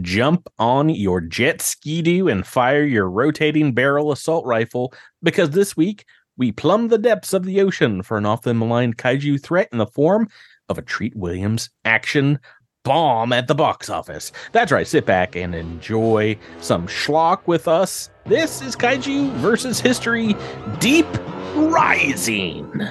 jump 0.00 0.46
on 0.58 0.88
your 0.88 1.20
jet 1.20 1.60
ski 1.60 2.02
doo 2.02 2.28
and 2.28 2.46
fire 2.46 2.84
your 2.84 3.08
rotating 3.08 3.72
barrel 3.72 4.12
assault 4.12 4.44
rifle 4.46 4.92
because 5.22 5.50
this 5.50 5.76
week 5.76 6.04
we 6.36 6.52
plumb 6.52 6.88
the 6.88 6.98
depths 6.98 7.32
of 7.32 7.44
the 7.44 7.60
ocean 7.60 8.02
for 8.02 8.16
an 8.16 8.24
often 8.24 8.58
maligned 8.58 8.96
kaiju 8.96 9.42
threat 9.42 9.68
in 9.72 9.78
the 9.78 9.86
form 9.86 10.28
of 10.68 10.78
a 10.78 10.82
Treat 10.82 11.14
Williams 11.16 11.68
action 11.84 12.38
bomb 12.84 13.32
at 13.32 13.46
the 13.46 13.54
box 13.54 13.90
office. 13.90 14.32
That's 14.52 14.72
right, 14.72 14.86
sit 14.86 15.04
back 15.04 15.36
and 15.36 15.54
enjoy 15.54 16.38
some 16.60 16.86
schlock 16.86 17.46
with 17.46 17.68
us. 17.68 18.08
This 18.24 18.62
is 18.62 18.76
Kaiju 18.76 19.32
versus 19.34 19.80
History 19.80 20.34
Deep 20.78 21.06
Rising. 21.54 22.88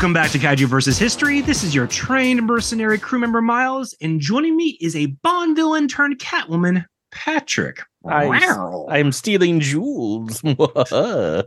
Welcome 0.00 0.14
back 0.14 0.30
to 0.30 0.38
Kaiju 0.38 0.64
versus 0.64 0.96
History. 0.96 1.42
This 1.42 1.62
is 1.62 1.74
your 1.74 1.86
trained 1.86 2.46
mercenary 2.46 2.98
crew 2.98 3.18
member 3.18 3.42
Miles, 3.42 3.94
and 4.00 4.18
joining 4.18 4.56
me 4.56 4.78
is 4.80 4.96
a 4.96 5.04
Bond 5.04 5.54
villain 5.54 5.88
turned 5.88 6.18
Catwoman, 6.18 6.86
Patrick. 7.12 7.82
I, 8.08 8.86
I'm 8.88 9.12
stealing 9.12 9.60
jewels. 9.60 10.42
uh, 10.46 11.42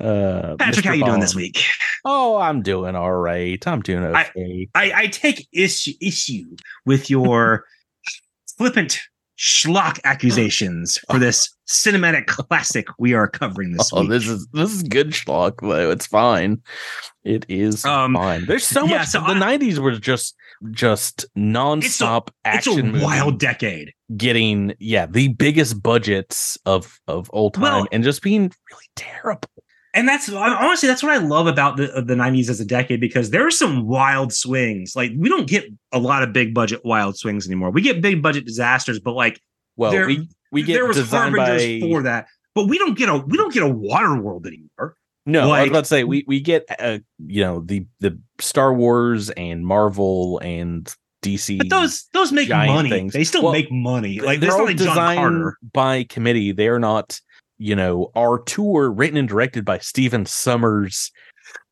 Patrick, 0.00 0.86
how 0.86 0.94
you 0.94 1.04
doing 1.04 1.20
this 1.20 1.34
week? 1.34 1.62
Oh, 2.06 2.38
I'm 2.38 2.62
doing 2.62 2.96
all 2.96 3.12
right. 3.12 3.62
I'm 3.66 3.82
doing 3.82 4.04
okay. 4.04 4.70
I, 4.74 4.86
I, 4.86 4.92
I 5.02 5.06
take 5.08 5.46
issue 5.52 5.92
issue 6.00 6.56
with 6.86 7.10
your 7.10 7.66
flippant 8.56 9.00
schlock 9.40 9.98
accusations 10.04 10.98
for 11.10 11.18
this 11.18 11.48
cinematic 11.66 12.26
classic 12.26 12.86
we 12.98 13.14
are 13.14 13.26
covering 13.26 13.72
this 13.72 13.90
oh, 13.92 14.02
week. 14.02 14.10
this 14.10 14.28
is 14.28 14.46
this 14.52 14.72
is 14.72 14.82
good 14.82 15.10
schlock 15.10 15.60
though. 15.62 15.90
It's 15.90 16.06
fine. 16.06 16.60
It 17.24 17.46
is 17.48 17.84
um, 17.84 18.14
fine. 18.14 18.46
There's 18.46 18.66
so 18.66 18.84
yeah, 18.84 18.98
much. 18.98 19.08
So 19.08 19.20
the 19.20 19.32
I, 19.32 19.56
'90s 19.58 19.78
were 19.78 19.92
just 19.92 20.34
just 20.70 21.24
nonstop 21.36 22.28
it's 22.28 22.44
a, 22.44 22.48
action. 22.48 22.94
It's 22.94 23.02
a 23.02 23.04
wild 23.04 23.38
decade. 23.38 23.92
Getting 24.16 24.74
yeah 24.78 25.06
the 25.06 25.28
biggest 25.28 25.82
budgets 25.82 26.58
of 26.66 27.00
of 27.06 27.30
old 27.32 27.54
time 27.54 27.62
well, 27.62 27.86
and 27.92 28.04
just 28.04 28.22
being 28.22 28.42
really 28.70 28.90
terrible. 28.96 29.48
And 29.92 30.08
that's 30.08 30.30
honestly 30.30 30.88
that's 30.88 31.02
what 31.02 31.12
I 31.12 31.18
love 31.18 31.48
about 31.48 31.76
the 31.76 31.86
the 32.06 32.14
'90s 32.14 32.48
as 32.48 32.60
a 32.60 32.64
decade 32.64 33.00
because 33.00 33.30
there 33.30 33.44
are 33.44 33.50
some 33.50 33.88
wild 33.88 34.32
swings. 34.32 34.94
Like 34.94 35.10
we 35.16 35.28
don't 35.28 35.48
get 35.48 35.64
a 35.90 35.98
lot 35.98 36.22
of 36.22 36.32
big 36.32 36.54
budget 36.54 36.84
wild 36.84 37.16
swings 37.16 37.46
anymore. 37.46 37.70
We 37.70 37.82
get 37.82 38.00
big 38.00 38.22
budget 38.22 38.46
disasters, 38.46 39.00
but 39.00 39.14
like 39.14 39.40
well, 39.76 39.90
there, 39.90 40.06
we 40.06 40.28
we 40.52 40.62
get 40.62 40.74
there 40.74 40.86
was 40.86 41.10
harbingers 41.10 41.62
by... 41.62 41.80
for 41.80 42.02
that, 42.04 42.28
but 42.54 42.68
we 42.68 42.78
don't 42.78 42.96
get 42.96 43.08
a 43.08 43.16
we 43.16 43.36
don't 43.36 43.52
get 43.52 43.64
a 43.64 43.68
Waterworld 43.68 44.46
anymore. 44.46 44.96
No, 45.26 45.48
like, 45.48 45.58
I 45.58 45.62
was 45.62 45.70
about 45.70 45.80
to 45.80 45.88
say 45.88 46.04
we 46.04 46.24
we 46.26 46.40
get 46.40 46.66
uh, 46.78 46.98
you 47.18 47.42
know 47.42 47.60
the 47.60 47.86
the 47.98 48.18
Star 48.40 48.72
Wars 48.72 49.30
and 49.30 49.66
Marvel 49.66 50.38
and 50.38 50.92
DC. 51.22 51.58
But 51.58 51.68
those 51.68 52.08
those 52.12 52.32
make 52.32 52.48
money. 52.48 52.90
Things. 52.90 53.12
They 53.12 53.24
still 53.24 53.42
well, 53.42 53.52
make 53.52 53.70
money. 53.70 54.20
Like 54.20 54.40
they're 54.40 54.52
all 54.52 54.64
like 54.64 54.76
designed 54.76 55.52
by 55.72 56.04
committee. 56.04 56.52
They 56.52 56.68
are 56.68 56.78
not 56.78 57.20
you 57.60 57.76
know, 57.76 58.10
auteur 58.14 58.90
written 58.90 59.18
and 59.18 59.28
directed 59.28 59.64
by 59.64 59.78
Stephen 59.78 60.24
Sommers. 60.24 61.10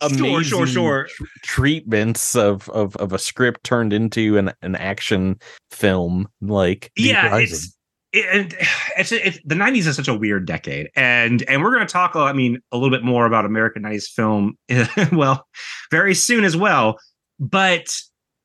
Amazing 0.00 0.42
sure, 0.42 0.66
sure, 0.66 0.66
sure. 0.66 1.08
treatments 1.42 2.36
of, 2.36 2.68
of 2.70 2.94
of 2.96 3.12
a 3.12 3.18
script 3.18 3.64
turned 3.64 3.92
into 3.92 4.36
an, 4.36 4.52
an 4.60 4.76
action 4.76 5.40
film. 5.70 6.28
Like 6.40 6.92
yeah, 6.96 7.36
it's 7.38 7.74
it, 8.12 8.54
it's, 8.98 9.12
it's 9.12 9.38
the 9.44 9.54
90s 9.54 9.86
is 9.86 9.96
such 9.96 10.08
a 10.08 10.14
weird 10.14 10.46
decade 10.46 10.90
and 10.96 11.42
and 11.48 11.62
we're 11.62 11.72
going 11.72 11.86
to 11.86 11.92
talk 11.92 12.16
i 12.16 12.32
mean 12.32 12.58
a 12.72 12.76
little 12.76 12.90
bit 12.90 13.04
more 13.04 13.26
about 13.26 13.44
american 13.44 13.82
90s 13.82 14.08
film 14.08 14.56
well 15.12 15.46
very 15.90 16.14
soon 16.14 16.42
as 16.42 16.56
well 16.56 16.98
but 17.38 17.94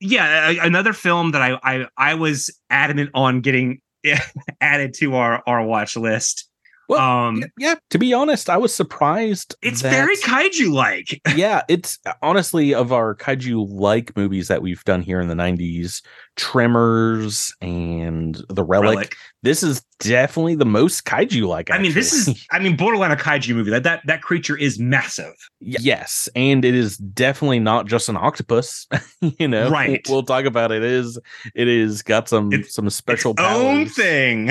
yeah 0.02 0.50
another 0.62 0.92
film 0.92 1.32
that 1.32 1.42
i 1.42 1.58
i, 1.64 1.86
I 1.98 2.14
was 2.16 2.52
adamant 2.70 3.12
on 3.14 3.40
getting 3.42 3.80
added 4.62 4.94
to 4.96 5.16
our 5.16 5.42
our 5.48 5.66
watch 5.66 5.96
list 5.96 6.50
well, 6.90 7.00
um, 7.00 7.44
yeah, 7.58 7.76
to 7.90 8.00
be 8.00 8.14
honest, 8.14 8.50
I 8.50 8.58
was 8.58 8.74
surprised. 8.74 9.56
It's 9.62 9.82
that, 9.82 9.92
very 9.92 10.18
kaiju 10.18 10.72
like. 10.72 11.22
yeah, 11.36 11.62
it's 11.70 12.00
honestly 12.22 12.74
of 12.74 12.92
our 12.92 13.16
kaiju 13.16 13.68
like 13.70 14.16
movies 14.16 14.48
that 14.50 14.62
we've 14.62 14.84
done 14.84 15.02
here 15.02 15.20
in 15.20 15.28
the 15.28 15.36
90s, 15.36 16.02
Tremors 16.36 17.54
and 17.62 18.44
The 18.50 18.64
Relic. 18.64 18.96
Relic. 18.96 19.16
This 19.44 19.62
is 19.62 19.82
definitely 20.00 20.56
the 20.56 20.66
most 20.66 21.06
kaiju 21.06 21.48
like. 21.48 21.72
I 21.72 21.78
mean, 21.78 21.94
this 21.94 22.14
is 22.14 22.46
I 22.52 22.60
mean, 22.60 22.76
borderline 22.76 23.12
a 23.12 23.16
kaiju 23.16 23.56
movie. 23.56 23.72
That 23.72 23.84
that 23.84 24.02
that 24.06 24.22
creature 24.22 24.58
is 24.58 24.80
massive. 24.80 25.34
Yes, 25.60 26.30
and 26.36 26.64
it 26.64 26.76
is 26.76 26.98
definitely 26.98 27.60
not 27.60 27.88
just 27.88 28.10
an 28.10 28.18
octopus. 28.18 28.88
you 29.40 29.48
know, 29.48 29.70
right? 29.70 30.02
We'll, 30.08 30.18
we'll, 30.18 30.24
talk 30.24 30.46
about 30.46 30.72
it. 30.72 30.84
it. 30.84 30.92
Is 30.92 31.20
it 31.56 31.68
is 31.68 32.02
got 32.02 32.30
some 32.30 32.52
it's 32.54 32.74
some 32.74 32.90
special 32.90 33.32
its 33.32 33.42
own 33.42 33.88
thing? 33.88 34.48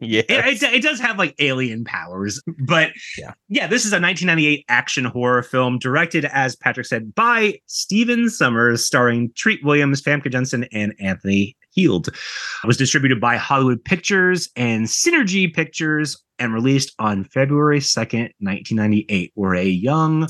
yeah, 0.00 0.22
it, 0.28 0.62
it, 0.62 0.62
it, 0.62 0.82
does 0.82 1.00
have 1.00 1.18
like 1.18 1.34
alien 1.38 1.84
powers, 1.84 2.40
but 2.66 2.90
yeah, 3.16 3.32
yeah. 3.48 3.66
This 3.66 3.84
is 3.84 3.92
a 3.92 4.00
1998 4.00 4.64
action 4.68 5.04
horror 5.04 5.42
film 5.42 5.78
directed, 5.78 6.24
as 6.26 6.56
Patrick 6.56 6.86
said, 6.86 7.14
by 7.14 7.60
Stephen 7.66 8.26
Sommers, 8.26 8.84
starring 8.84 9.32
Treat 9.34 9.64
Williams, 9.64 10.02
Famke 10.02 10.30
Janssen, 10.62 10.68
and 10.78 10.94
Anthony 11.00 11.56
Heald. 11.70 12.08
It 12.08 12.66
was 12.66 12.76
distributed 12.76 13.20
by 13.20 13.36
Hollywood 13.36 13.84
Pictures 13.84 14.48
and 14.56 14.86
Cinergi 14.86 15.52
Pictures 15.52 16.22
and 16.38 16.54
released 16.54 16.94
on 16.98 17.24
February 17.24 17.80
2nd, 17.80 18.30
1998, 18.40 19.32
where 19.34 19.54
a 19.54 19.64
young 19.64 20.28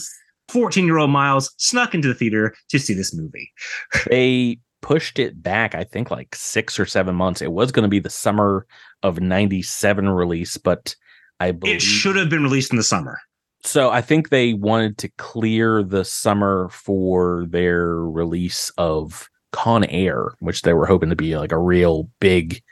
14 0.49 0.85
year 0.85 0.99
old 0.99 1.11
Miles 1.11 1.53
snuck 1.59 1.95
into 1.95 2.09
the 2.09 2.15
theater 2.15 2.55
to 2.71 2.79
see 2.79 2.95
this 2.95 3.15
movie. 3.15 3.53
they 4.11 4.59
pushed 4.81 5.19
it 5.19 5.43
back, 5.43 5.75
I 5.75 5.85
think, 5.85 6.11
like 6.11 6.35
six 6.35 6.79
or 6.79 6.87
seven 6.87 7.15
months. 7.15 7.43
It 7.43 7.53
was 7.53 7.73
going 7.73 7.83
to 7.83 7.89
be 7.89 8.01
the 8.01 8.11
summer 8.11 8.67
of 9.03 9.21
97 9.21 10.09
release, 10.09 10.57
but 10.57 10.95
I 11.41 11.53
believe 11.53 11.77
it 11.77 11.83
should 11.83 12.17
have 12.17 12.31
been 12.31 12.43
released 12.43 12.73
in 12.73 12.79
the 12.79 12.83
summer. 12.83 13.19
So 13.65 13.91
I 13.91 14.01
think 14.01 14.29
they 14.29 14.55
wanted 14.55 14.99
to 14.99 15.09
clear 15.19 15.83
the 15.83 16.05
summer 16.05 16.69
for 16.71 17.45
their 17.49 17.97
release 17.97 18.71
of 18.79 19.29
Con 19.53 19.85
Air, 19.85 20.33
which 20.41 20.63
they 20.63 20.75
were 20.75 20.87
hoping 20.87 21.11
to 21.11 21.17
be 21.17 21.37
like 21.37 21.53
a 21.53 21.59
real 21.59 22.09
big 22.21 22.63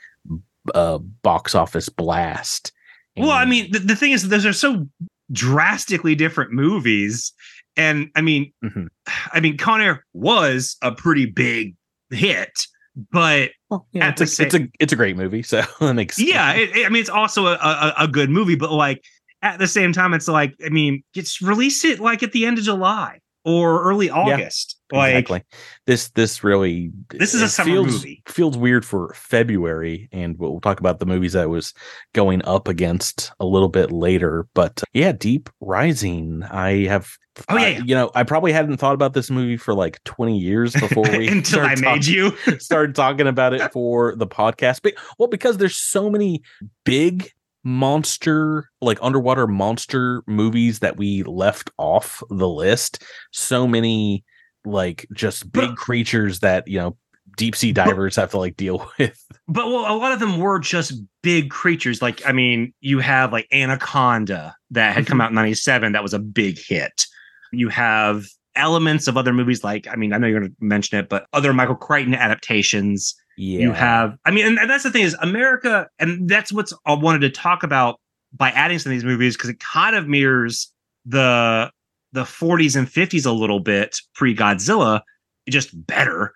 uh, 0.75 0.99
box 0.99 1.55
office 1.55 1.89
blast. 1.89 2.73
And 3.17 3.27
well, 3.27 3.37
I 3.37 3.45
mean, 3.45 3.71
the, 3.73 3.79
the 3.79 3.97
thing 3.97 4.13
is, 4.13 4.29
those 4.29 4.45
are 4.45 4.53
so 4.53 4.87
drastically 5.33 6.15
different 6.15 6.53
movies, 6.53 7.33
and 7.77 8.11
I 8.15 8.21
mean, 8.21 8.53
mm-hmm. 8.63 8.87
I 9.33 9.41
mean, 9.41 9.57
Con 9.57 9.81
Air 9.81 10.05
was 10.13 10.77
a 10.83 10.93
pretty 10.93 11.27
big 11.27 11.75
hit, 12.11 12.67
but 13.11 13.51
well, 13.71 13.87
yeah, 13.93 14.11
it's 14.11 14.21
a, 14.21 14.27
same, 14.27 14.47
it's 14.47 14.55
a 14.55 14.69
it's 14.81 14.93
a 14.93 14.97
great 14.97 15.17
movie, 15.17 15.43
so 15.43 15.63
that 15.81 15.95
makes 15.95 16.19
yeah. 16.19 16.55
It, 16.55 16.77
it, 16.77 16.87
I 16.87 16.89
mean, 16.91 17.01
it's 17.01 17.11
also 17.11 17.47
a, 17.47 17.55
a, 17.55 17.95
a 18.01 18.09
good 18.09 18.31
movie, 18.31 18.57
but 18.57 18.71
like 18.71 19.03
at 19.43 19.59
the 19.59 19.69
same 19.69 19.93
time, 19.93 20.13
it's 20.13 20.29
like 20.29 20.55
I 20.65 20.69
mean, 20.69 21.03
it's 21.15 21.41
release 21.41 21.85
it 21.85 22.01
like 22.01 22.23
at 22.23 22.33
the 22.33 22.45
end 22.45 22.59
of 22.59 22.65
July 22.65 23.21
or 23.45 23.83
early 23.83 24.11
August. 24.11 24.76
Like, 24.93 25.15
exactly. 25.15 25.43
This 25.87 26.11
this 26.11 26.45
really 26.45 26.93
this 27.11 27.35
is 27.35 27.43
a 27.43 27.49
summer 27.49 27.71
feels, 27.71 27.87
movie. 27.87 28.23
Feels 28.27 28.57
weird 28.57 28.85
for 28.85 29.13
February, 29.15 30.09
and 30.13 30.39
we'll 30.39 30.61
talk 30.61 30.79
about 30.79 31.01
the 31.01 31.07
movies 31.07 31.33
that 31.33 31.51
was 31.51 31.75
going 32.13 32.45
up 32.45 32.69
against 32.69 33.33
a 33.41 33.47
little 33.47 33.69
bit 33.69 33.91
later. 33.91 34.47
But 34.55 34.83
uh, 34.83 34.87
yeah, 34.95 35.13
Deep 35.13 35.51
Rising. 35.61 36.45
I 36.45 36.87
have. 36.87 37.11
Oh 37.49 37.57
yeah, 37.57 37.67
I, 37.67 37.83
you 37.85 37.95
know, 37.95 38.11
I 38.15 38.23
probably 38.23 38.53
hadn't 38.53 38.77
thought 38.77 38.95
about 38.95 39.13
this 39.13 39.29
movie 39.29 39.57
for 39.57 39.75
like 39.75 40.03
20 40.05 40.39
years 40.39 40.73
before 40.81 41.05
we 41.11 41.29
until 41.29 41.61
I 41.61 41.75
made 41.75 42.07
you 42.07 42.37
started 42.59 42.95
talking 42.95 43.27
about 43.27 43.55
it 43.55 43.61
for 43.73 44.15
the 44.15 44.27
podcast. 44.27 44.81
But 44.83 44.95
well, 45.19 45.29
because 45.29 45.59
there's 45.59 45.77
so 45.77 46.09
many 46.09 46.43
big 46.85 47.31
monster 47.65 48.71
like 48.81 48.99
underwater 49.03 49.49
monster 49.49 50.23
movies 50.29 50.79
that 50.79 50.97
we 50.97 51.25
left 51.25 51.69
off 51.79 52.23
the 52.31 52.49
list 52.49 53.03
so 53.33 53.67
many 53.67 54.25
like 54.67 55.07
just 55.13 55.51
big 55.53 55.71
but, 55.71 55.77
creatures 55.77 56.41
that 56.41 56.67
you 56.69 56.79
know 56.79 56.97
deep 57.37 57.55
sea 57.55 57.73
divers 57.73 58.17
but, 58.17 58.23
have 58.23 58.31
to 58.31 58.39
like 58.39 58.57
deal 58.57 58.91
with 58.99 59.27
but 59.49 59.67
well 59.67 59.93
a 59.93 59.97
lot 59.97 60.13
of 60.13 60.21
them 60.21 60.39
were 60.39 60.59
just 60.59 60.95
big 61.23 61.51
creatures 61.51 62.03
like 62.03 62.27
i 62.27 62.33
mean 62.33 62.73
you 62.81 62.99
have 62.99 63.33
like 63.33 63.47
anaconda 63.53 64.55
that 64.71 64.95
had 64.95 65.07
come 65.07 65.17
mm-hmm. 65.17 65.23
out 65.23 65.31
in 65.31 65.37
97 65.37 65.93
that 65.93 66.03
was 66.03 66.15
a 66.15 66.19
big 66.19 66.59
hit 66.59 67.07
you 67.53 67.69
have 67.69 68.27
elements 68.55 69.07
of 69.07 69.17
other 69.17 69.33
movies 69.33 69.63
like 69.63 69.87
i 69.89 69.97
mean 69.97 70.13
i 70.13 70.19
know 70.19 70.27
you're 70.27 70.41
going 70.41 70.51
to 70.51 70.57
mention 70.61 70.99
it 70.99 71.09
but 71.09 71.27
other 71.33 71.53
michael 71.53 71.77
crichton 71.77 72.15
adaptations 72.15 73.15
yeah. 73.37 73.61
You 73.61 73.73
have, 73.73 74.17
I 74.25 74.31
mean, 74.31 74.47
and, 74.47 74.59
and 74.59 74.71
that's 74.71 74.83
the 74.83 74.91
thing 74.91 75.03
is 75.03 75.15
America, 75.21 75.89
and 75.99 76.29
that's 76.29 76.53
what's 76.53 76.73
I 76.87 76.95
wanted 76.95 77.21
to 77.21 77.31
talk 77.31 77.63
about 77.63 78.01
by 78.33 78.51
adding 78.51 78.79
some 78.79 78.91
of 78.91 78.97
these 78.97 79.05
movies 79.05 79.37
because 79.37 79.51
it 79.51 79.61
kind 79.61 79.95
of 79.95 80.09
mirrors 80.09 80.73
the 81.05 81.71
the 82.17 82.23
40s 82.23 82.77
and 82.77 82.89
50s 82.89 83.27
a 83.27 83.31
little 83.31 83.61
bit 83.61 83.99
pre 84.15 84.35
Godzilla, 84.35 85.03
just 85.49 85.87
better, 85.87 86.33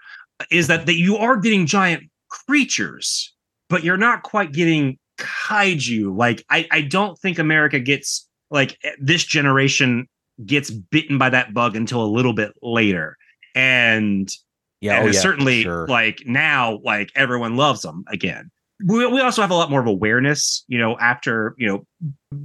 is 0.50 0.66
that, 0.66 0.86
that 0.86 0.94
you 0.94 1.16
are 1.16 1.36
getting 1.38 1.66
giant 1.66 2.04
creatures, 2.28 3.34
but 3.70 3.82
you're 3.82 3.96
not 3.96 4.22
quite 4.22 4.52
getting 4.52 4.98
kaiju. 5.18 6.16
Like, 6.16 6.44
I, 6.50 6.68
I 6.70 6.82
don't 6.82 7.18
think 7.18 7.38
America 7.38 7.80
gets, 7.80 8.28
like, 8.50 8.78
eh, 8.84 8.92
this 9.00 9.24
generation 9.24 10.06
gets 10.44 10.70
bitten 10.70 11.16
by 11.16 11.30
that 11.30 11.54
bug 11.54 11.74
until 11.74 12.04
a 12.04 12.06
little 12.06 12.34
bit 12.34 12.52
later. 12.62 13.16
And 13.54 14.30
yeah, 14.82 14.96
oh 14.96 14.96
and 14.98 15.08
oh, 15.08 15.12
yeah 15.12 15.20
certainly 15.20 15.62
sure. 15.62 15.86
like 15.88 16.22
now, 16.26 16.78
like 16.84 17.10
everyone 17.14 17.56
loves 17.56 17.82
them 17.82 18.04
again. 18.06 18.50
We, 18.84 19.06
we 19.06 19.20
also 19.20 19.42
have 19.42 19.50
a 19.50 19.54
lot 19.54 19.70
more 19.70 19.80
of 19.80 19.86
awareness, 19.86 20.64
you 20.68 20.78
know, 20.78 20.96
after, 20.98 21.54
you 21.58 21.66
know, 21.66 21.84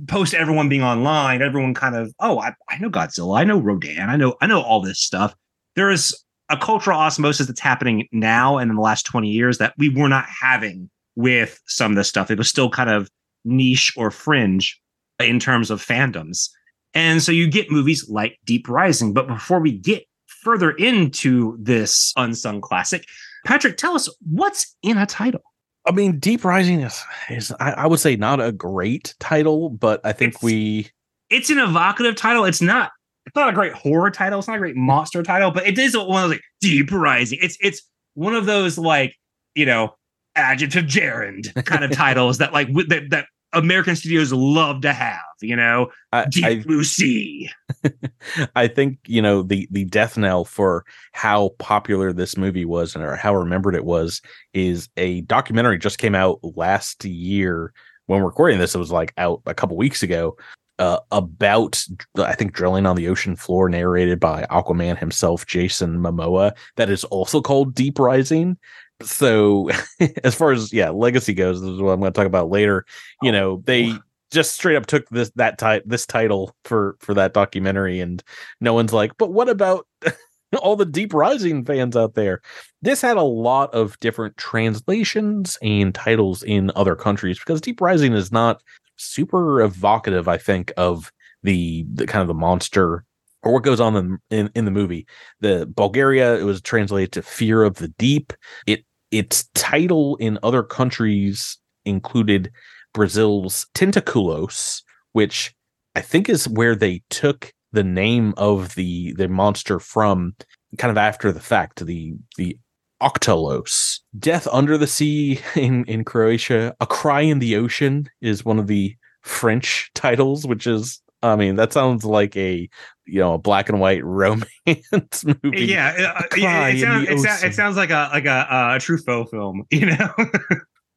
post 0.08 0.34
everyone 0.34 0.70
being 0.70 0.84
online, 0.84 1.42
everyone 1.42 1.74
kind 1.74 1.96
of, 1.96 2.14
oh, 2.20 2.40
I, 2.40 2.54
I 2.70 2.78
know 2.80 2.90
Godzilla, 2.90 3.40
I 3.40 3.44
know 3.44 3.60
Rodan, 3.60 4.10
I 4.10 4.16
know, 4.16 4.36
I 4.42 4.48
know 4.48 4.62
all 4.62 4.82
this 4.82 5.00
stuff. 5.00 5.34
There 5.76 5.92
is 5.92 6.16
a 6.50 6.58
cultural 6.58 7.00
osmosis 7.00 7.48
that's 7.48 7.60
happening 7.60 8.08
now 8.12 8.58
and 8.58 8.70
in 8.70 8.76
the 8.76 8.82
last 8.82 9.06
20 9.06 9.30
years 9.30 9.58
that 9.58 9.74
we 9.78 9.90
were 9.90 10.10
not 10.10 10.26
having 10.42 10.90
with 11.16 11.60
some 11.68 11.92
of 11.92 11.96
this 11.96 12.10
stuff. 12.10 12.30
It 12.30 12.38
was 12.38 12.50
still 12.50 12.70
kind 12.70 12.90
of 12.90 13.10
niche 13.46 13.94
or 13.98 14.12
fringe 14.12 14.80
in 15.20 15.40
terms 15.40 15.72
of 15.72 15.84
fandoms. 15.84 16.50
And 16.94 17.22
so 17.22 17.32
you 17.32 17.48
get 17.50 17.72
movies 17.72 18.10
like 18.10 18.40
Deep 18.46 18.70
Rising. 18.70 19.14
But 19.14 19.28
before 19.28 19.60
we 19.60 19.72
get 19.72 20.06
further 20.28 20.72
into 20.72 21.58
this 21.60 22.14
unsung 22.16 22.62
classic, 22.62 23.06
Patrick, 23.46 23.78
tell 23.78 23.96
us 23.96 24.10
what's 24.30 24.76
in 24.82 24.98
a 24.98 25.06
title. 25.06 25.44
I 25.88 25.92
mean, 25.92 26.20
Deep 26.20 26.44
Rising 26.44 26.82
is, 26.82 27.04
is 27.30 27.54
I, 27.60 27.72
I 27.72 27.88
would 27.88 28.00
say 28.00 28.16
not 28.16 28.42
a 28.42 28.52
great 28.52 29.14
title, 29.20 29.70
but 29.70 30.02
I 30.04 30.14
think 30.14 30.36
it's, 30.36 30.44
we. 30.44 30.90
It's 31.30 31.50
an 31.50 31.60
evocative 31.60 32.16
title. 32.16 32.46
It's 32.46 32.62
not. 32.62 32.92
It's 33.26 33.36
not 33.36 33.50
a 33.50 33.54
great 33.54 33.74
horror 33.74 34.12
title. 34.12 34.40
It's 34.40 34.48
not 34.48 34.58
a 34.58 34.60
great 34.60 34.76
mm-hmm. 34.76 34.86
monster 34.86 35.24
title, 35.24 35.52
but 35.52 35.66
it 35.66 35.78
is 35.78 35.98
one 35.98 36.24
of 36.24 36.30
those 36.30 36.32
like 36.32 36.42
Deep 36.62 36.92
Rising. 36.92 37.40
It's 37.42 37.58
it's 37.60 37.82
one 38.14 38.36
of 38.36 38.46
those 38.46 38.78
like 38.78 39.16
you 39.56 39.66
know 39.66 39.96
adjective 40.36 40.86
gerund 40.86 41.54
kind 41.66 41.84
of 41.84 41.92
titles 41.96 42.38
that 42.40 42.54
like 42.54 42.72
that 42.90 43.10
that 43.10 43.26
American 43.56 43.96
studios 43.96 44.34
love 44.34 44.82
to 44.82 44.94
have, 44.94 45.22
you 45.42 45.56
know, 45.56 45.92
I, 46.12 46.26
Deep 46.26 46.46
I, 46.46 46.60
Blue 46.60 46.84
Sea. 46.84 47.50
I 48.56 48.68
think 48.68 49.00
you 49.06 49.22
know 49.22 49.42
the 49.42 49.68
the 49.72 49.86
death 49.86 50.18
knell 50.18 50.46
for 50.46 50.86
how 51.14 51.50
popular 51.60 52.14
this 52.14 52.38
movie 52.38 52.66
was 52.66 52.96
and 52.96 53.04
or 53.04 53.16
how 53.16 53.36
remembered 53.36 53.76
it 53.76 53.86
was 53.86 54.22
is 54.54 54.90
a 54.98 55.22
documentary 55.22 55.78
just 55.78 55.98
came 55.98 56.16
out 56.16 56.40
last 56.44 57.04
year. 57.06 57.74
When 58.08 58.20
we're 58.20 58.28
recording 58.28 58.60
this, 58.60 58.76
it 58.76 58.80
was 58.80 58.92
like 58.92 59.14
out 59.18 59.42
a 59.46 59.56
couple 59.56 59.78
weeks 59.78 60.04
ago 60.04 60.38
uh, 60.78 61.00
about 61.12 61.84
I 62.18 62.36
think 62.36 62.54
drilling 62.54 62.86
on 62.86 62.96
the 62.96 63.08
ocean 63.08 63.36
floor, 63.36 63.70
narrated 63.70 64.20
by 64.20 64.46
Aquaman 64.52 64.98
himself, 64.98 65.46
Jason 65.46 65.98
Momoa. 65.98 66.52
That 66.76 66.90
is 66.90 67.04
also 67.06 67.42
called 67.42 67.74
Deep 67.74 68.00
Rising 68.00 68.58
so 69.02 69.70
as 70.24 70.36
far 70.36 70.52
as 70.52 70.72
yeah 70.72 70.90
legacy 70.90 71.34
goes 71.34 71.62
this 71.62 71.70
is 71.70 71.82
what 71.82 71.92
i'm 71.92 72.00
going 72.00 72.12
to 72.12 72.18
talk 72.18 72.28
about 72.28 72.50
later 72.50 72.86
you 73.22 73.30
oh, 73.30 73.34
know 73.34 73.64
they 73.66 73.94
just 74.36 74.54
straight 74.54 74.76
up 74.76 74.86
took 74.86 75.08
this 75.10 75.32
that 75.36 75.58
type 75.58 75.84
this 75.86 76.06
title 76.06 76.56
for 76.64 76.98
for 77.00 77.14
that 77.14 77.34
documentary 77.34 78.00
and 78.00 78.24
no 78.62 78.74
one's 78.74 78.94
like 78.94 79.18
but 79.18 79.32
what 79.32 79.50
about 79.50 79.88
all 80.62 80.76
the 80.76 80.86
deep 80.86 81.14
rising 81.14 81.66
fans 81.66 81.96
out 81.96 82.14
there 82.14 82.42
this 82.82 83.02
had 83.02 83.18
a 83.18 83.24
lot 83.24 83.74
of 83.74 84.00
different 84.00 84.36
translations 84.38 85.58
and 85.62 85.96
titles 85.96 86.44
in 86.44 86.72
other 86.76 86.96
countries 86.96 87.40
because 87.40 87.62
deep 87.62 87.82
rising 87.82 88.14
is 88.14 88.32
not 88.32 88.62
super 88.98 89.62
evocative 89.62 90.28
i 90.28 90.38
think 90.38 90.72
of 90.78 91.12
the 91.44 91.86
the 91.94 92.06
kind 92.06 92.22
of 92.22 92.28
the 92.28 92.34
monster 92.34 93.06
or 93.44 93.54
what 93.54 93.64
goes 93.64 93.80
on 93.80 93.96
in, 93.96 94.18
in, 94.32 94.50
in 94.56 94.66
the 94.66 94.72
movie. 94.72 95.06
The 95.40 95.68
Bulgaria, 95.68 96.36
it 96.36 96.44
was 96.44 96.62
translated 96.62 97.12
to 97.12 97.22
Fear 97.22 97.64
of 97.64 97.76
the 97.76 97.90
Deep. 97.90 98.34
It 98.66 98.84
its 99.12 99.48
title 99.54 100.16
in 100.16 100.40
other 100.42 100.64
countries 100.64 101.60
included 101.86 102.52
Brazil's 102.96 103.68
Tentaculos, 103.76 104.82
which 105.12 105.54
I 105.96 106.02
think 106.02 106.30
is 106.30 106.48
where 106.48 106.76
they 106.76 107.04
took 107.12 107.54
the 107.74 107.84
name 107.84 108.34
of 108.38 108.74
the 108.76 109.14
the 109.14 109.28
monster 109.28 109.80
from 109.80 110.36
kind 110.78 110.90
of 110.90 110.98
after 110.98 111.32
the 111.32 111.40
fact, 111.40 111.86
the 111.86 112.16
the 112.38 112.58
Octalus. 113.04 114.00
Death 114.18 114.48
Under 114.52 114.78
the 114.78 114.88
Sea 114.88 115.40
in, 115.56 115.84
in 115.86 116.06
Croatia. 116.06 116.74
A 116.80 116.88
Cry 116.88 117.22
in 117.22 117.40
the 117.40 117.58
Ocean 117.58 118.10
is 118.22 118.46
one 118.46 118.58
of 118.58 118.68
the 118.68 118.96
French 119.22 119.92
titles, 119.94 120.48
which 120.48 120.66
is 120.66 121.02
I 121.22 121.36
mean, 121.36 121.56
that 121.56 121.74
sounds 121.74 122.06
like 122.06 122.38
a 122.38 122.70
you 123.06 123.20
know 123.20 123.34
a 123.34 123.38
black 123.38 123.70
and 123.70 123.80
white 123.80 124.04
romance 124.06 125.26
movie. 125.26 125.66
Yeah, 125.66 126.14
uh, 126.16 126.24
it, 126.32 126.38
it, 126.38 126.42
sounds, 126.42 127.10
it, 127.10 127.20
sounds, 127.20 127.44
it, 127.44 127.54
sounds 127.54 127.78
like 127.78 127.90
a 127.90 128.10
like 128.14 128.26
a, 128.26 128.48
a 128.50 128.80
Truffaut 128.80 129.30
film, 129.30 129.66
you 129.70 129.88
know. 129.88 130.14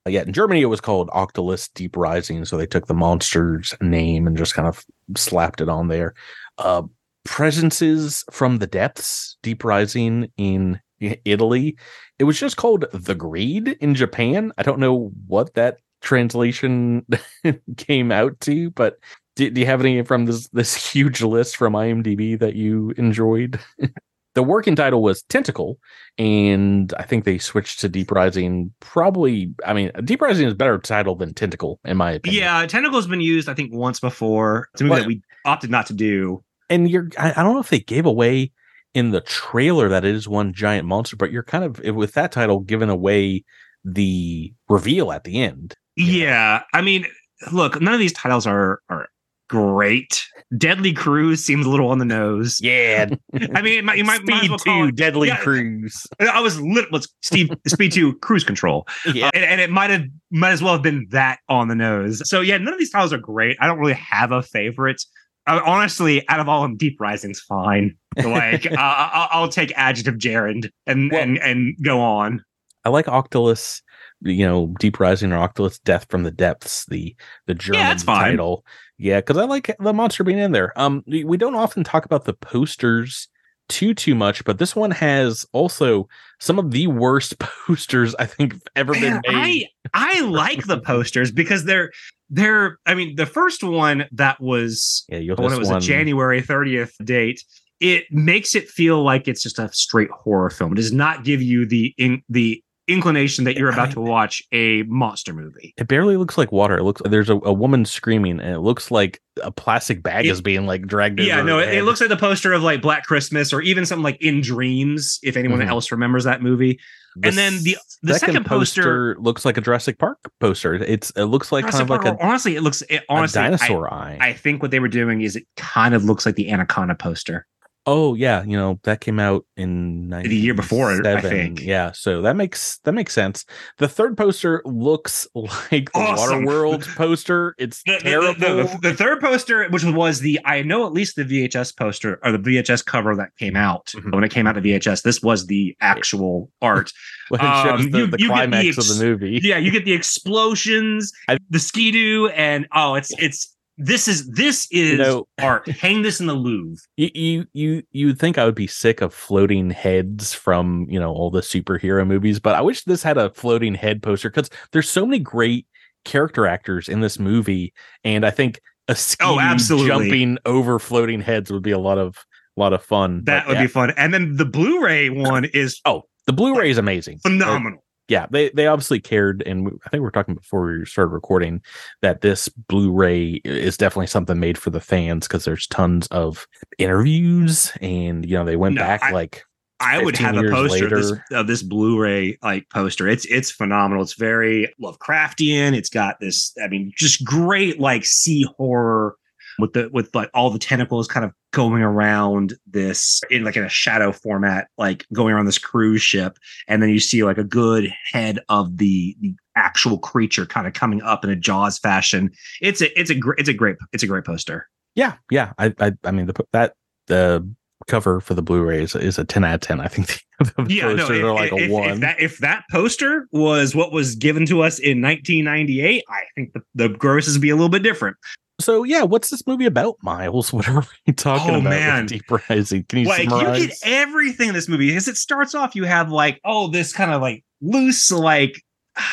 Yeah, 0.08 0.22
in 0.22 0.32
Germany 0.32 0.62
it 0.62 0.66
was 0.66 0.80
called 0.80 1.08
Octalus 1.10 1.70
Deep 1.74 1.96
Rising, 1.96 2.44
so 2.44 2.56
they 2.56 2.66
took 2.66 2.86
the 2.86 2.94
monster's 2.94 3.74
name 3.80 4.26
and 4.26 4.36
just 4.36 4.54
kind 4.54 4.68
of 4.68 4.84
slapped 5.16 5.60
it 5.60 5.68
on 5.68 5.88
there. 5.88 6.14
Uh, 6.58 6.82
Presences 7.24 8.24
from 8.30 8.56
the 8.56 8.66
Depths, 8.66 9.36
Deep 9.42 9.62
Rising 9.62 10.32
in 10.38 10.80
Italy. 11.00 11.76
It 12.18 12.24
was 12.24 12.40
just 12.40 12.56
called 12.56 12.86
The 12.92 13.14
Greed 13.14 13.68
in 13.80 13.94
Japan. 13.94 14.52
I 14.56 14.62
don't 14.62 14.78
know 14.78 15.12
what 15.26 15.52
that 15.54 15.78
translation 16.00 17.06
came 17.76 18.10
out 18.12 18.40
to, 18.40 18.70
but 18.70 18.98
do, 19.36 19.50
do 19.50 19.60
you 19.60 19.66
have 19.66 19.80
any 19.80 20.02
from 20.02 20.24
this 20.24 20.48
this 20.48 20.74
huge 20.74 21.22
list 21.22 21.56
from 21.56 21.74
IMDb 21.74 22.38
that 22.38 22.54
you 22.54 22.92
enjoyed? 22.96 23.60
the 24.34 24.42
working 24.42 24.76
title 24.76 25.02
was 25.02 25.22
Tentacle, 25.24 25.78
and 26.16 26.92
I 26.98 27.02
think 27.02 27.24
they 27.24 27.38
switched 27.38 27.80
to 27.80 27.88
Deep 27.88 28.10
Rising. 28.10 28.72
Probably, 28.80 29.52
I 29.66 29.72
mean, 29.72 29.90
Deep 30.04 30.20
Rising 30.20 30.46
is 30.46 30.54
better 30.54 30.78
title 30.78 31.16
than 31.16 31.34
Tentacle, 31.34 31.80
in 31.84 31.96
my 31.96 32.12
opinion. 32.12 32.42
Yeah, 32.42 32.66
Tentacle's 32.66 33.06
been 33.06 33.20
used, 33.20 33.48
I 33.48 33.54
think, 33.54 33.72
once 33.72 34.00
before. 34.00 34.68
It's 34.74 34.80
a 34.80 34.84
movie 34.84 34.94
but, 34.94 35.00
that 35.00 35.08
we 35.08 35.22
opted 35.44 35.70
not 35.70 35.86
to 35.86 35.94
do. 35.94 36.42
And 36.70 36.88
you're, 36.90 37.08
I, 37.18 37.32
I 37.36 37.42
don't 37.42 37.54
know 37.54 37.60
if 37.60 37.70
they 37.70 37.80
gave 37.80 38.06
away 38.06 38.52
in 38.94 39.10
the 39.10 39.20
trailer 39.20 39.88
that 39.88 40.04
it 40.04 40.14
is 40.14 40.28
one 40.28 40.52
giant 40.52 40.86
monster, 40.86 41.16
but 41.16 41.32
you're 41.32 41.42
kind 41.42 41.64
of 41.64 41.80
eh, 41.84 41.90
with 41.90 42.14
that 42.14 42.32
title 42.32 42.60
giving 42.60 42.90
away 42.90 43.44
the 43.84 44.52
reveal 44.68 45.12
at 45.12 45.24
the 45.24 45.40
end. 45.40 45.74
Yeah, 45.96 46.62
I 46.74 46.82
mean, 46.82 47.06
look, 47.52 47.80
none 47.80 47.94
of 47.94 48.00
these 48.00 48.12
titles 48.12 48.46
are 48.46 48.80
are 48.88 49.08
great. 49.48 50.26
Deadly 50.56 50.92
Cruise 50.92 51.44
seems 51.44 51.66
a 51.66 51.70
little 51.70 51.90
on 51.90 51.98
the 51.98 52.04
nose. 52.04 52.58
Yeah, 52.60 53.10
I 53.54 53.62
mean, 53.62 53.74
you 53.74 53.82
might, 53.82 53.98
you 53.98 54.04
might, 54.04 54.20
Speed 54.20 54.28
might 54.28 54.50
well 54.50 54.58
two, 54.58 54.88
it, 54.88 54.96
Deadly 54.96 55.28
yeah, 55.28 55.38
Cruise. 55.38 56.06
I 56.20 56.40
was 56.40 56.60
lit. 56.60 56.86
Let's 56.92 57.08
Steve 57.22 57.50
Speed 57.66 57.92
two 57.92 58.14
Cruise 58.18 58.44
Control. 58.44 58.86
Yeah, 59.12 59.26
uh, 59.26 59.30
and, 59.34 59.44
and, 59.44 59.60
it 59.60 59.70
might 59.70 59.90
have 59.90 60.04
might 60.30 60.52
as 60.52 60.62
well 60.62 60.72
have 60.72 60.82
been 60.82 61.06
that 61.10 61.40
on 61.48 61.68
the 61.68 61.74
nose. 61.74 62.22
So 62.28 62.40
yeah, 62.40 62.58
none 62.58 62.72
of 62.72 62.78
these 62.78 62.90
titles 62.90 63.12
are 63.12 63.18
great. 63.18 63.56
I 63.60 63.66
don't 63.66 63.78
really 63.78 63.94
have 63.94 64.32
a 64.32 64.42
favorite. 64.42 65.02
Uh, 65.46 65.60
honestly, 65.64 66.26
out 66.28 66.40
of 66.40 66.48
all 66.48 66.62
of 66.62 66.70
them, 66.70 66.76
Deep 66.76 67.00
Rising's 67.00 67.40
fine. 67.40 67.96
Like 68.16 68.66
uh, 68.70 68.76
I'll, 68.78 69.28
I'll, 69.30 69.48
take 69.48 69.72
adjective 69.76 70.18
gerund 70.18 70.70
and 70.86 71.10
well, 71.10 71.22
and 71.22 71.38
and 71.38 71.76
go 71.82 72.00
on. 72.00 72.44
I 72.84 72.90
like 72.90 73.06
Octalus 73.06 73.80
you 74.22 74.46
know, 74.46 74.74
Deep 74.78 75.00
Rising 75.00 75.32
or 75.32 75.36
Octalus 75.36 75.82
Death 75.82 76.06
from 76.08 76.22
the 76.22 76.30
Depths, 76.30 76.86
the 76.86 77.14
the 77.46 77.54
German 77.54 77.80
yeah, 77.80 77.94
title. 77.94 78.64
Yeah, 78.98 79.20
because 79.20 79.36
I 79.36 79.44
like 79.44 79.74
the 79.78 79.92
monster 79.94 80.24
being 80.24 80.38
in 80.38 80.52
there. 80.52 80.78
Um, 80.78 81.04
we 81.06 81.36
don't 81.36 81.54
often 81.54 81.84
talk 81.84 82.04
about 82.04 82.24
the 82.24 82.34
posters 82.34 83.28
too 83.68 83.94
too 83.94 84.14
much, 84.14 84.44
but 84.44 84.58
this 84.58 84.74
one 84.74 84.90
has 84.90 85.46
also 85.52 86.08
some 86.40 86.58
of 86.58 86.72
the 86.72 86.88
worst 86.88 87.38
posters 87.66 88.14
I 88.16 88.26
think 88.26 88.56
ever 88.74 88.92
been 88.92 89.20
made. 89.26 89.68
I 89.94 90.18
I 90.18 90.20
like 90.22 90.66
the 90.66 90.80
posters 90.80 91.30
because 91.30 91.64
they're 91.64 91.92
they're. 92.28 92.78
I 92.86 92.94
mean, 92.94 93.14
the 93.16 93.26
first 93.26 93.62
one 93.62 94.06
that 94.12 94.40
was 94.40 95.04
yeah, 95.08 95.34
when 95.34 95.52
it 95.52 95.58
was 95.58 95.68
one... 95.68 95.78
a 95.78 95.80
January 95.80 96.42
thirtieth 96.42 96.94
date. 97.04 97.44
It 97.80 98.06
makes 98.10 98.56
it 98.56 98.68
feel 98.68 99.04
like 99.04 99.28
it's 99.28 99.40
just 99.40 99.60
a 99.60 99.72
straight 99.72 100.10
horror 100.10 100.50
film. 100.50 100.72
It 100.72 100.76
does 100.76 100.90
not 100.90 101.22
give 101.22 101.40
you 101.40 101.64
the 101.64 101.94
in 101.96 102.24
the 102.28 102.60
inclination 102.88 103.44
that 103.44 103.56
you're 103.56 103.70
about 103.70 103.92
to 103.92 104.00
watch 104.00 104.42
a 104.52 104.82
monster 104.84 105.32
movie. 105.32 105.74
It 105.76 105.88
barely 105.88 106.16
looks 106.16 106.38
like 106.38 106.50
water. 106.50 106.78
It 106.78 106.84
looks 106.84 107.02
there's 107.04 107.30
a, 107.30 107.36
a 107.44 107.52
woman 107.52 107.84
screaming, 107.84 108.40
and 108.40 108.54
it 108.54 108.60
looks 108.60 108.90
like 108.90 109.20
a 109.42 109.52
plastic 109.52 110.02
bag 110.02 110.26
it, 110.26 110.30
is 110.30 110.40
being 110.40 110.66
like 110.66 110.86
dragged. 110.86 111.20
Yeah, 111.20 111.42
no, 111.42 111.58
it, 111.58 111.74
it, 111.74 111.82
looks 111.84 112.00
like 112.00 112.08
the 112.08 112.16
poster 112.16 112.52
of 112.52 112.62
like 112.62 112.82
Black 112.82 113.04
Christmas 113.04 113.52
or 113.52 113.60
even 113.62 113.86
something 113.86 114.02
like 114.02 114.20
In 114.20 114.40
Dreams, 114.40 115.20
if 115.22 115.36
anyone 115.36 115.60
mm-hmm. 115.60 115.68
else 115.68 115.92
remembers 115.92 116.24
that 116.24 116.42
movie. 116.42 116.80
The 117.16 117.28
and 117.28 117.38
then 117.38 117.62
the 117.62 117.76
the 118.02 118.14
second, 118.14 118.34
second 118.34 118.46
poster, 118.46 118.82
poster, 118.82 119.16
looks 119.20 119.44
like 119.44 119.56
a 119.56 119.60
Jurassic 119.60 119.98
Park 119.98 120.18
poster. 120.40 120.74
It's 120.74 121.10
it 121.10 121.24
looks 121.24 121.52
like 121.52 121.62
Jurassic 121.62 121.88
kind 121.88 122.02
of 122.02 122.04
like 122.04 122.20
a 122.20 122.24
honestly, 122.24 122.56
it 122.56 122.62
looks 122.62 122.82
it, 122.88 123.04
honestly 123.08 123.40
dinosaur 123.40 123.92
I, 123.92 123.96
eye. 123.96 124.18
I 124.20 124.32
think 124.32 124.62
what 124.62 124.70
they 124.70 124.80
were 124.80 124.88
doing 124.88 125.22
is 125.22 125.36
it 125.36 125.46
kind 125.56 125.94
of 125.94 126.04
looks 126.04 126.24
like 126.26 126.36
the 126.36 126.50
Anaconda 126.50 126.94
poster. 126.94 127.46
Oh 127.90 128.12
yeah, 128.12 128.44
you 128.44 128.54
know 128.54 128.78
that 128.82 129.00
came 129.00 129.18
out 129.18 129.46
in 129.56 130.10
the 130.10 130.36
year 130.36 130.52
before. 130.52 130.90
I 131.06 131.22
think. 131.22 131.62
Yeah, 131.62 131.92
so 131.92 132.20
that 132.20 132.36
makes 132.36 132.80
that 132.80 132.92
makes 132.92 133.14
sense. 133.14 133.46
The 133.78 133.88
third 133.88 134.14
poster 134.14 134.60
looks 134.66 135.26
like 135.34 135.90
the 135.92 135.98
awesome. 135.98 136.44
Waterworld 136.44 136.96
poster. 136.96 137.54
It's 137.56 137.82
the, 137.84 137.96
terrible. 137.98 138.34
The, 138.34 138.78
the, 138.82 138.90
the, 138.90 138.94
third 138.94 139.22
poster, 139.22 139.66
which 139.70 139.84
was 139.84 140.20
the 140.20 140.38
I 140.44 140.60
know 140.60 140.86
at 140.86 140.92
least 140.92 141.16
the 141.16 141.24
VHS 141.24 141.78
poster 141.78 142.20
or 142.22 142.32
the 142.32 142.38
VHS 142.38 142.84
cover 142.84 143.16
that 143.16 143.34
came 143.38 143.56
out 143.56 143.86
mm-hmm. 143.86 144.10
when 144.10 144.22
it 144.22 144.30
came 144.30 144.46
out 144.46 144.52
to 144.52 144.60
VHS. 144.60 145.00
This 145.00 145.22
was 145.22 145.46
the 145.46 145.74
actual 145.80 146.50
art. 146.60 146.92
um, 147.40 147.90
the, 147.90 147.98
you, 148.00 148.06
the 148.06 148.18
you 148.18 148.28
climax 148.28 148.68
ex- 148.68 148.90
of 148.90 148.98
the 148.98 149.02
movie. 149.02 149.40
Yeah, 149.42 149.56
you 149.56 149.70
get 149.70 149.86
the 149.86 149.94
explosions, 149.94 151.10
I, 151.28 151.38
the 151.48 151.58
skidoo, 151.58 152.26
and 152.34 152.66
oh, 152.74 152.96
it's 152.96 153.12
it's 153.18 153.56
this 153.78 154.08
is 154.08 154.28
this 154.28 154.66
is 154.70 154.90
you 154.92 154.96
know, 154.98 155.28
art. 155.38 155.68
Hang 155.68 156.02
this 156.02 156.20
in 156.20 156.26
the 156.26 156.34
Louvre. 156.34 156.82
You 156.96 157.10
you 157.14 157.46
you 157.52 157.82
you 157.92 158.14
think 158.14 158.36
I 158.36 158.44
would 158.44 158.54
be 158.54 158.66
sick 158.66 159.00
of 159.00 159.14
floating 159.14 159.70
heads 159.70 160.34
from 160.34 160.86
you 160.90 160.98
know 160.98 161.12
all 161.12 161.30
the 161.30 161.40
superhero 161.40 162.06
movies, 162.06 162.40
but 162.40 162.56
I 162.56 162.60
wish 162.60 162.84
this 162.84 163.02
had 163.02 163.16
a 163.16 163.30
floating 163.30 163.74
head 163.74 164.02
poster 164.02 164.30
because 164.30 164.50
there's 164.72 164.90
so 164.90 165.06
many 165.06 165.20
great 165.20 165.66
character 166.04 166.46
actors 166.46 166.88
in 166.88 167.00
this 167.00 167.18
movie, 167.18 167.72
and 168.02 168.26
I 168.26 168.30
think 168.30 168.60
a 168.88 168.96
ski 168.96 169.24
oh, 169.24 169.38
absolutely. 169.38 169.86
jumping 169.88 170.38
over 170.44 170.78
floating 170.78 171.20
heads 171.20 171.52
would 171.52 171.62
be 171.62 171.70
a 171.70 171.78
lot 171.78 171.98
of 171.98 172.16
a 172.56 172.60
lot 172.60 172.72
of 172.72 172.82
fun. 172.82 173.22
That 173.24 173.44
but, 173.44 173.48
would 173.48 173.54
yeah. 173.58 173.62
be 173.62 173.68
fun. 173.68 173.92
And 173.96 174.12
then 174.12 174.36
the 174.36 174.44
Blu-ray 174.44 175.10
one 175.10 175.44
is 175.44 175.80
oh 175.84 176.02
the 176.26 176.32
Blu-ray 176.32 176.70
is 176.70 176.78
amazing, 176.78 177.20
phenomenal 177.20 177.84
yeah, 178.08 178.26
they 178.30 178.48
they 178.50 178.66
obviously 178.66 179.00
cared, 179.00 179.42
and 179.46 179.68
I 179.84 179.90
think 179.90 180.00
we 180.00 180.08
are 180.08 180.12
talking 180.12 180.34
before 180.34 180.66
we 180.66 180.86
started 180.86 181.12
recording 181.12 181.62
that 182.00 182.22
this 182.22 182.48
Blu-ray 182.48 183.42
is 183.44 183.76
definitely 183.76 184.06
something 184.06 184.40
made 184.40 184.56
for 184.56 184.70
the 184.70 184.80
fans 184.80 185.28
because 185.28 185.44
there's 185.44 185.66
tons 185.66 186.06
of 186.08 186.46
interviews, 186.78 187.70
and 187.82 188.24
you 188.24 188.36
know 188.36 188.44
they 188.44 188.56
went 188.56 188.76
no, 188.76 188.80
back 188.82 189.02
I, 189.02 189.10
like. 189.12 189.44
I 189.80 190.02
would 190.02 190.16
have 190.16 190.36
a 190.36 190.42
poster 190.50 190.86
of 190.86 190.90
this, 190.90 191.12
of 191.30 191.46
this, 191.46 191.62
Blu-ray 191.62 192.38
like 192.42 192.68
poster. 192.70 193.06
It's 193.06 193.26
it's 193.26 193.52
phenomenal. 193.52 194.02
It's 194.02 194.14
very 194.14 194.74
Lovecraftian. 194.82 195.72
It's 195.76 195.88
got 195.88 196.18
this, 196.18 196.52
I 196.60 196.66
mean, 196.66 196.92
just 196.96 197.24
great 197.24 197.78
like 197.78 198.04
sea 198.04 198.44
horror 198.56 199.14
with 199.58 199.72
the 199.72 199.90
with 199.92 200.14
like 200.14 200.30
all 200.34 200.50
the 200.50 200.58
tentacles 200.58 201.08
kind 201.08 201.24
of 201.24 201.32
going 201.52 201.82
around 201.82 202.54
this 202.66 203.20
in 203.30 203.44
like 203.44 203.56
in 203.56 203.64
a 203.64 203.68
shadow 203.68 204.12
format, 204.12 204.68
like 204.78 205.06
going 205.12 205.34
around 205.34 205.46
this 205.46 205.58
cruise 205.58 206.02
ship, 206.02 206.38
and 206.68 206.82
then 206.82 206.90
you 206.90 207.00
see 207.00 207.24
like 207.24 207.38
a 207.38 207.44
good 207.44 207.92
head 208.12 208.38
of 208.48 208.78
the 208.78 209.16
the 209.20 209.34
actual 209.56 209.98
creature 209.98 210.46
kind 210.46 210.66
of 210.66 210.72
coming 210.72 211.02
up 211.02 211.24
in 211.24 211.30
a 211.30 211.36
Jaws 211.36 211.78
fashion. 211.78 212.30
It's 212.60 212.80
a 212.80 212.98
it's 212.98 213.10
a 213.10 213.14
great 213.14 213.38
it's 213.38 213.48
a 213.48 213.54
great 213.54 213.76
it's 213.92 214.02
a 214.02 214.06
great 214.06 214.24
poster. 214.24 214.68
Yeah, 214.94 215.14
yeah. 215.30 215.52
I 215.58 215.74
I, 215.80 215.92
I 216.04 216.10
mean 216.12 216.26
the 216.26 216.46
that 216.52 216.74
the 217.06 217.48
cover 217.86 218.20
for 218.20 218.34
the 218.34 218.42
Blu-rays 218.42 218.94
is 218.94 219.02
is 219.02 219.18
a 219.18 219.24
10 219.24 219.44
out 219.44 219.54
of 219.54 219.60
10. 219.60 219.80
I 219.80 219.88
think 219.88 220.06
the, 220.06 220.44
the 220.62 220.74
yeah, 220.74 220.92
no, 220.92 221.04
if, 221.04 221.10
are 221.10 221.32
like 221.32 221.52
if, 221.52 221.70
a 221.70 221.72
one. 221.72 221.90
If 221.90 222.00
that, 222.00 222.20
if 222.20 222.38
that 222.38 222.64
poster 222.70 223.26
was 223.32 223.74
what 223.74 223.92
was 223.92 224.14
given 224.14 224.46
to 224.46 224.62
us 224.62 224.78
in 224.78 225.00
1998, 225.00 226.04
I 226.08 226.20
think 226.34 226.52
the, 226.52 226.60
the 226.74 226.88
grosses 226.90 227.34
would 227.34 227.42
be 227.42 227.50
a 227.50 227.56
little 227.56 227.68
bit 227.68 227.82
different 227.82 228.16
so 228.60 228.82
yeah, 228.82 229.02
what's 229.02 229.30
this 229.30 229.46
movie 229.46 229.66
about, 229.66 229.96
Miles? 230.02 230.52
What 230.58 230.68
are 230.68 230.84
we 231.06 231.12
talking 231.12 231.54
oh, 231.54 231.60
about? 231.60 231.70
Man. 231.70 232.06
Deep 232.06 232.24
Rising. 232.30 232.84
Can 232.84 233.00
you 233.00 233.06
like 233.06 233.28
summarize? 233.28 233.60
you 233.60 233.68
get 233.68 233.78
everything 233.84 234.48
in 234.48 234.54
this 234.54 234.68
movie 234.68 234.88
because 234.88 235.08
it 235.08 235.16
starts 235.16 235.54
off. 235.54 235.76
You 235.76 235.84
have 235.84 236.10
like 236.10 236.40
oh 236.44 236.68
this 236.68 236.92
kind 236.92 237.12
of 237.12 237.22
like 237.22 237.44
loose 237.60 238.10
like 238.10 238.62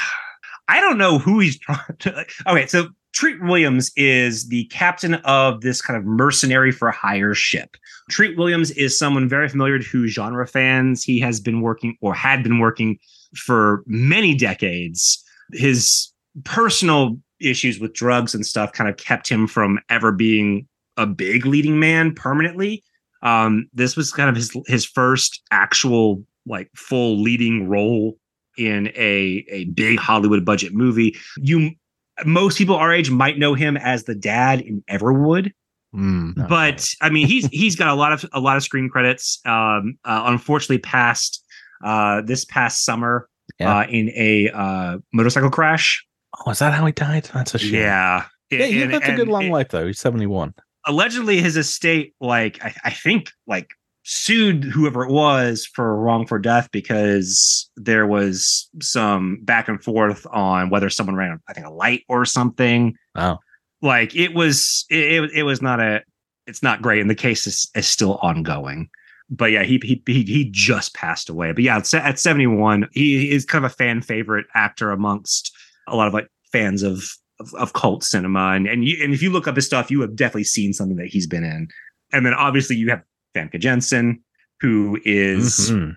I 0.68 0.82
don't 0.82 0.98
know 0.98 1.20
who 1.20 1.40
he's 1.40 1.60
trying 1.60 1.80
to. 2.00 2.12
Like, 2.12 2.32
okay, 2.48 2.66
so 2.66 2.88
Treat 3.14 3.42
Williams 3.42 3.92
is 3.96 4.50
the 4.50 4.66
captain 4.66 5.16
of 5.16 5.62
this 5.62 5.82
kind 5.82 5.98
of 5.98 6.06
mercenary 6.06 6.72
for 6.72 6.92
hire 6.92 7.34
ship. 7.34 7.78
Treat 8.10 8.38
Williams 8.38 8.72
is 8.72 8.98
someone 8.98 9.30
very 9.30 9.48
familiar 9.48 9.80
to 9.80 10.08
genre 10.08 10.48
fans. 10.48 11.04
He 11.04 11.20
has 11.22 11.40
been 11.40 11.62
working 11.62 11.98
or 12.02 12.14
had 12.14 12.44
been 12.44 12.60
working 12.60 12.98
for 13.38 13.84
many 13.86 14.36
decades. 14.36 15.24
His 15.54 16.12
personal 16.44 17.18
issues 17.40 17.80
with 17.80 17.94
drugs 17.94 18.34
and 18.34 18.46
stuff 18.46 18.72
kind 18.72 18.90
of 18.90 18.98
kept 18.98 19.30
him 19.30 19.48
from 19.48 19.80
ever 19.90 20.12
being 20.12 20.68
a 20.98 21.06
big 21.06 21.46
leading 21.46 21.80
man 21.80 22.14
permanently. 22.14 22.84
Um, 23.22 23.68
this 23.74 23.96
was 23.96 24.12
kind 24.12 24.30
of 24.30 24.36
his 24.36 24.56
his 24.68 24.86
first 24.86 25.42
actual 25.52 26.24
like 26.46 26.70
full 26.76 27.22
leading 27.22 27.68
role 27.68 28.18
in 28.58 28.88
a 28.96 29.46
a 29.50 29.66
big 29.66 30.00
Hollywood 30.00 30.46
budget 30.46 30.74
movie. 30.74 31.16
You 31.38 31.72
most 32.26 32.58
people 32.58 32.76
our 32.76 32.94
age 32.94 33.12
might 33.12 33.38
know 33.38 33.54
him 33.54 33.78
as 33.78 34.04
the 34.04 34.16
dad 34.16 34.62
in 34.62 34.84
Everwood. 34.90 35.52
Mm, 35.94 36.48
but 36.48 36.94
I 37.02 37.10
mean, 37.10 37.28
he's 37.28 37.48
he's 37.52 37.76
got 37.76 37.88
a 37.88 37.96
lot 37.96 38.12
of 38.12 38.26
a 38.34 38.40
lot 38.40 38.58
of 38.58 38.64
screen 38.64 38.90
credits. 38.90 39.40
Um, 39.46 39.98
uh, 40.06 40.24
unfortunately, 40.26 40.80
passed 40.80 41.44
uh, 41.84 42.22
this 42.22 42.46
past 42.46 42.84
summer 42.84 43.30
yeah. 43.60 43.80
uh, 43.80 43.86
in 43.88 44.10
a 44.16 44.50
uh, 44.50 44.98
motorcycle 45.14 45.50
crash. 45.50 46.06
Oh, 46.46 46.52
is 46.52 46.60
that 46.60 46.74
how 46.74 46.86
he 46.86 46.92
died? 46.92 47.30
That's 47.34 47.56
a 47.56 47.60
shame. 47.60 47.76
Yeah. 47.76 48.26
Yeah, 48.52 48.66
he 48.66 48.86
lived 48.86 49.08
a 49.08 49.16
good 49.16 49.28
long 49.28 49.46
it, 49.46 49.52
life 49.52 49.70
though. 49.70 49.88
He's 49.88 50.00
71. 50.00 50.54
Allegedly, 50.88 51.42
his 51.42 51.58
estate, 51.58 52.14
like 52.22 52.64
I, 52.64 52.76
I 52.84 52.90
think, 52.92 53.32
like 53.48 53.70
sued 54.04 54.64
whoever 54.64 55.04
it 55.04 55.12
was 55.12 55.66
for 55.66 56.00
wrongful 56.00 56.38
death 56.38 56.70
because 56.72 57.70
there 57.76 58.06
was 58.06 58.70
some 58.82 59.40
back 59.42 59.68
and 59.68 59.84
forth 59.84 60.28
on 60.32 60.70
whether 60.70 60.92
someone 60.92 61.16
ran, 61.16 61.40
I 61.50 61.54
think, 61.54 61.66
a 61.66 61.72
light 61.72 62.04
or 62.08 62.24
something. 62.24 62.96
Wow. 63.16 63.40
Like 63.82 64.16
it 64.16 64.36
was, 64.36 64.86
it, 64.90 65.32
it 65.34 65.44
was 65.44 65.62
not 65.62 65.80
a, 65.80 66.02
it's 66.46 66.62
not 66.62 66.84
great, 66.84 67.02
and 67.02 67.10
the 67.10 67.16
case 67.16 67.48
is, 67.48 67.70
is 67.76 67.88
still 67.88 68.20
ongoing. 68.22 68.90
But 69.28 69.52
yeah, 69.52 69.64
he 69.64 69.80
he 69.84 70.04
he, 70.06 70.22
he 70.24 70.50
just 70.52 70.94
passed 70.94 71.30
away. 71.30 71.52
But 71.52 71.64
yeah, 71.64 71.82
at 71.94 72.20
71, 72.20 72.88
he 72.92 73.32
is 73.32 73.44
kind 73.44 73.66
of 73.66 73.72
a 73.72 73.74
fan 73.74 74.04
favorite 74.04 74.46
actor 74.54 74.92
amongst 74.92 75.52
a 75.88 75.96
lot 75.96 76.08
of 76.08 76.14
like 76.14 76.28
fans 76.52 76.84
of 76.84 77.04
of, 77.40 77.54
of 77.56 77.74
cult 77.74 78.04
cinema, 78.04 78.52
and 78.52 78.68
and 78.68 78.86
you, 78.86 79.04
and 79.04 79.14
if 79.14 79.22
you 79.22 79.32
look 79.32 79.48
up 79.48 79.56
his 79.56 79.66
stuff, 79.66 79.92
you 79.92 80.02
have 80.02 80.16
definitely 80.16 80.46
seen 80.46 80.74
something 80.74 80.98
that 80.98 81.08
he's 81.08 81.28
been 81.28 81.44
in. 81.44 81.68
And 82.14 82.26
then 82.26 82.34
obviously 82.34 82.76
you 82.76 82.90
have 82.90 83.02
Famke 83.36 83.60
Janssen, 83.60 84.24
who 84.62 85.00
is 85.04 85.72
mm-hmm. 85.72 85.92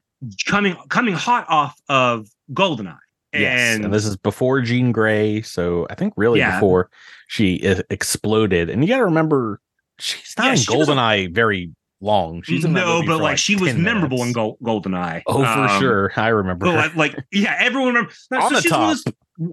coming 0.47 0.77
coming 0.89 1.15
hot 1.15 1.47
off 1.49 1.81
of 1.89 2.29
Goldeneye. 2.53 2.99
And, 3.33 3.43
yes, 3.43 3.77
and 3.77 3.93
this 3.93 4.07
is 4.07 4.17
before 4.17 4.63
Jean 4.63 4.91
Grey, 4.91 5.43
so 5.43 5.87
I 5.91 5.95
think 5.95 6.15
really 6.17 6.39
yeah. 6.39 6.57
before 6.57 6.89
she 7.29 7.57
exploded. 7.91 8.71
And 8.71 8.83
you 8.83 8.89
got 8.89 8.97
to 8.97 9.05
remember, 9.05 9.61
she's 9.99 10.35
not 10.39 10.47
yeah, 10.47 10.53
in 10.53 10.59
she 10.59 10.73
Goldeneye 10.73 11.27
a, 11.27 11.27
very 11.27 11.71
long. 12.01 12.43
She's 12.43 12.65
in 12.65 12.73
no, 12.73 13.03
but 13.07 13.15
like, 13.15 13.23
like 13.23 13.39
she 13.39 13.57
was 13.57 13.75
memorable 13.75 14.23
in 14.23 14.33
Gold, 14.33 14.59
Goldeneye. 14.63 15.23
Oh, 15.27 15.39
for 15.43 15.47
um, 15.47 15.81
sure, 15.81 16.13
I 16.17 16.29
remember. 16.29 16.67
Like, 16.67 16.95
like, 16.97 17.25
yeah, 17.33 17.57
everyone 17.59 17.95
remembers. 17.95 18.19
On 18.33 18.55
so 18.55 18.61
the 18.61 18.69
top. 18.69 18.89
Those, 18.89 19.05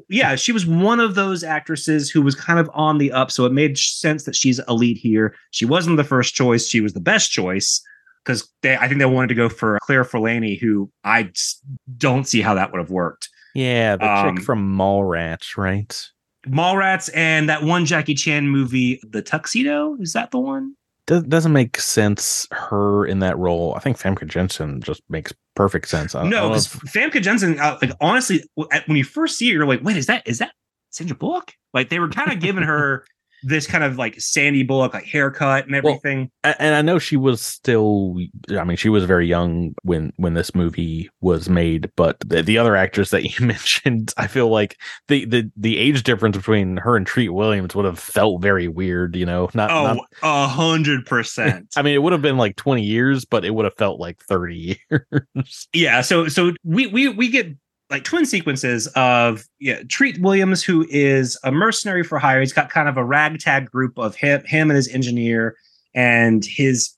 yeah, 0.10 0.36
she 0.36 0.52
was 0.52 0.66
one 0.66 1.00
of 1.00 1.16
those 1.16 1.44
actresses 1.44 2.10
who 2.10 2.22
was 2.22 2.34
kind 2.34 2.58
of 2.60 2.70
on 2.74 2.98
the 2.98 3.12
up, 3.12 3.30
so 3.30 3.46
it 3.46 3.52
made 3.52 3.78
sense 3.78 4.24
that 4.24 4.36
she's 4.36 4.60
elite 4.68 4.98
here. 4.98 5.36
She 5.52 5.66
wasn't 5.66 5.98
the 5.98 6.04
first 6.04 6.34
choice; 6.34 6.68
she 6.68 6.82
was 6.82 6.94
the 6.94 7.00
best 7.00 7.32
choice 7.32 7.82
because 8.24 8.52
they, 8.62 8.76
I 8.76 8.88
think 8.88 9.00
they 9.00 9.06
wanted 9.06 9.28
to 9.28 9.36
go 9.36 9.48
for 9.48 9.78
Claire 9.84 10.04
Forlani, 10.04 10.60
who 10.60 10.92
I 11.04 11.32
don't 11.98 12.28
see 12.28 12.42
how 12.42 12.56
that 12.56 12.72
would 12.72 12.80
have 12.80 12.90
worked. 12.90 13.30
Yeah, 13.54 13.96
the 13.96 14.12
um, 14.12 14.36
chick 14.36 14.44
from 14.44 14.76
Mallrats, 14.76 15.56
right? 15.56 16.10
Mallrats 16.48 17.10
and 17.14 17.50
that 17.50 17.64
one 17.64 17.86
Jackie 17.86 18.14
Chan 18.14 18.48
movie, 18.48 19.00
The 19.08 19.22
Tuxedo. 19.22 19.98
Is 20.00 20.14
that 20.14 20.32
the 20.32 20.40
one? 20.40 20.76
Does, 21.08 21.24
doesn't 21.24 21.54
make 21.54 21.80
sense 21.80 22.48
her 22.52 23.06
in 23.06 23.20
that 23.20 23.38
role. 23.38 23.74
I 23.76 23.80
think 23.80 23.98
Famke 23.98 24.28
Janssen 24.28 24.82
just 24.82 25.02
makes 25.10 25.34
perfect 25.56 25.88
sense. 25.88 26.16
I, 26.16 26.28
no, 26.28 26.50
because 26.50 26.68
Famke 26.68 27.22
Janssen, 27.22 27.60
uh, 27.60 27.78
like 27.82 27.92
honestly, 28.02 28.44
when 28.56 28.98
you 28.98 29.04
first 29.04 29.38
see 29.38 29.48
her, 29.50 29.54
you're 29.54 29.66
like, 29.68 29.84
wait, 29.84 29.98
is 29.98 30.08
that 30.08 30.28
is 30.28 30.40
that 30.40 30.54
Sandra 30.90 31.16
Bullock? 31.16 31.54
Like 31.74 31.90
they 31.90 32.00
were 32.00 32.10
kind 32.10 32.32
of 32.32 32.40
giving 32.40 32.64
her 32.64 33.06
this 33.46 33.68
kind 33.68 33.84
of 33.84 33.98
like 33.98 34.20
Sandy 34.20 34.64
Bullock 34.64 34.94
like 34.94 35.06
haircut 35.06 35.66
and 35.66 35.76
everything. 35.76 36.32
Well, 36.44 36.56
and 36.60 36.76
I 36.76 36.82
know 36.82 37.00
she 37.00 37.16
was 37.16 37.42
still 37.42 38.18
I 38.50 38.64
mean 38.64 38.78
she 38.78 38.90
was 38.90 39.06
very 39.06 39.28
young 39.28 39.76
when 39.84 40.12
when 40.18 40.34
this 40.34 40.56
movie 40.56 41.10
was 41.22 41.48
made, 41.48 41.92
but 41.96 42.20
the, 42.22 42.42
the 42.42 42.58
other 42.58 42.76
actress 42.76 43.12
that 43.12 43.24
you 43.40 43.46
mentioned, 43.46 44.14
I 44.18 44.28
feel 44.28 44.50
like 44.50 44.78
the 45.08 45.26
the 45.26 45.52
the 45.56 45.78
age 45.78 46.04
difference 46.04 46.38
between 46.38 46.78
her 46.78 46.98
and 46.98 47.06
Treat 47.06 47.30
Williams 47.30 47.76
would 47.76 47.86
have 47.86 48.00
felt 48.00 48.42
very 48.42 48.68
weird, 48.68 49.16
you 49.16 49.26
know. 49.26 49.50
Not 49.54 49.70
Oh, 49.72 50.00
a 50.24 50.48
hundred 50.48 51.06
percent. 51.06 51.68
I 51.76 51.82
mean 51.84 51.94
it 51.94 52.02
would 52.02 52.14
have 52.14 52.22
been 52.22 52.38
like 52.38 52.56
20 52.56 52.82
years, 52.84 53.26
but 53.26 53.46
it 53.46 53.52
would 53.54 53.66
have 53.66 53.78
felt 53.78 54.00
like 54.00 54.20
30 54.24 54.80
years. 54.90 55.68
Yeah, 55.72 56.02
so 56.02 56.28
so 56.28 56.54
we 56.64 56.88
we 56.88 57.10
we 57.10 57.30
get 57.30 57.48
like 57.96 58.04
twin 58.04 58.26
sequences 58.26 58.88
of 58.98 59.46
yeah, 59.62 59.80
Treat 59.88 60.20
Williams, 60.20 60.62
who 60.62 60.86
is 60.90 61.40
a 61.46 61.52
mercenary 61.52 62.04
for 62.04 62.20
hire. 62.20 62.42
He's 62.42 62.52
got 62.52 62.70
kind 62.70 62.90
of 62.90 62.98
a 62.98 63.06
ragtag 63.06 63.72
group 63.72 63.98
of 63.98 64.18
him, 64.18 64.44
him 64.46 64.70
and 64.70 64.76
his 64.76 64.90
engineer 64.90 65.56
and 65.94 66.44
his 66.44 66.94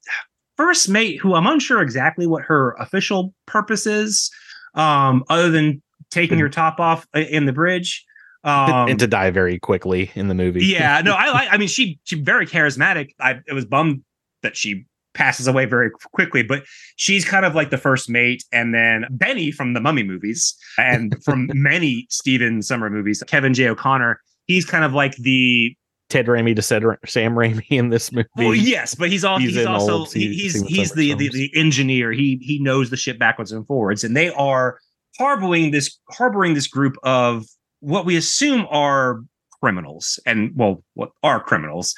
first 0.55 0.89
mate, 0.89 1.19
who 1.19 1.35
I'm 1.35 1.45
unsure 1.45 1.83
exactly 1.83 2.25
what 2.25 2.41
her 2.45 2.71
official 2.79 3.31
purpose 3.45 3.85
is, 3.85 4.31
um, 4.73 5.23
other 5.29 5.51
than 5.51 5.83
taking 6.09 6.39
her 6.39 6.49
top 6.49 6.79
off 6.79 7.05
uh, 7.15 7.19
in 7.19 7.45
the 7.45 7.53
bridge. 7.53 8.03
Um, 8.43 8.89
and 8.89 8.99
to 8.99 9.07
die 9.07 9.29
very 9.29 9.59
quickly 9.59 10.09
in 10.15 10.29
the 10.29 10.35
movie. 10.35 10.65
yeah, 10.65 11.01
no, 11.01 11.13
I 11.13 11.29
like. 11.31 11.49
I 11.51 11.57
mean, 11.57 11.67
she 11.67 11.99
she 12.05 12.19
very 12.19 12.47
charismatic. 12.47 13.11
I 13.19 13.39
it 13.45 13.53
was 13.53 13.65
bummed 13.65 14.01
that 14.41 14.57
she 14.57 14.87
passes 15.17 15.47
away 15.47 15.65
very 15.65 15.89
quickly, 16.13 16.43
but 16.43 16.63
she's 16.95 17.25
kind 17.25 17.45
of 17.45 17.55
like 17.55 17.71
the 17.71 17.77
first 17.77 18.09
mate. 18.09 18.43
And 18.51 18.73
then 18.73 19.05
Benny 19.09 19.51
from 19.51 19.73
the 19.73 19.81
Mummy 19.81 20.03
movies 20.03 20.55
and 20.77 21.21
from 21.25 21.49
many 21.53 22.05
Stephen 22.09 22.61
Sommer 22.61 22.89
movies, 22.89 23.23
Kevin 23.27 23.53
J. 23.53 23.69
O'Connor, 23.69 24.21
he's 24.45 24.65
kind 24.65 24.85
of 24.85 24.93
like 24.93 25.15
the 25.17 25.75
Ted 26.09 26.27
Raimi 26.27 26.55
to 26.55 26.61
Sam 26.61 27.33
Raimi 27.33 27.65
in 27.69 27.89
this 27.89 28.11
movie. 28.11 28.27
Well, 28.37 28.55
yes, 28.55 28.95
but 28.95 29.09
he's, 29.09 29.25
all, 29.25 29.39
he's, 29.39 29.55
he's 29.55 29.65
also 29.65 30.05
he's 30.05 30.61
he's 30.65 30.93
the, 30.93 31.13
the, 31.15 31.29
the 31.29 31.51
engineer. 31.55 32.11
He 32.11 32.39
he 32.41 32.59
knows 32.59 32.89
the 32.89 32.97
ship 32.97 33.19
backwards 33.19 33.51
and 33.51 33.67
forwards, 33.67 34.03
and 34.03 34.15
they 34.15 34.29
are 34.29 34.79
harboring 35.17 35.71
this 35.71 35.99
harboring 36.11 36.53
this 36.53 36.67
group 36.67 36.95
of 37.03 37.45
what 37.81 38.05
we 38.05 38.15
assume 38.15 38.65
are 38.69 39.21
criminals, 39.61 40.19
and 40.25 40.51
well, 40.55 40.83
what 40.93 41.11
are 41.23 41.41
criminals? 41.41 41.93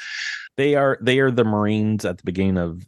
They 0.60 0.76
are 0.76 0.98
they 1.00 1.20
are 1.20 1.32
the 1.32 1.46
Marines 1.46 2.04
at 2.04 2.18
the 2.18 2.24
beginning 2.26 2.58
of 2.58 2.86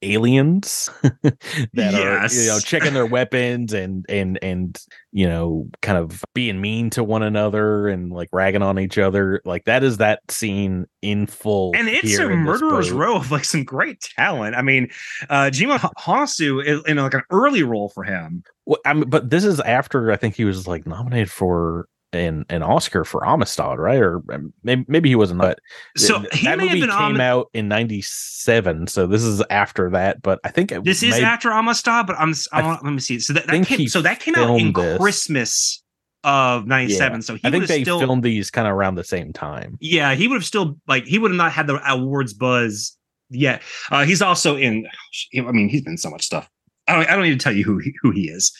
aliens 0.00 0.88
that 1.02 1.36
yes. 1.74 2.34
are 2.34 2.40
you 2.40 2.48
know 2.48 2.58
checking 2.60 2.94
their 2.94 3.04
weapons 3.18 3.74
and 3.74 4.06
and 4.08 4.38
and 4.40 4.82
you 5.12 5.28
know 5.28 5.68
kind 5.82 5.98
of 5.98 6.24
being 6.32 6.62
mean 6.62 6.88
to 6.88 7.04
one 7.04 7.22
another 7.22 7.88
and 7.88 8.10
like 8.10 8.30
ragging 8.32 8.62
on 8.62 8.78
each 8.78 8.96
other. 8.96 9.42
Like 9.44 9.66
that 9.66 9.84
is 9.84 9.98
that 9.98 10.22
scene 10.30 10.86
in 11.02 11.26
full 11.26 11.72
and 11.76 11.90
it's 11.90 12.18
a 12.18 12.26
murderer's 12.26 12.90
row 12.90 13.16
of 13.16 13.30
like 13.30 13.44
some 13.44 13.64
great 13.64 14.00
talent. 14.00 14.56
I 14.56 14.62
mean 14.62 14.88
uh 15.28 15.50
Hounsou 15.50 16.64
in, 16.64 16.82
in 16.86 16.96
like 16.96 17.12
an 17.12 17.24
early 17.28 17.64
role 17.64 17.90
for 17.90 18.02
him. 18.02 18.44
Well, 18.64 18.78
I 18.86 18.94
mean, 18.94 19.10
but 19.10 19.28
this 19.28 19.44
is 19.44 19.60
after 19.60 20.10
I 20.10 20.16
think 20.16 20.36
he 20.36 20.46
was 20.46 20.66
like 20.66 20.86
nominated 20.86 21.30
for 21.30 21.86
an 22.12 22.44
an 22.48 22.62
Oscar 22.62 23.04
for 23.04 23.26
Amistad, 23.26 23.78
right? 23.78 24.00
Or 24.00 24.22
um, 24.32 24.52
maybe, 24.62 24.84
maybe 24.88 25.08
he 25.08 25.14
wasn't. 25.14 25.40
But 25.40 25.60
so 25.96 26.20
he 26.32 26.46
that 26.46 26.58
movie 26.58 26.80
came 26.80 26.90
Am- 26.90 27.20
out 27.20 27.48
in 27.54 27.68
'97, 27.68 28.86
so 28.86 29.06
this 29.06 29.22
is 29.22 29.42
after 29.50 29.90
that. 29.90 30.22
But 30.22 30.40
I 30.44 30.50
think 30.50 30.72
this 30.84 31.02
is 31.02 31.18
after 31.18 31.50
Amistad. 31.50 32.06
But 32.06 32.16
I'm, 32.18 32.34
I'm 32.52 32.78
let 32.82 32.92
me 32.92 33.00
see. 33.00 33.20
So 33.20 33.32
that, 33.34 33.46
that 33.46 33.66
came, 33.66 33.88
so 33.88 34.02
that 34.02 34.20
came 34.20 34.34
out 34.34 34.58
in 34.58 34.72
this. 34.72 34.98
Christmas 34.98 35.82
of 36.22 36.66
97 36.66 37.12
yeah. 37.12 37.20
so 37.20 37.38
i 37.44 37.50
think 37.50 37.66
they 37.66 37.82
still, 37.82 37.98
filmed 37.98 38.22
these 38.22 38.50
kind 38.50 38.68
of 38.68 38.74
around 38.74 38.94
the 38.94 39.02
same 39.02 39.32
time 39.32 39.78
yeah 39.80 40.14
he 40.14 40.28
would 40.28 40.34
have 40.34 40.44
still 40.44 40.76
like 40.86 41.04
he 41.06 41.18
would 41.18 41.30
have 41.30 41.38
not 41.38 41.50
had 41.50 41.66
the 41.66 41.80
awards 41.90 42.34
buzz 42.34 42.94
yet 43.30 43.62
uh 43.90 44.04
he's 44.04 44.20
also 44.20 44.54
in 44.54 44.86
i 45.34 45.50
mean 45.50 45.66
he's 45.70 45.80
been 45.80 45.96
so 45.96 46.10
much 46.10 46.22
stuff 46.22 46.46
i 46.88 46.94
don't, 46.94 47.08
I 47.08 47.14
don't 47.14 47.22
need 47.22 47.30
to 47.30 47.42
tell 47.42 47.54
you 47.54 47.64
who 47.64 47.78
he, 47.78 47.94
who 48.02 48.10
he 48.10 48.28
is 48.28 48.52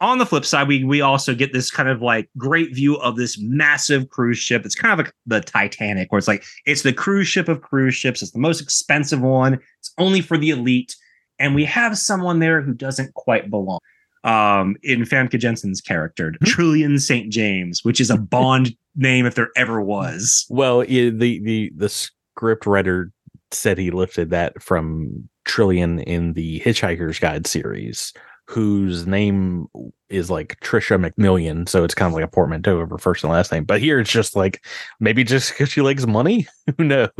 on 0.00 0.18
the 0.18 0.26
flip 0.26 0.44
side, 0.44 0.68
we 0.68 0.84
we 0.84 1.00
also 1.00 1.34
get 1.34 1.52
this 1.52 1.70
kind 1.70 1.88
of 1.88 2.00
like 2.02 2.28
great 2.36 2.74
view 2.74 2.96
of 2.96 3.16
this 3.16 3.38
massive 3.40 4.08
cruise 4.10 4.38
ship. 4.38 4.64
It's 4.64 4.74
kind 4.74 4.92
of 4.92 5.04
like 5.04 5.14
the 5.26 5.40
Titanic, 5.40 6.12
where 6.12 6.18
it's 6.18 6.28
like 6.28 6.44
it's 6.66 6.82
the 6.82 6.92
cruise 6.92 7.26
ship 7.26 7.48
of 7.48 7.62
cruise 7.62 7.94
ships. 7.94 8.22
It's 8.22 8.32
the 8.32 8.38
most 8.38 8.60
expensive 8.60 9.20
one. 9.20 9.54
It's 9.80 9.92
only 9.98 10.20
for 10.20 10.38
the 10.38 10.50
elite, 10.50 10.94
and 11.38 11.54
we 11.54 11.64
have 11.64 11.98
someone 11.98 12.38
there 12.38 12.62
who 12.62 12.74
doesn't 12.74 13.14
quite 13.14 13.50
belong. 13.50 13.80
Um, 14.24 14.76
in 14.82 15.02
Famke 15.02 15.38
Janssen's 15.38 15.80
character, 15.80 16.32
mm-hmm. 16.32 16.44
Trillian 16.44 17.00
St. 17.00 17.30
James, 17.32 17.84
which 17.84 18.00
is 18.00 18.10
a 18.10 18.16
Bond 18.16 18.76
name 18.96 19.26
if 19.26 19.36
there 19.36 19.50
ever 19.56 19.80
was. 19.80 20.46
Well, 20.48 20.80
the 20.80 21.10
the 21.10 21.72
the 21.74 21.88
script 21.88 22.66
writer 22.66 23.10
said 23.50 23.78
he 23.78 23.90
lifted 23.90 24.30
that 24.30 24.62
from 24.62 25.28
Trillian 25.46 26.02
in 26.04 26.34
the 26.34 26.60
Hitchhiker's 26.60 27.18
Guide 27.18 27.46
series, 27.46 28.12
whose 28.48 29.06
name 29.06 29.66
is 30.08 30.30
like 30.30 30.58
Tricia 30.60 30.98
McMillan, 30.98 31.68
so 31.68 31.84
it's 31.84 31.94
kind 31.94 32.10
of 32.10 32.14
like 32.14 32.24
a 32.24 32.28
portmanteau 32.28 32.78
of 32.78 32.88
her 32.88 32.96
first 32.96 33.22
and 33.22 33.30
last 33.30 33.52
name. 33.52 33.64
But 33.64 33.80
here 33.82 34.00
it's 34.00 34.10
just 34.10 34.34
like 34.34 34.64
maybe 35.00 35.22
just 35.22 35.50
because 35.50 35.68
she 35.68 35.82
likes 35.82 36.06
money. 36.06 36.46
Who 36.78 36.84
knows? 36.84 37.10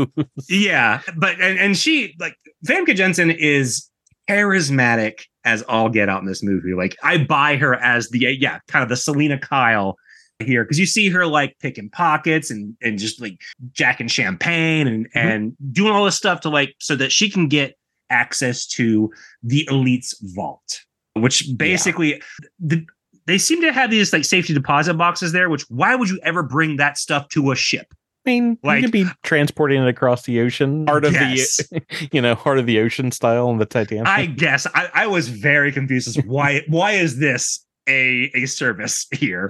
Yeah, 0.49 1.03
but 1.17 1.39
and, 1.41 1.59
and 1.59 1.77
she 1.77 2.15
like 2.19 2.35
Famke 2.67 2.95
Janssen 2.95 3.31
is 3.31 3.91
charismatic 4.29 5.25
as 5.45 5.63
all 5.65 5.91
get 5.91 6.09
out 6.09 6.23
in 6.23 6.27
this 6.27 6.43
movie. 6.43 6.73
Like 6.73 6.97
I 7.03 7.19
buy 7.19 7.57
her 7.57 7.75
as 7.75 8.09
the 8.09 8.21
yeah, 8.39 8.61
kind 8.69 8.83
of 8.83 8.89
the 8.89 8.97
Selina 8.97 9.39
Kyle 9.39 9.97
here 10.39 10.65
because 10.65 10.79
you 10.79 10.87
see 10.87 11.11
her 11.11 11.27
like 11.27 11.57
picking 11.61 11.91
pockets 11.91 12.51
and 12.51 12.75
and 12.81 12.99
just 12.99 13.21
like 13.21 13.39
jacking 13.73 14.09
champagne 14.09 14.87
and 14.87 15.07
mm-hmm. 15.11 15.29
and 15.29 15.57
doing 15.73 15.93
all 15.93 16.07
this 16.07 16.17
stuff 16.17 16.41
to 16.41 16.49
like 16.49 16.75
so 16.79 16.97
that 16.97 17.13
she 17.13 17.29
can 17.29 17.49
get 17.49 17.75
access 18.09 18.67
to 18.67 19.13
the 19.43 19.69
elite's 19.71 20.19
vault 20.35 20.85
which 21.21 21.49
basically 21.57 22.15
yeah. 22.15 22.19
the, 22.59 22.87
they 23.27 23.39
seem 23.39 23.61
to 23.61 23.73
have 23.73 23.91
these 23.91 24.13
like 24.13 24.25
safety 24.25 24.55
deposit 24.55 24.95
boxes 24.95 25.33
there. 25.33 25.49
Which 25.49 25.63
why 25.69 25.95
would 25.95 26.09
you 26.09 26.19
ever 26.23 26.43
bring 26.43 26.77
that 26.77 26.99
stuff 26.99 27.29
to 27.31 27.51
a 27.51 27.57
ship? 27.57 27.87
I 28.27 28.31
mean, 28.31 28.59
like, 28.63 28.83
you 28.83 28.87
could 28.87 28.93
be 28.93 29.07
transporting 29.23 29.83
it 29.83 29.89
across 29.89 30.25
the 30.25 30.41
ocean, 30.41 30.85
part 30.85 31.05
of 31.05 31.13
the, 31.13 31.85
you 32.13 32.21
know, 32.21 32.35
heart 32.35 32.59
of 32.59 32.67
the 32.67 32.79
ocean 32.81 33.11
style 33.11 33.49
on 33.49 33.59
the 33.59 33.65
Titanic. 33.65 34.07
I 34.07 34.27
guess 34.27 34.67
I, 34.75 34.91
I 34.93 35.07
was 35.07 35.29
very 35.29 35.73
confused 35.73 36.09
as 36.09 36.25
why 36.27 36.63
why 36.69 36.93
is 36.93 37.19
this 37.19 37.65
a 37.89 38.31
a 38.35 38.47
service 38.47 39.07
here? 39.13 39.49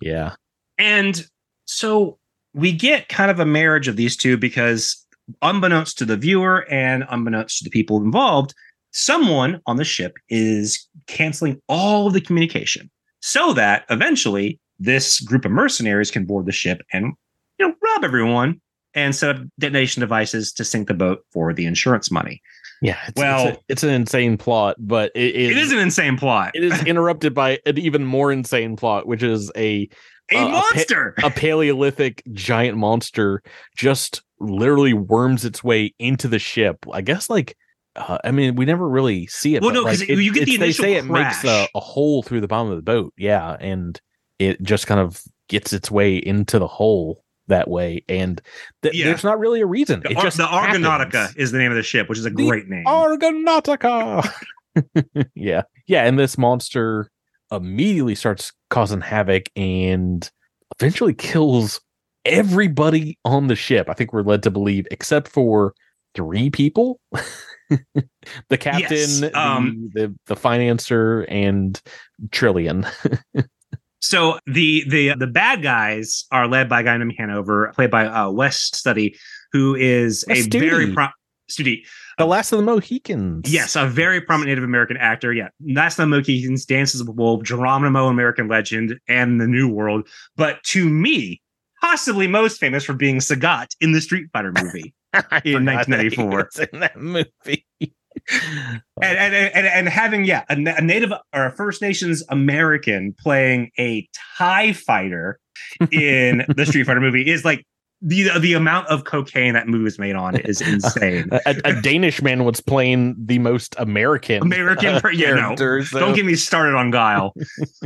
yeah, 0.00 0.34
and 0.78 1.26
so 1.66 2.18
we 2.54 2.72
get 2.72 3.08
kind 3.08 3.30
of 3.30 3.40
a 3.40 3.46
marriage 3.46 3.88
of 3.88 3.96
these 3.96 4.16
two 4.16 4.36
because 4.38 5.04
unbeknownst 5.42 5.98
to 5.98 6.04
the 6.04 6.16
viewer 6.16 6.66
and 6.70 7.04
unbeknownst 7.10 7.58
to 7.58 7.64
the 7.64 7.70
people 7.70 7.98
involved, 8.02 8.54
someone 8.94 9.60
on 9.66 9.76
the 9.76 9.84
ship 9.84 10.16
is 10.28 10.88
canceling 11.08 11.60
all 11.68 12.06
of 12.06 12.12
the 12.12 12.20
communication 12.20 12.88
so 13.20 13.52
that 13.52 13.84
eventually 13.90 14.60
this 14.78 15.20
group 15.20 15.44
of 15.44 15.50
mercenaries 15.50 16.12
can 16.12 16.24
board 16.24 16.46
the 16.46 16.52
ship 16.52 16.80
and 16.92 17.12
you 17.58 17.66
know 17.66 17.74
rob 17.82 18.04
everyone 18.04 18.60
and 18.94 19.14
set 19.14 19.34
up 19.34 19.42
detonation 19.58 20.00
devices 20.00 20.52
to 20.52 20.64
sink 20.64 20.86
the 20.86 20.94
boat 20.94 21.24
for 21.32 21.52
the 21.52 21.66
insurance 21.66 22.12
money. 22.12 22.40
Yeah, 22.80 22.96
it's, 23.08 23.20
well, 23.20 23.48
it's, 23.48 23.56
a, 23.56 23.60
it's 23.68 23.82
an 23.82 23.90
insane 23.90 24.38
plot, 24.38 24.76
but 24.78 25.10
it 25.16 25.34
is, 25.34 25.50
it 25.50 25.56
is 25.56 25.72
an 25.72 25.80
insane 25.80 26.16
plot. 26.16 26.52
It 26.54 26.62
is 26.62 26.84
interrupted 26.86 27.34
by 27.34 27.58
an 27.66 27.78
even 27.78 28.04
more 28.04 28.30
insane 28.30 28.76
plot, 28.76 29.08
which 29.08 29.24
is 29.24 29.50
a 29.56 29.88
a 30.30 30.36
uh, 30.36 30.48
monster, 30.48 31.14
a, 31.18 31.22
pa- 31.22 31.26
a 31.26 31.30
Paleolithic 31.30 32.22
giant 32.32 32.78
monster, 32.78 33.42
just 33.76 34.22
literally 34.38 34.94
worms 34.94 35.44
its 35.44 35.64
way 35.64 35.92
into 35.98 36.28
the 36.28 36.38
ship. 36.38 36.78
I 36.92 37.00
guess 37.00 37.28
like 37.28 37.56
uh, 37.96 38.18
I 38.24 38.30
mean, 38.30 38.56
we 38.56 38.64
never 38.64 38.88
really 38.88 39.26
see 39.26 39.54
it. 39.54 39.62
Well, 39.62 39.72
no, 39.72 39.84
because 39.84 40.00
like, 40.00 40.08
you 40.08 40.32
get 40.32 40.46
the 40.46 40.56
initial 40.56 40.84
They 40.84 40.98
say 41.00 41.06
crash. 41.06 41.44
it 41.44 41.44
makes 41.44 41.44
a, 41.44 41.68
a, 41.74 41.80
hole 41.80 42.22
through 42.22 42.40
the 42.40 42.48
bottom 42.48 42.70
of 42.70 42.76
the 42.76 42.82
boat. 42.82 43.12
Yeah, 43.16 43.56
and 43.60 44.00
it 44.38 44.62
just 44.62 44.86
kind 44.86 45.00
of 45.00 45.22
gets 45.48 45.72
its 45.72 45.90
way 45.90 46.16
into 46.16 46.58
the 46.58 46.66
hole 46.66 47.24
that 47.48 47.68
way, 47.68 48.04
and 48.08 48.40
th- 48.82 48.94
yeah. 48.94 49.06
there's 49.06 49.24
not 49.24 49.38
really 49.38 49.60
a 49.60 49.66
reason. 49.66 50.00
The, 50.00 50.12
it 50.12 50.18
just 50.18 50.38
the 50.38 50.44
Argonautica 50.44 51.36
is 51.36 51.52
the 51.52 51.58
name 51.58 51.70
of 51.70 51.76
the 51.76 51.82
ship, 51.82 52.08
which 52.08 52.18
is 52.18 52.26
a 52.26 52.30
the 52.30 52.46
great 52.46 52.68
name. 52.68 52.84
Argonautica. 52.84 54.28
yeah, 55.34 55.62
yeah, 55.86 56.04
and 56.04 56.18
this 56.18 56.36
monster 56.36 57.10
immediately 57.52 58.14
starts 58.14 58.52
causing 58.70 59.00
havoc 59.00 59.44
and 59.54 60.30
eventually 60.80 61.14
kills 61.14 61.80
everybody 62.24 63.18
on 63.24 63.46
the 63.46 63.56
ship. 63.56 63.88
I 63.88 63.94
think 63.94 64.12
we're 64.12 64.22
led 64.22 64.42
to 64.44 64.50
believe, 64.50 64.86
except 64.90 65.28
for 65.28 65.74
three 66.14 66.50
people. 66.50 67.00
the 68.48 68.58
captain, 68.58 68.88
yes, 68.88 69.34
um, 69.34 69.90
the, 69.94 70.08
the 70.08 70.34
the 70.34 70.34
financer, 70.34 71.24
and 71.28 71.80
Trillian. 72.28 72.86
so 74.00 74.38
the 74.46 74.84
the 74.88 75.14
the 75.16 75.26
bad 75.26 75.62
guys 75.62 76.24
are 76.30 76.48
led 76.48 76.68
by 76.68 76.80
a 76.80 76.84
guy 76.84 76.96
named 76.96 77.14
Hanover, 77.18 77.72
played 77.74 77.90
by 77.90 78.06
uh, 78.06 78.30
Wes 78.30 78.70
Studi, 78.70 79.16
who 79.52 79.74
is 79.74 80.24
Wes 80.28 80.46
a 80.46 80.48
Studi. 80.48 80.60
very 80.60 80.92
pro- 80.92 81.08
Studi. 81.50 81.84
The 82.16 82.26
Last 82.26 82.52
of 82.52 82.58
the 82.58 82.64
Mohicans. 82.64 83.52
Yes, 83.52 83.74
a 83.76 83.86
very 83.86 84.20
prominent 84.20 84.50
Native 84.50 84.64
American 84.64 84.96
actor. 84.96 85.32
Yeah, 85.32 85.48
Last 85.66 85.98
of 85.98 86.08
the 86.08 86.16
Mohicans, 86.16 86.64
Dances 86.64 87.02
with 87.02 87.16
Wolves, 87.16 87.48
Geronimo, 87.48 88.06
American 88.06 88.48
Legend, 88.48 88.98
and 89.08 89.40
The 89.40 89.46
New 89.46 89.68
World. 89.68 90.08
But 90.36 90.62
to 90.64 90.88
me, 90.88 91.42
possibly 91.80 92.26
most 92.26 92.58
famous 92.58 92.84
for 92.84 92.94
being 92.94 93.18
Sagat 93.18 93.68
in 93.80 93.92
the 93.92 94.00
Street 94.00 94.28
Fighter 94.32 94.52
movie 94.62 94.94
in 95.44 95.64
1994. 95.64 96.50
in 96.72 96.80
that 96.80 96.96
movie. 96.96 97.66
and, 99.02 99.18
and, 99.18 99.34
and 99.34 99.66
and 99.66 99.88
having 99.88 100.24
yeah 100.24 100.44
a, 100.48 100.54
a, 100.54 100.80
native 100.80 101.12
or 101.34 101.46
a 101.46 101.50
First 101.50 101.82
Nations 101.82 102.22
American 102.28 103.12
playing 103.18 103.70
a 103.78 104.08
Thai 104.38 104.72
fighter 104.72 105.40
in 105.90 106.44
the 106.56 106.64
Street 106.64 106.84
Fighter 106.84 107.00
movie 107.00 107.28
is 107.28 107.44
like 107.44 107.66
the 108.00 108.30
the 108.38 108.52
amount 108.52 108.86
of 108.88 109.04
cocaine 109.04 109.54
that 109.54 109.66
movie 109.66 109.84
was 109.84 109.98
made 109.98 110.14
on 110.14 110.36
is 110.36 110.60
insane. 110.60 111.28
a, 111.32 111.56
a, 111.64 111.80
Danish 111.80 112.22
man 112.22 112.44
was 112.44 112.60
playing 112.60 113.16
the 113.18 113.38
most 113.38 113.74
American 113.78 114.42
American 114.42 114.96
uh, 114.96 115.08
yeah, 115.08 115.34
no. 115.34 115.56
So. 115.56 115.98
Don't 115.98 116.14
get 116.14 116.24
me 116.24 116.34
started 116.34 116.76
on 116.76 116.90
Guile. 116.90 117.34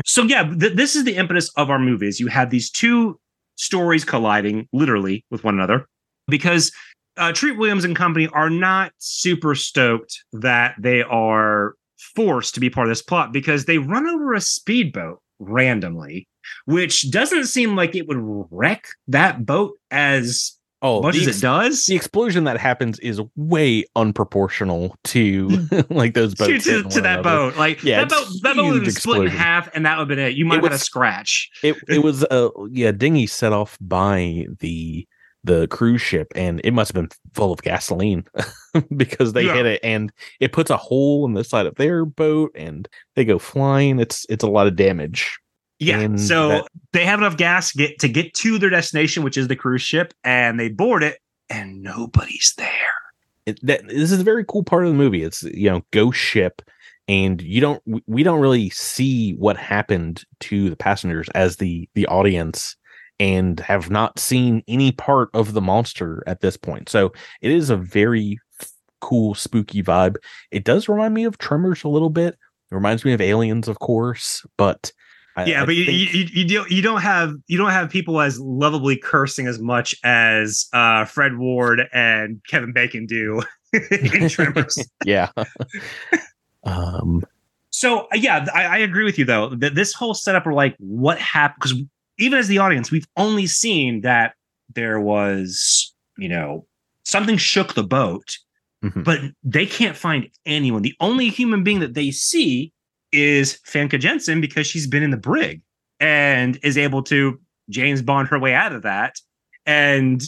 so 0.05 0.25
yeah, 0.25 0.43
th- 0.43 0.75
this 0.75 0.95
is 0.95 1.05
the 1.05 1.17
impetus 1.17 1.51
of 1.57 1.71
our 1.71 1.79
movies. 1.79 2.21
You 2.21 2.27
have 2.29 2.51
these 2.51 2.71
two 2.71 3.19
stories 3.57 4.05
colliding 4.05 4.69
literally 4.73 5.25
with 5.31 5.43
one 5.43 5.55
another 5.55 5.87
because 6.29 6.71
uh, 7.19 7.33
Treat 7.33 7.59
Williams 7.59 7.85
and 7.85 7.97
company 7.97 8.29
are 8.29 8.51
not 8.51 8.93
super 8.99 9.55
stoked 9.55 10.23
that 10.33 10.75
they 10.79 11.03
are 11.03 11.75
forced 12.15 12.55
to 12.55 12.61
be 12.61 12.71
part 12.71 12.87
of 12.87 12.91
this 12.91 13.03
plot 13.03 13.33
because 13.33 13.65
they 13.65 13.79
run 13.79 14.07
over 14.07 14.35
a 14.35 14.41
speedboat 14.41 15.21
randomly, 15.39 16.29
which 16.67 17.11
doesn't 17.11 17.47
seem 17.47 17.77
like 17.77 17.95
it 17.95 18.09
would 18.09 18.19
wreck 18.51 18.89
that 19.09 19.45
boat 19.45 19.75
as 19.91 20.57
oh, 20.83 21.03
much 21.03 21.17
as 21.17 21.29
ex- 21.29 21.39
it 21.39 21.41
does. 21.41 21.85
The 21.87 21.97
explosion 21.97 22.45
that 22.45 22.59
happens 22.59 22.99
is 23.01 23.21
way 23.37 23.85
unproportional 23.97 24.95
to 25.05 25.49
like 25.91 26.15
those 26.15 26.35
boats 26.35 26.65
to, 26.65 26.83
to, 26.83 26.89
to 26.89 27.01
that 27.01 27.23
boat. 27.23 27.57
Like 27.57 27.83
yeah, 27.83 28.05
that 28.05 28.11
boat, 28.11 28.27
that 28.43 28.57
boat 28.57 28.73
would 28.73 28.85
have 28.85 28.95
split 28.95 29.23
in 29.23 29.29
half, 29.29 29.69
and 29.75 29.85
that 29.87 29.99
would 29.99 30.09
have 30.11 30.17
been 30.17 30.19
it. 30.19 30.37
You 30.37 30.45
might 30.45 30.57
have 30.57 30.65
had 30.65 30.73
a 30.73 30.79
scratch. 30.79 31.51
It 31.63 31.77
it 31.89 31.99
was 32.03 32.23
a 32.25 32.51
yeah 32.71 32.93
dinghy 32.93 33.27
set 33.27 33.53
off 33.53 33.77
by 33.81 34.47
the 34.61 35.07
the 35.49 35.67
cruise 35.69 36.03
ship, 36.03 36.29
and 36.37 36.61
it 36.63 36.73
must 36.73 36.93
have 36.93 37.03
been 37.03 37.11
full 37.35 37.53
of 37.53 37.63
gasoline 37.63 38.25
because 38.97 39.33
they 39.33 39.47
yeah. 39.47 39.55
hit 39.55 39.67
it, 39.67 39.81
and 39.83 40.13
it 40.39 40.53
puts 40.53 40.71
a 40.71 40.77
hole 40.77 41.25
in 41.25 41.33
the 41.33 41.43
side 41.43 41.67
of 41.67 41.75
their 41.75 42.05
boat, 42.05 42.53
and 42.55 42.89
they 43.17 43.25
go 43.25 43.39
flying. 43.39 43.99
It's 43.99 44.25
it's 44.29 44.45
a 44.45 44.49
lot 44.49 44.69
of 44.69 44.77
damage. 44.77 45.39
Yeah. 45.81 46.01
And 46.01 46.21
so 46.21 46.49
that, 46.49 46.69
they 46.93 47.05
have 47.05 47.21
enough 47.21 47.37
gas 47.37 47.73
get 47.73 47.99
to 48.01 48.09
get 48.09 48.35
to 48.35 48.59
their 48.59 48.71
destination, 48.71 49.23
which 49.23 49.37
is 49.37 49.49
the 49.49 49.57
cruise 49.57 49.83
ship, 49.83 50.13
and 50.23 50.61
they 50.61 50.69
board 50.69 51.03
it, 51.03 51.19
and 51.49 51.83
nobody's 51.83 52.55
there. 52.57 52.67
It, 53.47 53.59
that, 53.65 53.89
this 53.89 54.13
is 54.13 54.21
a 54.21 54.25
very 54.25 54.45
cool 54.45 54.63
part 54.63 54.85
of 54.85 54.91
the 54.91 54.99
movie. 54.99 55.23
It's 55.23 55.43
you 55.43 55.71
know 55.71 55.83
ghost 55.91 56.19
ship, 56.19 56.63
and 57.09 57.41
you 57.41 57.61
don't 57.61 57.83
we 58.07 58.23
don't 58.23 58.41
really 58.41 58.71
see 58.71 59.33
what 59.35 59.57
happened 59.57 60.25
to 60.41 60.69
the 60.69 60.77
passengers 60.77 61.29
as 61.35 61.57
the 61.57 61.89
the 61.95 62.07
audience 62.07 62.77
and 63.21 63.61
have 63.61 63.91
not 63.91 64.19
seen 64.19 64.63
any 64.69 64.93
part 64.93 65.29
of 65.35 65.53
the 65.53 65.61
monster 65.61 66.23
at 66.27 66.41
this 66.41 66.57
point. 66.57 66.89
So 66.89 67.13
it 67.41 67.51
is 67.51 67.71
a 67.71 67.77
very 67.77 68.39
cool 69.01 69.35
spooky 69.35 69.83
vibe. 69.83 70.17
It 70.51 70.65
does 70.65 70.89
remind 70.89 71.15
me 71.15 71.25
of 71.25 71.39
Tremors 71.39 71.85
a 71.85 71.89
little 71.89 72.11
bit. 72.11 72.35
It 72.71 72.75
reminds 72.75 73.05
me 73.05 73.13
of 73.13 73.21
Aliens, 73.21 73.69
of 73.69 73.79
course, 73.79 74.45
but 74.57 74.93
yeah, 75.47 75.63
I 75.63 75.67
but 75.67 75.75
think... 75.75 75.89
you, 75.89 75.93
you, 75.93 76.27
you 76.33 76.49
don't 76.49 76.71
you 76.71 76.83
don't 76.83 77.01
have 77.01 77.35
you 77.47 77.59
don't 77.59 77.71
have 77.71 77.91
people 77.91 78.21
as 78.21 78.41
lovably 78.41 78.97
cursing 78.97 79.47
as 79.47 79.61
much 79.61 79.95
as 80.03 80.67
uh, 80.73 81.05
Fred 81.05 81.39
Ward 81.39 81.83
and 81.93 82.41
Kevin 82.49 82.73
Bacon 82.73 83.07
do 83.07 83.43
in 83.91 84.29
Tremors. 84.29 84.79
yeah. 85.05 85.31
um. 86.65 87.23
So 87.71 88.09
yeah, 88.15 88.47
I, 88.53 88.65
I, 88.65 88.79
agree 88.79 89.05
with 89.05 89.19
you 89.19 89.25
though 89.25 89.51
that 89.51 89.77
this 89.77 89.93
whole 89.93 90.15
setup 90.15 90.47
are 90.47 90.53
like 90.53 90.75
what 90.79 91.19
happened 91.19 91.61
because 91.61 91.83
even 92.19 92.39
as 92.39 92.49
the 92.49 92.59
audience, 92.59 92.91
we've 92.91 93.09
only 93.17 93.47
seen 93.47 94.01
that 94.03 94.35
there 94.75 95.01
was 95.01 95.95
you 96.17 96.29
know 96.29 96.67
something 97.05 97.37
shook 97.37 97.75
the 97.75 97.85
boat, 97.85 98.37
mm-hmm. 98.85 99.03
but 99.03 99.21
they 99.43 99.67
can't 99.67 99.97
find 99.97 100.29
anyone. 100.47 100.83
The 100.83 100.95
only 101.01 101.29
human 101.29 101.65
being 101.65 101.81
that 101.81 101.95
they 101.95 102.11
see 102.11 102.73
is 103.13 103.59
Famke 103.67 103.99
Janssen 103.99 104.41
because 104.41 104.67
she's 104.67 104.87
been 104.87 105.03
in 105.03 105.11
the 105.11 105.17
brig 105.17 105.63
and 106.01 106.59
is 106.63 106.77
able 106.77 107.03
to 107.05 107.41
James 107.71 108.03
Bond 108.03 108.29
her 108.29 108.39
way 108.39 108.55
out 108.55 108.73
of 108.73 108.83
that. 108.83 109.17
And, 109.67 110.23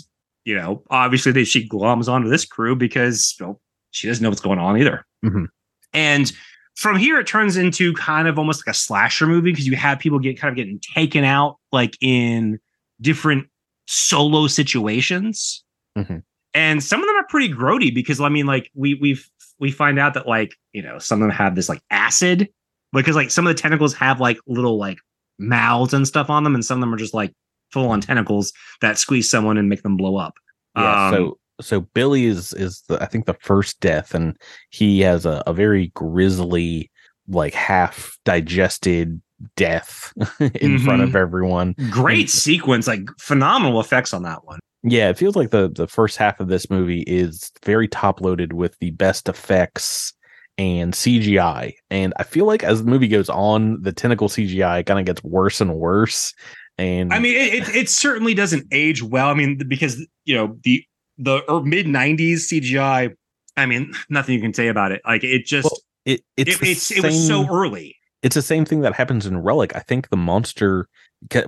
you 0.44 0.54
know, 0.54 0.82
obviously 0.90 1.32
they, 1.32 1.44
she 1.44 1.68
gloms 1.68 2.08
onto 2.08 2.28
this 2.28 2.44
crew 2.44 2.76
because 2.76 3.34
well, 3.40 3.60
she 3.90 4.06
doesn't 4.06 4.22
know 4.22 4.30
what's 4.30 4.40
going 4.40 4.58
on 4.58 4.78
either. 4.78 5.06
Mm-hmm. 5.24 5.44
And 5.92 6.32
from 6.76 6.96
here, 6.96 7.18
it 7.18 7.26
turns 7.26 7.56
into 7.56 7.92
kind 7.94 8.28
of 8.28 8.38
almost 8.38 8.66
like 8.66 8.74
a 8.74 8.78
slasher 8.78 9.26
movie 9.26 9.50
because 9.50 9.66
you 9.66 9.76
have 9.76 9.98
people 9.98 10.18
get 10.18 10.38
kind 10.38 10.50
of 10.50 10.56
getting 10.56 10.80
taken 10.94 11.24
out 11.24 11.56
like 11.72 11.96
in 12.00 12.58
different 13.00 13.48
solo 13.86 14.46
situations. 14.46 15.64
Mm-hmm. 15.96 16.18
And 16.52 16.82
some 16.82 17.00
of 17.00 17.06
them 17.06 17.16
are 17.16 17.26
pretty 17.28 17.52
grody 17.52 17.94
because 17.94 18.20
I 18.20 18.28
mean, 18.28 18.46
like 18.46 18.70
we 18.74 18.94
we've 18.94 19.28
we 19.58 19.70
find 19.70 19.98
out 19.98 20.14
that 20.14 20.26
like 20.26 20.54
you 20.72 20.82
know 20.82 20.98
some 20.98 21.22
of 21.22 21.28
them 21.28 21.36
have 21.36 21.54
this 21.54 21.68
like 21.68 21.80
acid 21.90 22.48
because 22.92 23.14
like 23.14 23.30
some 23.30 23.46
of 23.46 23.54
the 23.54 23.60
tentacles 23.60 23.94
have 23.94 24.20
like 24.20 24.38
little 24.46 24.78
like 24.78 24.98
mouths 25.38 25.94
and 25.94 26.06
stuff 26.06 26.28
on 26.28 26.44
them, 26.44 26.54
and 26.54 26.64
some 26.64 26.78
of 26.78 26.80
them 26.80 26.92
are 26.92 26.98
just 26.98 27.14
like 27.14 27.32
full 27.70 27.88
on 27.88 28.00
tentacles 28.00 28.52
that 28.80 28.98
squeeze 28.98 29.30
someone 29.30 29.56
and 29.56 29.68
make 29.68 29.82
them 29.82 29.96
blow 29.96 30.16
up. 30.16 30.34
Yeah. 30.76 31.08
Um, 31.08 31.14
so 31.14 31.38
so 31.60 31.80
Billy 31.80 32.24
is 32.24 32.52
is 32.54 32.82
the, 32.88 33.00
I 33.02 33.06
think 33.06 33.26
the 33.26 33.34
first 33.34 33.80
death, 33.80 34.14
and 34.14 34.36
he 34.70 35.00
has 35.00 35.26
a, 35.26 35.42
a 35.46 35.52
very 35.52 35.88
grisly, 35.94 36.90
like 37.28 37.54
half 37.54 38.18
digested 38.24 39.20
death 39.56 40.12
in 40.16 40.24
mm-hmm. 40.50 40.84
front 40.84 41.02
of 41.02 41.10
mm-hmm. 41.10 41.16
everyone. 41.16 41.74
Great 41.90 42.20
and, 42.20 42.30
sequence, 42.30 42.86
like 42.86 43.08
phenomenal 43.18 43.80
effects 43.80 44.12
on 44.12 44.22
that 44.22 44.44
one. 44.44 44.60
Yeah, 44.82 45.10
it 45.10 45.18
feels 45.18 45.36
like 45.36 45.50
the 45.50 45.68
the 45.68 45.86
first 45.86 46.16
half 46.16 46.40
of 46.40 46.48
this 46.48 46.70
movie 46.70 47.02
is 47.02 47.50
very 47.64 47.86
top 47.88 48.20
loaded 48.20 48.54
with 48.54 48.78
the 48.78 48.90
best 48.92 49.28
effects 49.28 50.14
and 50.56 50.92
CGI. 50.92 51.74
And 51.90 52.12
I 52.16 52.22
feel 52.22 52.46
like 52.46 52.62
as 52.62 52.84
the 52.84 52.90
movie 52.90 53.08
goes 53.08 53.28
on, 53.28 53.80
the 53.82 53.92
tentacle 53.92 54.28
CGI 54.28 54.84
kind 54.84 55.00
of 55.00 55.06
gets 55.06 55.22
worse 55.24 55.60
and 55.60 55.74
worse. 55.74 56.34
And 56.78 57.12
I 57.12 57.18
mean, 57.18 57.36
it, 57.36 57.68
it, 57.68 57.76
it 57.76 57.88
certainly 57.88 58.34
doesn't 58.34 58.66
age 58.72 59.02
well. 59.02 59.28
I 59.28 59.34
mean, 59.34 59.58
because 59.68 60.04
you 60.24 60.34
know 60.34 60.56
the 60.64 60.84
the 61.18 61.42
mid 61.64 61.86
'90s 61.86 62.50
CGI. 62.50 63.14
I 63.56 63.66
mean, 63.66 63.92
nothing 64.08 64.34
you 64.34 64.40
can 64.40 64.54
say 64.54 64.68
about 64.68 64.92
it. 64.92 65.02
Like 65.06 65.24
it 65.24 65.44
just 65.44 65.64
well, 65.64 65.78
it 66.06 66.22
it's 66.38 66.56
it, 66.56 66.68
it's, 66.68 66.82
same, 66.84 66.98
it 66.98 67.04
was 67.04 67.26
so 67.26 67.46
early. 67.54 67.96
It's 68.22 68.34
the 68.34 68.42
same 68.42 68.64
thing 68.64 68.80
that 68.80 68.94
happens 68.94 69.26
in 69.26 69.38
Relic. 69.38 69.74
I 69.74 69.80
think 69.80 70.08
the 70.08 70.16
monster. 70.16 70.88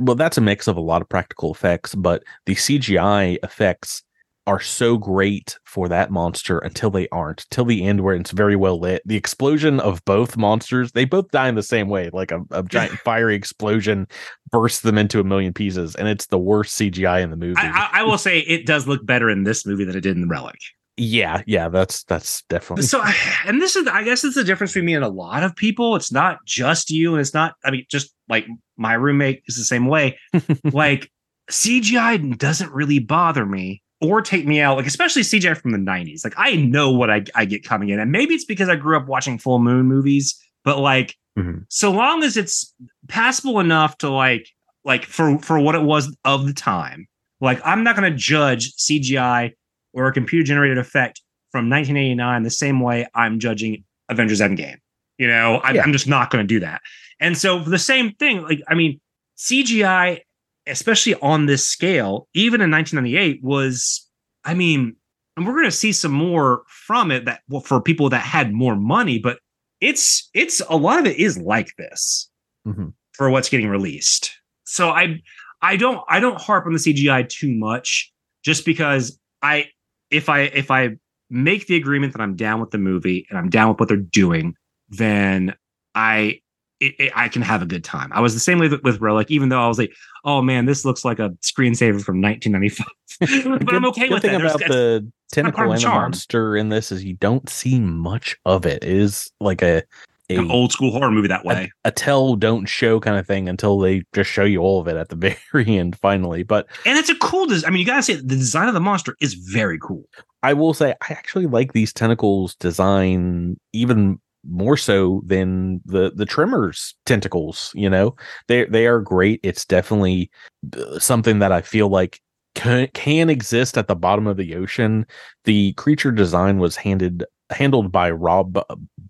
Well, 0.00 0.16
that's 0.16 0.38
a 0.38 0.42
mix 0.42 0.68
of 0.68 0.76
a 0.76 0.82
lot 0.82 1.00
of 1.00 1.08
practical 1.08 1.52
effects, 1.52 1.94
but 1.94 2.22
the 2.44 2.54
CGI 2.54 3.38
effects 3.42 4.02
are 4.46 4.60
so 4.60 4.96
great 4.98 5.56
for 5.64 5.88
that 5.88 6.10
monster 6.10 6.58
until 6.58 6.90
they 6.90 7.08
aren't 7.10 7.46
till 7.50 7.64
the 7.64 7.84
end 7.84 8.00
where 8.00 8.14
it's 8.14 8.32
very 8.32 8.56
well 8.56 8.78
lit 8.78 9.00
the 9.06 9.16
explosion 9.16 9.78
of 9.78 10.04
both 10.04 10.36
monsters 10.36 10.92
they 10.92 11.04
both 11.04 11.30
die 11.30 11.48
in 11.48 11.54
the 11.54 11.62
same 11.62 11.88
way 11.88 12.10
like 12.12 12.32
a, 12.32 12.40
a 12.50 12.62
giant 12.64 12.92
fiery 13.04 13.36
explosion 13.36 14.06
bursts 14.50 14.80
them 14.80 14.98
into 14.98 15.20
a 15.20 15.24
million 15.24 15.52
pieces 15.52 15.94
and 15.94 16.08
it's 16.08 16.26
the 16.26 16.38
worst 16.38 16.76
cgi 16.78 17.22
in 17.22 17.30
the 17.30 17.36
movie 17.36 17.54
I, 17.56 17.90
I, 17.92 18.02
will 18.02 18.18
say 18.18 18.40
it 18.40 18.66
does 18.66 18.88
look 18.88 19.06
better 19.06 19.30
in 19.30 19.44
this 19.44 19.64
movie 19.64 19.84
than 19.84 19.96
it 19.96 20.00
did 20.00 20.16
in 20.16 20.28
relic 20.28 20.58
yeah 21.02 21.42
yeah 21.46 21.68
that's 21.68 22.04
that's 22.04 22.42
definitely 22.44 22.84
so 22.84 23.02
and 23.46 23.60
this 23.60 23.76
is 23.76 23.86
i 23.88 24.02
guess 24.02 24.24
it's 24.24 24.34
the 24.34 24.44
difference 24.44 24.72
between 24.72 24.86
me 24.86 24.94
and 24.94 25.04
a 25.04 25.08
lot 25.08 25.42
of 25.42 25.54
people 25.56 25.96
it's 25.96 26.12
not 26.12 26.38
just 26.46 26.90
you 26.90 27.12
and 27.12 27.20
it's 27.20 27.34
not 27.34 27.54
i 27.64 27.70
mean 27.70 27.84
just 27.90 28.14
like 28.28 28.46
my 28.76 28.94
roommate 28.94 29.42
is 29.46 29.56
the 29.56 29.64
same 29.64 29.86
way 29.86 30.18
like 30.72 31.10
cgi 31.50 32.38
doesn't 32.38 32.72
really 32.72 32.98
bother 32.98 33.44
me 33.44 33.82
or 34.02 34.20
take 34.20 34.46
me 34.46 34.60
out, 34.60 34.76
like 34.76 34.86
especially 34.86 35.22
CGI 35.22 35.56
from 35.56 35.70
the 35.70 35.78
90s. 35.78 36.24
Like 36.24 36.34
I 36.36 36.56
know 36.56 36.90
what 36.90 37.08
I, 37.08 37.22
I 37.36 37.44
get 37.44 37.64
coming 37.64 37.90
in. 37.90 38.00
And 38.00 38.10
maybe 38.10 38.34
it's 38.34 38.44
because 38.44 38.68
I 38.68 38.74
grew 38.74 38.96
up 38.96 39.06
watching 39.06 39.38
full 39.38 39.60
moon 39.60 39.86
movies, 39.86 40.38
but 40.64 40.78
like 40.78 41.16
mm-hmm. 41.38 41.60
so 41.68 41.92
long 41.92 42.24
as 42.24 42.36
it's 42.36 42.74
passable 43.08 43.60
enough 43.60 43.96
to 43.98 44.10
like 44.10 44.48
like 44.84 45.04
for 45.04 45.38
for 45.38 45.60
what 45.60 45.76
it 45.76 45.82
was 45.82 46.14
of 46.24 46.46
the 46.46 46.52
time, 46.52 47.06
like 47.40 47.60
I'm 47.64 47.84
not 47.84 47.94
gonna 47.94 48.10
judge 48.10 48.74
CGI 48.74 49.52
or 49.92 50.06
a 50.06 50.12
computer 50.12 50.44
generated 50.44 50.78
effect 50.78 51.20
from 51.50 51.68
1989 51.68 52.42
the 52.42 52.50
same 52.50 52.80
way 52.80 53.06
I'm 53.14 53.38
judging 53.38 53.84
Avengers 54.08 54.40
Endgame. 54.40 54.78
You 55.18 55.28
know, 55.28 55.56
I, 55.56 55.72
yeah. 55.72 55.82
I'm 55.82 55.92
just 55.92 56.08
not 56.08 56.30
going 56.30 56.42
to 56.42 56.46
do 56.46 56.60
that. 56.60 56.80
And 57.20 57.36
so 57.36 57.60
the 57.60 57.78
same 57.78 58.12
thing, 58.14 58.42
like 58.42 58.60
I 58.68 58.74
mean, 58.74 59.00
CGI 59.36 60.20
especially 60.66 61.14
on 61.16 61.46
this 61.46 61.66
scale, 61.66 62.28
even 62.34 62.60
in 62.60 62.70
1998, 62.70 63.42
was, 63.42 64.06
I 64.44 64.54
mean, 64.54 64.96
and 65.36 65.46
we're 65.46 65.54
going 65.54 65.64
to 65.64 65.70
see 65.70 65.92
some 65.92 66.12
more 66.12 66.62
from 66.68 67.10
it 67.10 67.24
that 67.24 67.40
well, 67.48 67.62
for 67.62 67.80
people 67.80 68.10
that 68.10 68.20
had 68.20 68.52
more 68.52 68.76
money, 68.76 69.18
but 69.18 69.38
it's 69.80 70.28
it's 70.34 70.60
a 70.68 70.76
lot 70.76 70.98
of 70.98 71.06
it 71.06 71.16
is 71.16 71.38
like 71.38 71.74
this 71.78 72.30
mm-hmm. 72.66 72.88
for 73.14 73.30
what's 73.30 73.48
getting 73.48 73.68
released. 73.68 74.30
So 74.64 74.90
I 74.90 75.22
I 75.62 75.76
don't 75.76 76.00
I 76.06 76.20
don't 76.20 76.40
harp 76.40 76.66
on 76.66 76.74
the 76.74 76.78
CGI 76.78 77.26
too 77.28 77.50
much 77.50 78.12
just 78.44 78.66
because 78.66 79.18
I 79.40 79.68
if 80.12 80.28
I 80.28 80.40
if 80.40 80.70
I 80.70 80.96
make 81.30 81.66
the 81.66 81.76
agreement 81.76 82.12
that 82.12 82.20
I'm 82.20 82.36
down 82.36 82.60
with 82.60 82.70
the 82.70 82.78
movie 82.78 83.26
and 83.30 83.38
I'm 83.38 83.48
down 83.48 83.70
with 83.70 83.80
what 83.80 83.88
they're 83.88 83.96
doing, 83.96 84.54
then 84.90 85.54
I 85.94 86.40
it, 86.80 86.94
it, 86.98 87.12
I 87.14 87.28
can 87.28 87.42
have 87.42 87.62
a 87.62 87.66
good 87.66 87.84
time. 87.84 88.10
I 88.12 88.20
was 88.20 88.34
the 88.34 88.40
same 88.40 88.58
way 88.58 88.68
with, 88.68 88.82
with 88.82 89.00
Relic, 89.00 89.30
even 89.30 89.48
though 89.48 89.62
I 89.62 89.68
was 89.68 89.78
like, 89.78 89.94
"Oh 90.24 90.42
man, 90.42 90.66
this 90.66 90.84
looks 90.84 91.04
like 91.04 91.18
a 91.18 91.30
screensaver 91.42 92.02
from 92.02 92.20
1995." 92.20 92.86
but 93.20 93.66
good, 93.66 93.74
I'm 93.74 93.84
okay 93.86 94.08
with 94.08 94.22
thing 94.22 94.32
that. 94.32 94.40
about 94.40 94.58
the 94.58 95.10
tentacle 95.32 95.72
and 95.72 95.80
the 95.80 95.88
monster 95.88 96.56
in 96.56 96.68
this 96.68 96.92
is 96.92 97.04
you 97.04 97.14
don't 97.14 97.48
see 97.48 97.80
much 97.80 98.36
of 98.44 98.66
it. 98.66 98.84
It 98.84 98.90
is 98.90 99.30
like 99.40 99.62
a, 99.62 99.82
a 100.30 100.36
An 100.36 100.50
old 100.50 100.72
school 100.72 100.92
horror 100.92 101.10
movie 101.10 101.28
that 101.28 101.44
way. 101.44 101.70
A, 101.84 101.88
a, 101.88 101.90
tell 101.90 102.36
don't 102.36 102.66
show 102.66 103.00
kind 103.00 103.16
of 103.16 103.26
thing 103.26 103.48
until 103.48 103.78
they 103.78 104.02
just 104.14 104.30
show 104.30 104.44
you 104.44 104.60
all 104.60 104.80
of 104.80 104.88
it 104.88 104.96
at 104.96 105.08
the 105.08 105.16
very 105.52 105.76
end 105.76 105.96
finally. 105.98 106.42
But 106.42 106.66
and 106.86 106.98
it's 106.98 107.10
a 107.10 107.16
cool 107.16 107.46
design. 107.46 107.68
I 107.68 107.72
mean, 107.72 107.80
you 107.80 107.86
gotta 107.86 108.02
say 108.02 108.14
the 108.14 108.22
design 108.22 108.68
of 108.68 108.74
the 108.74 108.80
monster 108.80 109.16
is 109.20 109.34
very 109.34 109.78
cool. 109.78 110.04
I 110.42 110.52
will 110.54 110.74
say 110.74 110.94
I 111.02 111.12
actually 111.12 111.46
like 111.46 111.72
these 111.72 111.92
tentacles 111.92 112.54
design 112.56 113.58
even 113.72 114.20
more 114.48 114.76
so 114.76 115.22
than 115.24 115.80
the 115.84 116.12
the 116.14 116.26
Tremors 116.26 116.94
tentacles 117.06 117.70
you 117.74 117.88
know 117.88 118.16
they 118.48 118.64
they 118.64 118.86
are 118.88 119.00
great 119.00 119.38
it's 119.44 119.64
definitely 119.64 120.30
uh, 120.76 120.98
something 120.98 121.38
that 121.38 121.52
i 121.52 121.60
feel 121.60 121.88
like 121.88 122.20
can, 122.56 122.88
can 122.88 123.30
exist 123.30 123.78
at 123.78 123.86
the 123.86 123.94
bottom 123.94 124.26
of 124.26 124.36
the 124.36 124.56
ocean 124.56 125.06
the 125.44 125.72
creature 125.74 126.10
design 126.10 126.58
was 126.58 126.74
handed 126.74 127.24
handled 127.50 127.92
by 127.92 128.10
rob 128.10 128.60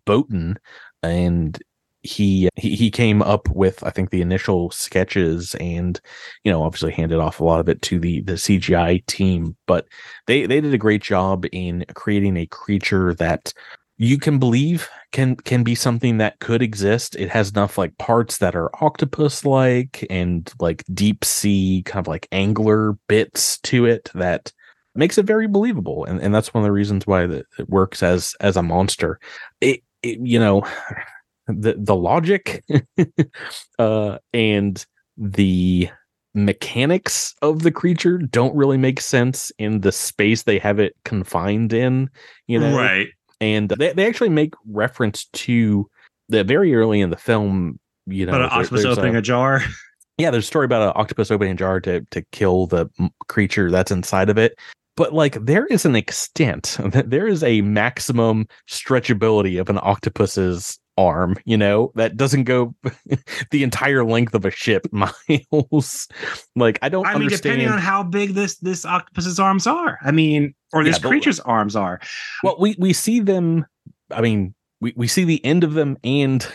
bottin 0.06 0.56
and 1.02 1.62
he 2.02 2.48
he 2.56 2.90
came 2.90 3.22
up 3.22 3.48
with 3.50 3.82
I 3.84 3.90
think 3.90 4.10
the 4.10 4.22
initial 4.22 4.70
sketches 4.72 5.54
and 5.56 6.00
you 6.42 6.50
know 6.50 6.62
obviously 6.64 6.92
handed 6.92 7.20
off 7.20 7.38
a 7.38 7.44
lot 7.44 7.60
of 7.60 7.68
it 7.68 7.80
to 7.82 8.00
the 8.00 8.22
the 8.22 8.32
CGI 8.32 9.06
team 9.06 9.56
but 9.66 9.86
they 10.26 10.46
they 10.46 10.60
did 10.60 10.74
a 10.74 10.78
great 10.78 11.02
job 11.02 11.44
in 11.52 11.84
creating 11.94 12.36
a 12.36 12.46
creature 12.46 13.14
that 13.14 13.52
you 13.98 14.18
can 14.18 14.40
believe 14.40 14.88
can 15.12 15.36
can 15.36 15.62
be 15.62 15.76
something 15.76 16.18
that 16.18 16.40
could 16.40 16.60
exist. 16.60 17.14
It 17.14 17.28
has 17.28 17.50
enough 17.50 17.78
like 17.78 17.96
parts 17.98 18.38
that 18.38 18.56
are 18.56 18.70
octopus 18.82 19.44
like 19.44 20.04
and 20.10 20.52
like 20.58 20.84
deep 20.92 21.24
sea 21.24 21.82
kind 21.86 22.02
of 22.02 22.08
like 22.08 22.26
angler 22.32 22.94
bits 23.06 23.58
to 23.58 23.86
it 23.86 24.10
that 24.14 24.52
makes 24.96 25.18
it 25.18 25.24
very 25.24 25.46
believable 25.46 26.04
and, 26.04 26.20
and 26.20 26.34
that's 26.34 26.52
one 26.52 26.62
of 26.62 26.66
the 26.66 26.72
reasons 26.72 27.06
why 27.06 27.24
it 27.24 27.46
works 27.68 28.02
as 28.02 28.34
as 28.40 28.56
a 28.56 28.62
monster. 28.62 29.20
It, 29.60 29.82
it 30.02 30.18
you 30.20 30.38
know 30.38 30.66
the 31.46 31.74
the 31.78 31.96
logic 31.96 32.64
uh 33.78 34.18
and 34.32 34.86
the 35.16 35.88
mechanics 36.34 37.34
of 37.42 37.62
the 37.62 37.70
creature 37.70 38.16
don't 38.16 38.54
really 38.56 38.78
make 38.78 39.00
sense 39.00 39.52
in 39.58 39.80
the 39.80 39.92
space 39.92 40.44
they 40.44 40.58
have 40.58 40.78
it 40.78 40.96
confined 41.04 41.72
in 41.72 42.08
you 42.46 42.58
know? 42.58 42.76
Right. 42.76 43.08
And 43.40 43.68
they, 43.70 43.92
they 43.92 44.06
actually 44.06 44.30
make 44.30 44.54
reference 44.66 45.26
to 45.26 45.90
the 46.28 46.44
very 46.44 46.74
early 46.74 47.00
in 47.00 47.10
the 47.10 47.16
film 47.16 47.78
you 48.06 48.24
know 48.24 48.32
but 48.32 48.42
an 48.42 48.48
octopus 48.50 48.84
opening 48.84 49.16
a, 49.16 49.18
a 49.18 49.22
jar. 49.22 49.62
Yeah 50.18 50.30
there's 50.30 50.44
a 50.44 50.46
story 50.46 50.66
about 50.66 50.82
an 50.82 50.92
octopus 50.94 51.30
opening 51.30 51.52
a 51.52 51.56
jar 51.56 51.80
to 51.80 52.02
to 52.10 52.22
kill 52.32 52.66
the 52.66 52.88
creature 53.28 53.70
that's 53.70 53.90
inside 53.90 54.28
of 54.28 54.38
it 54.38 54.56
but 54.96 55.12
like 55.12 55.34
there 55.44 55.66
is 55.66 55.84
an 55.84 55.96
extent 55.96 56.78
there 57.06 57.26
is 57.26 57.42
a 57.42 57.62
maximum 57.62 58.46
stretchability 58.68 59.60
of 59.60 59.68
an 59.68 59.78
octopus's 59.82 60.78
arm, 60.98 61.38
you 61.46 61.56
know, 61.56 61.90
that 61.94 62.18
doesn't 62.18 62.44
go 62.44 62.74
the 63.50 63.62
entire 63.62 64.04
length 64.04 64.34
of 64.34 64.44
a 64.44 64.50
ship 64.50 64.86
miles. 64.92 66.06
like 66.54 66.78
I 66.82 66.88
don't 66.88 67.06
I 67.06 67.14
mean, 67.14 67.22
understand. 67.22 67.54
depending 67.54 67.68
on 67.68 67.78
how 67.78 68.02
big 68.02 68.34
this 68.34 68.58
this 68.58 68.84
octopus's 68.84 69.40
arms 69.40 69.66
are. 69.66 69.98
I 70.02 70.10
mean, 70.10 70.54
or 70.72 70.84
this 70.84 70.98
yeah, 71.02 71.08
creature's 71.08 71.40
arms 71.40 71.76
are. 71.76 72.00
Well, 72.42 72.56
we 72.58 72.76
we 72.78 72.92
see 72.92 73.20
them 73.20 73.66
I 74.12 74.20
mean, 74.20 74.54
we, 74.80 74.92
we 74.96 75.06
see 75.08 75.24
the 75.24 75.44
end 75.44 75.64
of 75.64 75.74
them 75.74 75.96
and 76.04 76.46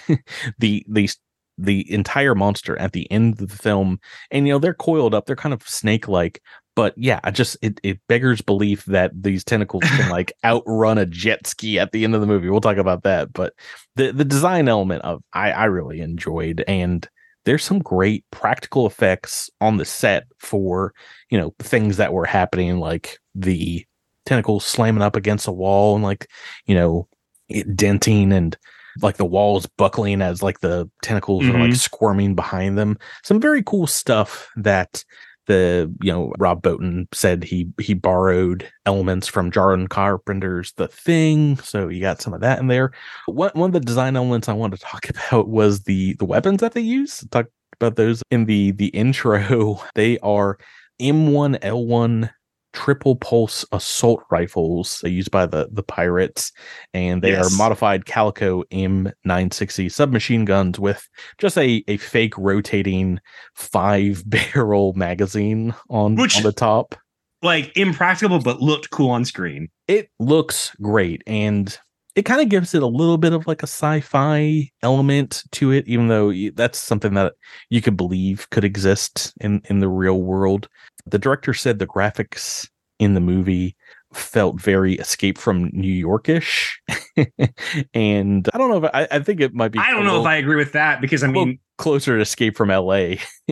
the 0.60 0.86
the 0.88 1.10
the 1.58 1.92
entire 1.92 2.36
monster 2.36 2.78
at 2.78 2.92
the 2.92 3.12
end 3.12 3.42
of 3.42 3.48
the 3.50 3.58
film 3.58 4.00
and 4.30 4.46
you 4.46 4.54
know 4.54 4.60
they're 4.60 4.76
coiled 4.76 5.16
up 5.16 5.26
they're 5.26 5.36
kind 5.36 5.54
of 5.54 5.68
snake 5.68 6.08
like 6.08 6.40
but 6.78 6.94
yeah, 6.96 7.20
I 7.24 7.32
just 7.32 7.58
it, 7.64 7.80
it 7.82 8.00
beggars 8.08 8.40
belief 8.40 8.86
that 8.86 9.12
these 9.20 9.44
tentacles 9.44 9.82
can 9.84 10.10
like 10.12 10.32
outrun 10.44 11.00
a 11.00 11.08
jet 11.08 11.48
ski 11.48 11.80
at 11.80 11.92
the 11.92 12.04
end 12.04 12.14
of 12.14 12.22
the 12.22 12.28
movie. 12.28 12.52
We'll 12.52 12.62
talk 12.62 12.78
about 12.78 13.02
that, 13.02 13.34
but 13.34 13.54
the 13.96 14.12
the 14.12 14.24
design 14.24 14.68
element 14.68 15.02
of 15.02 15.24
I 15.34 15.52
I 15.52 15.66
really 15.66 16.02
enjoyed, 16.02 16.64
and 16.68 17.10
there's 17.46 17.64
some 17.64 17.80
great 17.80 18.26
practical 18.30 18.86
effects 18.86 19.50
on 19.60 19.78
the 19.78 19.86
set 19.86 20.28
for 20.38 20.94
you 21.32 21.40
know 21.40 21.56
things 21.58 21.98
that 21.98 22.14
were 22.14 22.26
happening, 22.26 22.78
like 22.78 23.18
the 23.34 23.84
tentacles 24.28 24.64
slamming 24.64 25.02
up 25.02 25.16
against 25.16 25.48
a 25.48 25.52
wall 25.52 25.96
and 25.96 26.04
like 26.04 26.30
you 26.68 26.76
know 26.76 27.08
it 27.50 27.76
denting 27.76 28.32
and 28.32 28.56
like 29.02 29.18
the 29.18 29.26
walls 29.26 29.66
buckling 29.78 30.22
as 30.22 30.44
like 30.44 30.60
the 30.60 30.88
tentacles 31.02 31.44
mm-hmm. 31.44 31.56
are 31.56 31.60
like 31.62 31.70
mm-hmm. 31.70 31.76
squirming 31.76 32.36
behind 32.36 32.78
them. 32.78 33.00
Some 33.24 33.42
very 33.42 33.64
cool 33.64 33.88
stuff 33.88 34.48
that 34.58 35.04
the 35.48 35.92
you 36.02 36.12
know 36.12 36.34
Rob 36.38 36.62
Bottin 36.62 37.08
said 37.14 37.44
he 37.44 37.70
he 37.82 37.94
borrowed 37.94 38.70
elements 38.86 39.28
from 39.28 39.52
John 39.52 39.88
Carpenter's 39.88 40.74
The 40.74 40.88
Thing, 40.88 41.58
so 41.58 41.88
you 41.88 42.02
got 42.02 42.22
some 42.22 42.34
of 42.34 42.42
that 42.42 42.60
in 42.60 42.68
there. 42.68 42.92
One 43.26 43.52
one 43.54 43.70
of 43.70 43.74
the 43.74 43.80
design 43.80 44.16
elements 44.16 44.48
I 44.48 44.54
wanted 44.54 44.80
to 44.80 44.86
talk 44.86 45.10
about 45.32 45.50
was 45.50 45.84
the 45.84 46.14
the 46.16 46.26
weapons 46.26 46.62
that 46.62 46.74
they 46.74 46.82
use. 46.82 47.26
Talk 47.32 47.48
about 47.80 47.96
those 47.96 48.22
in 48.32 48.46
the 48.46 48.72
the 48.72 48.88
intro. 48.88 49.82
They 49.96 50.20
are 50.20 50.58
M1L1 51.02 52.30
triple 52.78 53.16
pulse 53.16 53.66
assault 53.72 54.24
rifles 54.30 55.02
used 55.04 55.32
by 55.32 55.48
the 55.48 55.68
the 55.72 55.82
pirates 55.82 56.52
and 56.94 57.24
they 57.24 57.32
yes. 57.32 57.52
are 57.52 57.58
modified 57.58 58.06
calico 58.06 58.62
m960 58.66 59.92
submachine 59.92 60.46
guns 60.46 60.80
with 60.80 61.10
just 61.40 61.58
a, 61.58 61.84
a 61.88 61.98
fake 61.98 62.38
rotating 62.38 63.20
five 63.56 64.22
barrel 64.30 64.94
magazine 64.94 65.74
on, 65.90 66.16
Which, 66.16 66.38
on 66.38 66.44
the 66.44 66.52
top 66.52 66.94
like 67.42 67.76
impractical 67.76 68.38
but 68.38 68.62
looked 68.62 68.92
cool 68.92 69.10
on 69.10 69.26
screen 69.26 69.70
it 69.88 70.12
looks 70.20 70.76
great 70.80 71.24
and 71.26 71.80
it 72.18 72.26
kind 72.26 72.42
of 72.42 72.50
gives 72.50 72.74
it 72.74 72.82
a 72.82 72.88
little 72.88 73.18
bit 73.18 73.32
of 73.32 73.46
like 73.48 73.62
a 73.62 73.68
sci-fi 73.68 74.70
element 74.82 75.44
to 75.52 75.72
it 75.72 75.88
even 75.88 76.08
though 76.08 76.34
that's 76.56 76.80
something 76.80 77.14
that 77.14 77.34
you 77.70 77.82
could 77.82 77.96
believe 77.96 78.50
could 78.50 78.66
exist 78.66 79.34
in 79.40 79.62
in 79.66 79.80
the 79.80 79.88
real 79.88 80.22
world 80.22 80.68
the 81.06 81.20
director 81.20 81.54
said 81.54 81.80
the 81.80 81.88
graphics 81.88 82.68
in 83.00 83.14
the 83.14 83.22
movie 83.22 83.76
felt 84.14 84.60
very 84.60 84.96
escape 84.96 85.38
from 85.38 85.70
New 85.74 86.06
Yorkish. 86.06 86.70
and 87.94 88.50
I 88.54 88.58
don't 88.58 88.70
know 88.70 88.86
if 88.86 88.92
I, 88.94 89.08
I, 89.12 89.20
think 89.20 89.42
it 89.42 89.54
might 89.54 89.72
be. 89.72 89.80
I 89.80 89.92
don't 89.92 90.06
know 90.06 90.12
little, 90.12 90.26
if 90.26 90.30
I 90.30 90.36
agree 90.38 90.56
with 90.56 90.72
that 90.74 91.02
because 91.02 91.24
I 91.24 91.28
mean 91.28 91.60
closer 91.78 92.16
to 92.16 92.22
Escape 92.22 92.58
from 92.58 92.72
L.A. 92.72 93.20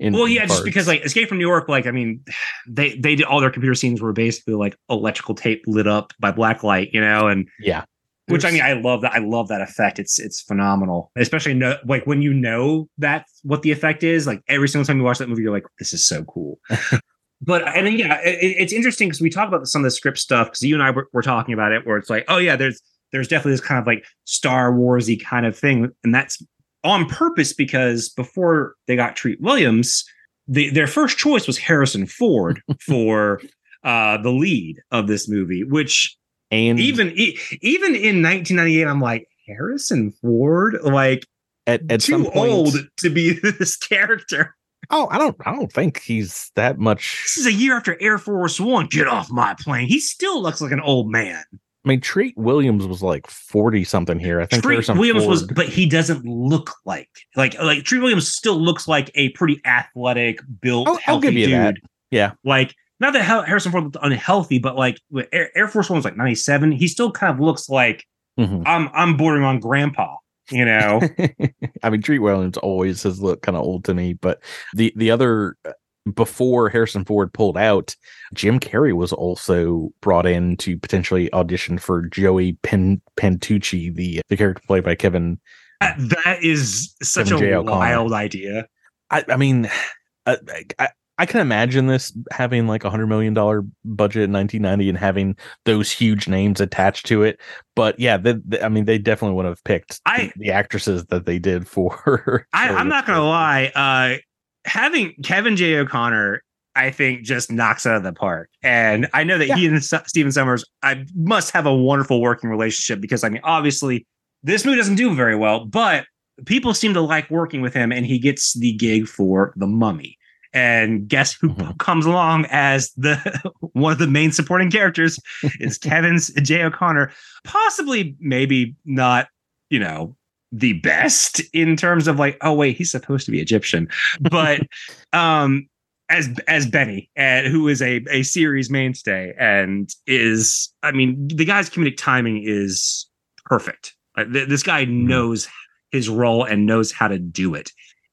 well, 0.00 0.26
yeah, 0.26 0.46
just 0.46 0.64
because 0.64 0.86
like 0.88 1.04
Escape 1.04 1.28
from 1.28 1.38
New 1.38 1.46
York, 1.46 1.68
like 1.68 1.86
I 1.86 1.90
mean, 1.90 2.24
they 2.68 2.96
they 2.96 3.14
did 3.14 3.24
all 3.24 3.40
their 3.40 3.50
computer 3.50 3.74
scenes 3.74 4.00
were 4.00 4.12
basically 4.12 4.54
like 4.54 4.76
electrical 4.88 5.34
tape 5.34 5.62
lit 5.66 5.86
up 5.86 6.12
by 6.18 6.32
black 6.32 6.62
light, 6.62 6.90
you 6.92 7.00
know, 7.00 7.28
and 7.28 7.48
yeah. 7.58 7.84
Which 8.30 8.44
I 8.44 8.50
mean, 8.50 8.62
I 8.62 8.74
love 8.74 9.02
that. 9.02 9.12
I 9.12 9.18
love 9.18 9.48
that 9.48 9.60
effect. 9.60 9.98
It's 9.98 10.18
it's 10.18 10.40
phenomenal, 10.40 11.10
especially 11.16 11.54
no, 11.54 11.76
like 11.84 12.06
when 12.06 12.22
you 12.22 12.32
know 12.32 12.88
that 12.98 13.26
what 13.42 13.62
the 13.62 13.72
effect 13.72 14.02
is. 14.02 14.26
Like 14.26 14.42
every 14.48 14.68
single 14.68 14.86
time 14.86 14.98
you 14.98 15.04
watch 15.04 15.18
that 15.18 15.28
movie, 15.28 15.42
you're 15.42 15.52
like, 15.52 15.66
"This 15.78 15.92
is 15.92 16.06
so 16.06 16.24
cool." 16.24 16.58
but 17.42 17.66
and 17.68 17.86
then, 17.86 17.98
yeah, 17.98 18.20
it, 18.22 18.38
it's 18.58 18.72
interesting 18.72 19.08
because 19.08 19.20
we 19.20 19.30
talk 19.30 19.48
about 19.48 19.66
some 19.66 19.80
of 19.80 19.84
the 19.84 19.90
script 19.90 20.18
stuff 20.18 20.48
because 20.48 20.62
you 20.62 20.74
and 20.74 20.82
I 20.82 20.90
were, 20.90 21.08
were, 21.12 21.22
talking 21.22 21.54
about 21.54 21.72
it, 21.72 21.86
where 21.86 21.96
it's 21.96 22.10
like, 22.10 22.24
oh 22.28 22.38
yeah, 22.38 22.56
there's 22.56 22.80
there's 23.12 23.28
definitely 23.28 23.52
this 23.52 23.60
kind 23.60 23.80
of 23.80 23.86
like 23.86 24.04
Star 24.24 24.72
Warsy 24.72 25.22
kind 25.22 25.46
of 25.46 25.58
thing, 25.58 25.90
and 26.04 26.14
that's 26.14 26.42
on 26.84 27.06
purpose 27.06 27.52
because 27.52 28.08
before 28.08 28.74
they 28.86 28.96
got 28.96 29.16
Treat 29.16 29.40
Williams, 29.40 30.04
the, 30.48 30.70
their 30.70 30.86
first 30.86 31.18
choice 31.18 31.46
was 31.46 31.58
Harrison 31.58 32.06
Ford 32.06 32.62
for 32.80 33.40
uh, 33.84 34.18
the 34.18 34.30
lead 34.30 34.78
of 34.90 35.06
this 35.06 35.28
movie, 35.28 35.64
which 35.64 36.16
and 36.50 36.80
even 36.80 37.12
even 37.16 37.94
in 37.94 38.22
1998, 38.22 38.86
I'm 38.86 39.00
like 39.00 39.28
Harrison 39.46 40.12
Ford, 40.20 40.78
like 40.82 41.26
at, 41.66 41.82
at 41.90 42.00
too 42.00 42.24
point, 42.24 42.36
old 42.36 42.74
to 42.98 43.10
be 43.10 43.32
this 43.58 43.76
character. 43.76 44.54
Oh, 44.90 45.08
I 45.10 45.18
don't 45.18 45.36
I 45.46 45.52
don't 45.52 45.72
think 45.72 46.00
he's 46.00 46.50
that 46.56 46.78
much. 46.78 47.22
This 47.24 47.36
is 47.38 47.46
a 47.46 47.52
year 47.52 47.76
after 47.76 47.96
Air 48.00 48.18
Force 48.18 48.58
One. 48.58 48.86
Get 48.86 49.06
off 49.06 49.30
my 49.30 49.54
plane. 49.60 49.86
He 49.86 50.00
still 50.00 50.42
looks 50.42 50.60
like 50.60 50.72
an 50.72 50.80
old 50.80 51.10
man. 51.10 51.44
I 51.82 51.88
mean, 51.88 52.00
Treat 52.00 52.36
Williams 52.36 52.86
was 52.86 53.02
like 53.02 53.26
forty 53.28 53.84
something 53.84 54.18
here. 54.18 54.40
I 54.40 54.46
think 54.46 54.62
Treat 54.62 54.86
Williams 54.88 55.22
Ford. 55.22 55.30
was, 55.30 55.42
but 55.44 55.68
he 55.68 55.86
doesn't 55.86 56.24
look 56.24 56.72
like 56.84 57.08
like 57.36 57.58
like 57.58 57.84
Treat 57.84 58.00
Williams 58.00 58.28
still 58.28 58.60
looks 58.60 58.88
like 58.88 59.10
a 59.14 59.30
pretty 59.30 59.60
athletic, 59.64 60.40
built, 60.60 60.88
I'll, 61.06 61.20
give 61.20 61.34
you 61.34 61.46
dude. 61.46 61.54
That. 61.54 61.74
Yeah, 62.10 62.32
like 62.44 62.74
not 63.00 63.12
that 63.14 63.22
Harrison 63.22 63.72
Ford 63.72 63.84
looked 63.84 63.96
unhealthy, 64.02 64.58
but 64.58 64.76
like 64.76 64.98
Air, 65.32 65.50
Air 65.56 65.68
Force 65.68 65.90
One 65.90 65.96
was 65.96 66.04
like 66.04 66.16
ninety 66.16 66.34
seven. 66.34 66.70
He 66.70 66.86
still 66.86 67.10
kind 67.10 67.32
of 67.32 67.40
looks 67.40 67.68
like 67.68 68.06
mm-hmm. 68.38 68.62
I'm 68.66 68.88
I'm 68.92 69.16
bordering 69.16 69.44
on 69.44 69.60
grandpa 69.60 70.16
you 70.50 70.64
know. 70.64 71.00
I 71.82 71.90
mean, 71.90 72.02
Treat 72.02 72.18
Williams 72.18 72.58
always 72.58 73.02
has 73.04 73.20
looked 73.20 73.42
kind 73.42 73.56
of 73.56 73.62
old 73.62 73.84
to 73.84 73.94
me, 73.94 74.14
but 74.14 74.42
the 74.74 74.92
the 74.96 75.10
other 75.10 75.56
uh, 75.64 75.72
before 76.14 76.68
Harrison 76.68 77.04
Ford 77.04 77.32
pulled 77.32 77.56
out, 77.56 77.94
Jim 78.34 78.58
Carrey 78.58 78.92
was 78.92 79.12
also 79.12 79.92
brought 80.00 80.26
in 80.26 80.56
to 80.58 80.78
potentially 80.78 81.32
audition 81.32 81.78
for 81.78 82.02
Joey 82.02 82.54
Pen- 82.62 83.02
Pantucci, 83.16 83.94
the 83.94 84.20
the 84.28 84.36
character 84.36 84.62
played 84.66 84.84
by 84.84 84.94
Kevin. 84.94 85.38
That, 85.80 85.96
that 85.98 86.42
is 86.42 86.94
such 87.02 87.28
Kevin 87.28 87.54
a 87.54 87.62
wild 87.62 88.12
idea. 88.12 88.66
I, 89.10 89.24
I 89.28 89.36
mean, 89.36 89.70
I, 90.26 90.36
I, 90.78 90.88
I 91.20 91.26
can 91.26 91.40
imagine 91.40 91.86
this 91.86 92.16
having 92.30 92.66
like 92.66 92.82
a 92.82 92.88
hundred 92.88 93.08
million 93.08 93.34
dollar 93.34 93.62
budget 93.84 94.22
in 94.22 94.32
1990 94.32 94.88
and 94.88 94.96
having 94.96 95.36
those 95.66 95.92
huge 95.92 96.28
names 96.28 96.62
attached 96.62 97.04
to 97.06 97.22
it. 97.24 97.38
But 97.76 98.00
yeah, 98.00 98.16
they, 98.16 98.36
they, 98.42 98.62
I 98.62 98.70
mean, 98.70 98.86
they 98.86 98.96
definitely 98.96 99.36
would 99.36 99.44
have 99.44 99.62
picked 99.64 100.00
I, 100.06 100.32
the, 100.34 100.46
the 100.46 100.50
actresses 100.52 101.04
that 101.06 101.26
they 101.26 101.38
did 101.38 101.68
for. 101.68 102.46
I, 102.54 102.68
am 102.68 102.88
not 102.88 103.04
gonna 103.04 103.22
lie, 103.22 103.70
uh, 103.74 104.16
having 104.64 105.12
Kevin 105.22 105.56
J. 105.56 105.76
O'Connor, 105.76 106.42
I 106.74 106.90
think, 106.90 107.24
just 107.24 107.52
knocks 107.52 107.84
out 107.84 107.96
of 107.96 108.02
the 108.02 108.14
park. 108.14 108.48
And 108.62 109.06
I 109.12 109.22
know 109.22 109.36
that 109.36 109.48
yeah. 109.48 109.56
he 109.56 109.66
and 109.66 109.84
Stephen 109.84 110.32
Sommers, 110.32 110.64
I 110.82 111.04
must 111.14 111.50
have 111.50 111.66
a 111.66 111.74
wonderful 111.74 112.22
working 112.22 112.48
relationship 112.48 112.98
because 112.98 113.24
I 113.24 113.28
mean, 113.28 113.42
obviously, 113.44 114.06
this 114.42 114.64
movie 114.64 114.78
doesn't 114.78 114.94
do 114.94 115.14
very 115.14 115.36
well, 115.36 115.66
but 115.66 116.06
people 116.46 116.72
seem 116.72 116.94
to 116.94 117.02
like 117.02 117.30
working 117.30 117.60
with 117.60 117.74
him, 117.74 117.92
and 117.92 118.06
he 118.06 118.18
gets 118.18 118.54
the 118.54 118.72
gig 118.72 119.06
for 119.06 119.52
The 119.56 119.66
Mummy. 119.66 120.16
And 120.52 121.08
guess 121.08 121.32
who 121.32 121.50
mm-hmm. 121.50 121.72
comes 121.78 122.06
along 122.06 122.46
as 122.50 122.92
the 122.96 123.16
one 123.72 123.92
of 123.92 123.98
the 123.98 124.06
main 124.06 124.32
supporting 124.32 124.70
characters 124.70 125.18
is 125.60 125.78
Kevin's 125.82 126.32
J. 126.42 126.64
O'Connor. 126.64 127.12
Possibly, 127.44 128.16
maybe 128.18 128.74
not, 128.84 129.28
you 129.68 129.78
know, 129.78 130.16
the 130.52 130.74
best 130.74 131.40
in 131.52 131.76
terms 131.76 132.08
of 132.08 132.18
like, 132.18 132.36
oh 132.42 132.52
wait, 132.52 132.76
he's 132.76 132.90
supposed 132.90 133.24
to 133.26 133.30
be 133.30 133.40
Egyptian, 133.40 133.88
but 134.20 134.60
um, 135.12 135.68
as 136.08 136.28
as 136.48 136.66
Benny, 136.66 137.08
uh, 137.16 137.42
who 137.42 137.68
is 137.68 137.80
a 137.80 138.02
a 138.10 138.22
series 138.24 138.68
mainstay 138.68 139.32
and 139.38 139.94
is, 140.06 140.72
I 140.82 140.92
mean, 140.92 141.28
the 141.28 141.44
guy's 141.44 141.70
comedic 141.70 141.96
timing 141.96 142.42
is 142.44 143.08
perfect. 143.44 143.94
Uh, 144.16 144.24
th- 144.24 144.48
this 144.48 144.62
guy 144.62 144.84
mm-hmm. 144.84 145.06
knows 145.06 145.48
his 145.92 146.08
role 146.08 146.44
and 146.44 146.66
knows 146.66 146.92
how 146.92 147.08
to 147.08 147.18
do 147.18 147.54
it, 147.54 147.70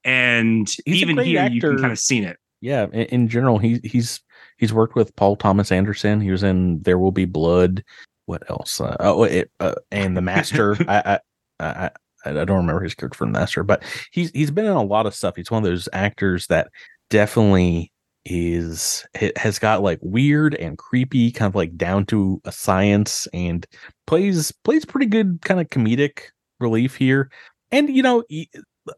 and 0.08 0.68
he's 0.86 1.02
even 1.02 1.18
here 1.18 1.40
actor. 1.40 1.54
you 1.54 1.60
can 1.60 1.78
kind 1.78 1.92
of 1.92 1.98
seen 1.98 2.24
it. 2.24 2.38
Yeah, 2.60 2.86
in, 2.92 3.02
in 3.06 3.28
general, 3.28 3.58
he 3.58 3.80
he's 3.84 4.20
he's 4.56 4.72
worked 4.72 4.94
with 4.94 5.14
Paul 5.16 5.36
Thomas 5.36 5.70
Anderson. 5.70 6.20
He 6.20 6.30
was 6.30 6.42
in 6.42 6.82
There 6.82 6.98
Will 6.98 7.12
Be 7.12 7.26
Blood. 7.26 7.84
What 8.26 8.48
else? 8.50 8.80
Uh, 8.80 8.96
oh, 9.00 9.24
it, 9.24 9.50
uh, 9.60 9.74
and 9.90 10.16
The 10.16 10.22
Master. 10.22 10.76
I, 10.88 11.20
I, 11.60 11.66
I 11.66 11.90
I 12.24 12.32
don't 12.32 12.58
remember 12.58 12.82
his 12.82 12.94
character 12.94 13.16
from 13.16 13.32
Master, 13.32 13.62
but 13.62 13.82
he's 14.10 14.30
he's 14.30 14.50
been 14.50 14.64
in 14.64 14.72
a 14.72 14.82
lot 14.82 15.06
of 15.06 15.14
stuff. 15.14 15.36
He's 15.36 15.50
one 15.50 15.62
of 15.62 15.70
those 15.70 15.88
actors 15.92 16.46
that 16.48 16.68
definitely 17.10 17.92
is 18.24 19.06
has 19.36 19.58
got 19.58 19.82
like 19.82 19.98
weird 20.02 20.54
and 20.54 20.76
creepy, 20.78 21.30
kind 21.30 21.50
of 21.50 21.54
like 21.54 21.76
down 21.76 22.06
to 22.06 22.40
a 22.44 22.52
science, 22.52 23.28
and 23.32 23.66
plays 24.06 24.52
plays 24.64 24.84
pretty 24.84 25.06
good 25.06 25.40
kind 25.42 25.60
of 25.60 25.68
comedic 25.68 26.22
relief 26.60 26.96
here. 26.96 27.30
And 27.70 27.88
you 27.88 28.02
know, 28.02 28.24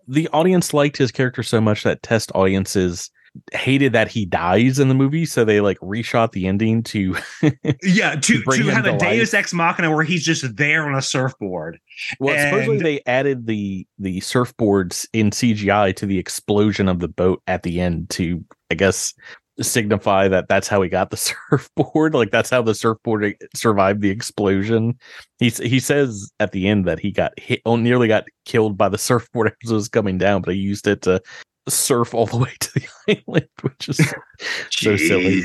the 0.08 0.28
audience 0.28 0.74
liked 0.74 0.96
his 0.96 1.10
character 1.10 1.42
so 1.42 1.60
much 1.60 1.82
that 1.82 2.02
test 2.02 2.32
audiences 2.34 3.10
hated 3.52 3.92
that 3.92 4.08
he 4.08 4.24
dies 4.24 4.78
in 4.78 4.88
the 4.88 4.94
movie, 4.94 5.24
so 5.24 5.44
they 5.44 5.60
like 5.60 5.78
reshot 5.78 6.32
the 6.32 6.46
ending 6.46 6.82
to 6.82 7.16
yeah 7.82 8.16
to 8.16 8.42
to, 8.42 8.56
to 8.56 8.68
have 8.68 8.86
a 8.86 8.98
Deus 8.98 9.34
Ex 9.34 9.52
Machina 9.52 9.94
where 9.94 10.04
he's 10.04 10.24
just 10.24 10.56
there 10.56 10.86
on 10.86 10.94
a 10.94 11.02
surfboard. 11.02 11.78
Well, 12.18 12.34
and... 12.34 12.50
supposedly 12.50 12.78
they 12.78 13.02
added 13.06 13.46
the 13.46 13.86
the 13.98 14.20
surfboards 14.20 15.06
in 15.12 15.30
CGI 15.30 15.94
to 15.96 16.06
the 16.06 16.18
explosion 16.18 16.88
of 16.88 16.98
the 16.98 17.08
boat 17.08 17.42
at 17.46 17.62
the 17.62 17.80
end 17.80 18.10
to, 18.10 18.44
I 18.70 18.74
guess, 18.74 19.14
signify 19.60 20.28
that 20.28 20.48
that's 20.48 20.68
how 20.68 20.80
he 20.82 20.88
got 20.88 21.10
the 21.10 21.16
surfboard. 21.50 22.14
Like 22.14 22.30
that's 22.30 22.50
how 22.50 22.62
the 22.62 22.74
surfboard 22.74 23.36
survived 23.54 24.00
the 24.00 24.10
explosion. 24.10 24.98
He 25.38 25.50
he 25.50 25.80
says 25.80 26.30
at 26.40 26.52
the 26.52 26.68
end 26.68 26.86
that 26.86 26.98
he 26.98 27.10
got 27.10 27.38
hit, 27.38 27.60
oh, 27.64 27.76
nearly 27.76 28.08
got 28.08 28.24
killed 28.44 28.76
by 28.76 28.88
the 28.88 28.98
surfboard 28.98 29.52
as 29.64 29.70
it 29.70 29.74
was 29.74 29.88
coming 29.88 30.18
down, 30.18 30.42
but 30.42 30.54
he 30.54 30.60
used 30.60 30.86
it 30.86 31.02
to 31.02 31.20
surf 31.68 32.14
all 32.14 32.26
the 32.26 32.36
way 32.36 32.50
to 32.60 32.72
the 32.74 33.22
island, 33.28 33.48
which 33.62 33.88
is 33.88 34.14
so 34.70 34.96
silly. 34.96 35.42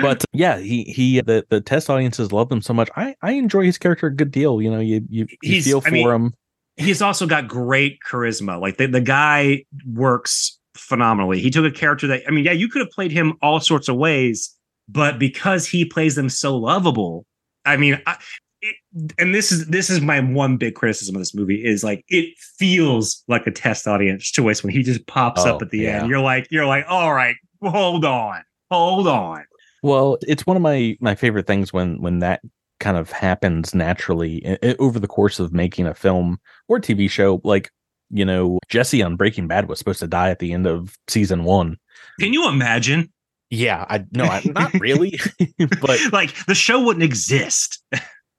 But 0.00 0.22
uh, 0.22 0.26
yeah, 0.32 0.58
he 0.58 0.84
he 0.84 1.20
uh, 1.20 1.22
the 1.22 1.46
the 1.48 1.60
test 1.60 1.90
audiences 1.90 2.32
love 2.32 2.50
him 2.50 2.62
so 2.62 2.74
much. 2.74 2.90
I 2.96 3.14
I 3.22 3.32
enjoy 3.32 3.64
his 3.64 3.78
character 3.78 4.06
a 4.06 4.14
good 4.14 4.30
deal. 4.30 4.60
You 4.62 4.70
know, 4.70 4.80
you 4.80 5.04
you, 5.08 5.26
you 5.42 5.62
feel 5.62 5.80
for 5.80 5.88
I 5.88 5.90
mean, 5.90 6.08
him. 6.08 6.34
He's 6.76 7.02
also 7.02 7.26
got 7.26 7.48
great 7.48 7.98
charisma. 8.08 8.60
Like 8.60 8.76
the, 8.76 8.86
the 8.86 9.00
guy 9.00 9.64
works 9.92 10.57
phenomenally. 10.78 11.40
He 11.40 11.50
took 11.50 11.64
a 11.64 11.70
character 11.70 12.06
that 12.06 12.22
I 12.26 12.30
mean, 12.30 12.44
yeah, 12.44 12.52
you 12.52 12.68
could 12.68 12.80
have 12.80 12.90
played 12.90 13.12
him 13.12 13.34
all 13.42 13.60
sorts 13.60 13.88
of 13.88 13.96
ways, 13.96 14.54
but 14.88 15.18
because 15.18 15.66
he 15.66 15.84
plays 15.84 16.14
them 16.14 16.28
so 16.28 16.56
lovable, 16.56 17.26
I 17.64 17.76
mean, 17.76 18.00
I, 18.06 18.16
it, 18.60 18.76
and 19.18 19.34
this 19.34 19.52
is 19.52 19.66
this 19.66 19.90
is 19.90 20.00
my 20.00 20.20
one 20.20 20.56
big 20.56 20.74
criticism 20.74 21.14
of 21.14 21.20
this 21.20 21.34
movie 21.34 21.64
is 21.64 21.84
like 21.84 22.04
it 22.08 22.36
feels 22.38 23.22
like 23.28 23.46
a 23.46 23.50
test 23.50 23.86
audience 23.86 24.24
choice 24.30 24.62
when 24.62 24.72
he 24.72 24.82
just 24.82 25.06
pops 25.06 25.44
oh, 25.44 25.54
up 25.54 25.62
at 25.62 25.70
the 25.70 25.78
yeah. 25.78 26.00
end. 26.00 26.08
You're 26.08 26.20
like 26.20 26.48
you're 26.50 26.66
like, 26.66 26.84
all 26.88 27.12
right, 27.12 27.36
hold 27.62 28.04
on, 28.04 28.42
hold 28.70 29.06
on. 29.06 29.44
Well, 29.82 30.18
it's 30.22 30.46
one 30.46 30.56
of 30.56 30.62
my 30.62 30.96
my 31.00 31.14
favorite 31.14 31.46
things 31.46 31.72
when 31.72 32.00
when 32.00 32.18
that 32.20 32.40
kind 32.80 32.96
of 32.96 33.10
happens 33.10 33.74
naturally 33.74 34.38
it, 34.38 34.76
over 34.78 34.98
the 34.98 35.08
course 35.08 35.38
of 35.38 35.52
making 35.52 35.86
a 35.86 35.94
film 35.94 36.38
or 36.68 36.80
TV 36.80 37.10
show. 37.10 37.40
Like 37.44 37.70
you 38.10 38.24
know, 38.24 38.58
Jesse 38.68 39.02
on 39.02 39.16
Breaking 39.16 39.46
Bad 39.46 39.68
was 39.68 39.78
supposed 39.78 40.00
to 40.00 40.06
die 40.06 40.30
at 40.30 40.38
the 40.38 40.52
end 40.52 40.66
of 40.66 40.96
season 41.08 41.44
one. 41.44 41.76
Can 42.20 42.32
you 42.32 42.48
imagine? 42.48 43.12
Yeah, 43.50 43.86
I 43.88 44.04
no, 44.12 44.24
I, 44.24 44.42
not 44.44 44.74
really, 44.74 45.18
but 45.80 45.98
like 46.12 46.34
the 46.46 46.54
show 46.54 46.82
wouldn't 46.82 47.02
exist. 47.02 47.82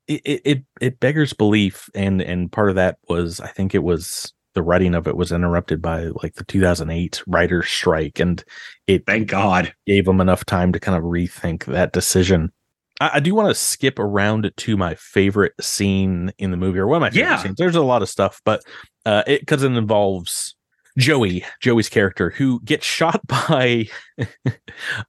it, 0.07 0.21
it 0.25 0.63
it 0.79 0.99
beggars 0.99 1.33
belief, 1.33 1.89
and 1.95 2.21
and 2.21 2.51
part 2.51 2.69
of 2.69 2.75
that 2.75 2.97
was 3.07 3.39
I 3.39 3.47
think 3.47 3.73
it 3.73 3.83
was 3.83 4.33
the 4.55 4.61
writing 4.63 4.95
of 4.95 5.07
it 5.07 5.15
was 5.15 5.31
interrupted 5.31 5.81
by 5.81 6.05
like 6.21 6.35
the 6.35 6.43
2008 6.45 7.23
writer's 7.27 7.69
strike, 7.69 8.19
and 8.19 8.43
it 8.87 9.05
thank 9.05 9.27
God 9.27 9.73
gave 9.87 10.05
them 10.05 10.21
enough 10.21 10.45
time 10.45 10.73
to 10.73 10.79
kind 10.79 10.97
of 10.97 11.03
rethink 11.03 11.65
that 11.65 11.93
decision. 11.93 12.51
I, 12.99 13.11
I 13.15 13.19
do 13.19 13.33
want 13.35 13.49
to 13.49 13.55
skip 13.55 13.99
around 13.99 14.51
to 14.55 14.77
my 14.77 14.95
favorite 14.95 15.53
scene 15.59 16.31
in 16.37 16.51
the 16.51 16.57
movie, 16.57 16.79
or 16.79 16.87
one 16.87 16.97
of 16.97 17.01
my 17.01 17.09
favorite 17.09 17.29
yeah. 17.29 17.37
scenes. 17.37 17.57
There's 17.57 17.75
a 17.75 17.81
lot 17.81 18.01
of 18.01 18.09
stuff, 18.09 18.41
but 18.45 18.63
uh, 19.05 19.23
it 19.27 19.41
because 19.41 19.63
it 19.63 19.71
involves 19.71 20.55
Joey, 20.97 21.45
Joey's 21.61 21.89
character, 21.89 22.29
who 22.29 22.61
gets 22.61 22.85
shot 22.99 23.21
by 23.27 23.87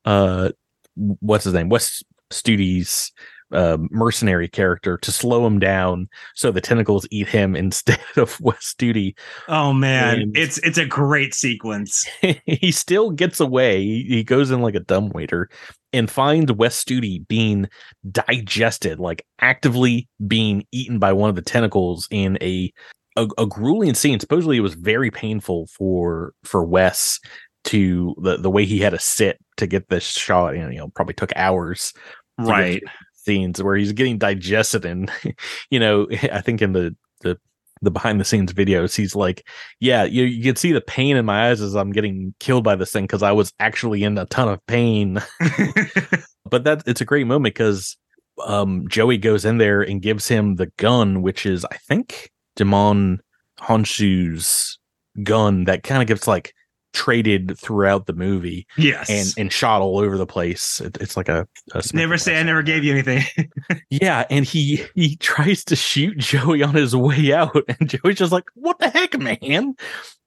uh, 0.04 0.50
what's 0.94 1.44
his 1.44 1.54
name, 1.54 1.68
Wes 1.68 2.02
Studi's 2.30 3.12
uh, 3.52 3.78
mercenary 3.90 4.48
character 4.48 4.96
to 4.98 5.10
slow 5.10 5.44
him 5.44 5.58
down 5.58 6.08
so 6.36 6.52
the 6.52 6.60
tentacles 6.60 7.06
eat 7.10 7.26
him 7.26 7.56
instead 7.56 8.00
of 8.16 8.40
Wes 8.40 8.74
Studi. 8.74 9.14
Oh 9.48 9.72
man, 9.72 10.20
and 10.20 10.36
it's 10.36 10.58
it's 10.58 10.78
a 10.78 10.86
great 10.86 11.34
sequence. 11.34 12.08
he 12.46 12.72
still 12.72 13.10
gets 13.10 13.40
away. 13.40 13.82
He 13.82 14.22
goes 14.22 14.50
in 14.50 14.62
like 14.62 14.74
a 14.74 14.80
dumb 14.80 15.10
waiter 15.10 15.48
and 15.92 16.10
find 16.10 16.50
Wes 16.50 16.82
Studi 16.82 17.26
being 17.28 17.68
digested, 18.10 19.00
like 19.00 19.24
actively 19.40 20.08
being 20.26 20.64
eaten 20.72 20.98
by 20.98 21.12
one 21.12 21.30
of 21.30 21.36
the 21.36 21.42
tentacles 21.42 22.08
in 22.10 22.38
a 22.40 22.72
a, 23.16 23.28
a 23.38 23.46
grueling 23.46 23.94
scene. 23.94 24.20
Supposedly, 24.20 24.56
it 24.56 24.60
was 24.60 24.74
very 24.74 25.10
painful 25.10 25.66
for 25.66 26.32
for 26.44 26.64
Wes 26.64 27.20
to 27.64 28.14
the 28.22 28.36
the 28.36 28.50
way 28.50 28.64
he 28.64 28.78
had 28.78 28.90
to 28.90 28.98
sit 28.98 29.38
to 29.56 29.66
get 29.66 29.88
this 29.88 30.04
shot. 30.04 30.56
You 30.56 30.68
know, 30.68 30.88
probably 30.88 31.14
took 31.14 31.32
hours 31.36 31.92
right 32.38 32.82
scenes 33.24 33.62
where 33.62 33.76
he's 33.76 33.92
getting 33.92 34.18
digested 34.18 34.84
and 34.84 35.10
you 35.70 35.78
know 35.78 36.06
i 36.32 36.40
think 36.40 36.62
in 36.62 36.72
the 36.72 36.94
the 37.20 37.38
the 37.82 37.90
behind 37.90 38.20
the 38.20 38.24
scenes 38.24 38.52
videos 38.52 38.94
he's 38.94 39.16
like 39.16 39.46
yeah 39.80 40.04
you, 40.04 40.24
you 40.24 40.42
can 40.42 40.56
see 40.56 40.72
the 40.72 40.80
pain 40.80 41.16
in 41.16 41.24
my 41.24 41.48
eyes 41.48 41.60
as 41.60 41.74
i'm 41.74 41.92
getting 41.92 42.34
killed 42.40 42.64
by 42.64 42.74
this 42.74 42.92
thing 42.92 43.04
because 43.04 43.22
i 43.22 43.32
was 43.32 43.52
actually 43.58 44.02
in 44.02 44.16
a 44.18 44.26
ton 44.26 44.48
of 44.48 44.64
pain. 44.66 45.20
But 46.50 46.64
that 46.64 46.82
it's 46.86 47.00
a 47.00 47.04
great 47.04 47.26
moment 47.28 47.54
because 47.54 47.96
um 48.44 48.86
joey 48.88 49.18
goes 49.18 49.44
in 49.44 49.58
there 49.58 49.82
and 49.82 50.02
gives 50.02 50.26
him 50.26 50.56
the 50.56 50.66
gun 50.78 51.22
which 51.22 51.46
is 51.46 51.64
i 51.66 51.76
think 51.76 52.30
Djimon 52.58 53.18
Hounsou's 53.60 54.78
gun 55.22 55.64
that 55.64 55.82
kind 55.82 56.02
of 56.02 56.08
gets 56.08 56.26
like 56.26 56.52
traded 56.92 57.58
throughout 57.58 58.06
the 58.06 58.12
movie. 58.12 58.66
Yes. 58.76 59.08
And 59.10 59.34
and 59.36 59.52
shot 59.52 59.82
all 59.82 59.98
over 59.98 60.18
the 60.18 60.26
place. 60.26 60.80
It, 60.80 60.98
it's 61.00 61.16
like 61.16 61.28
a, 61.28 61.46
a 61.74 61.82
never 61.92 62.18
say 62.18 62.38
I 62.38 62.42
never 62.42 62.62
gave 62.62 62.84
you 62.84 62.92
anything. 62.92 63.24
yeah, 63.90 64.26
and 64.30 64.44
he 64.44 64.84
he 64.94 65.16
tries 65.16 65.64
to 65.64 65.76
shoot 65.76 66.18
Joey 66.18 66.62
on 66.62 66.74
his 66.74 66.94
way 66.94 67.32
out, 67.32 67.56
and 67.80 67.88
Joey's 67.88 68.16
just 68.16 68.32
like, 68.32 68.44
"What 68.54 68.78
the 68.78 68.88
heck, 68.88 69.18
man?" 69.18 69.74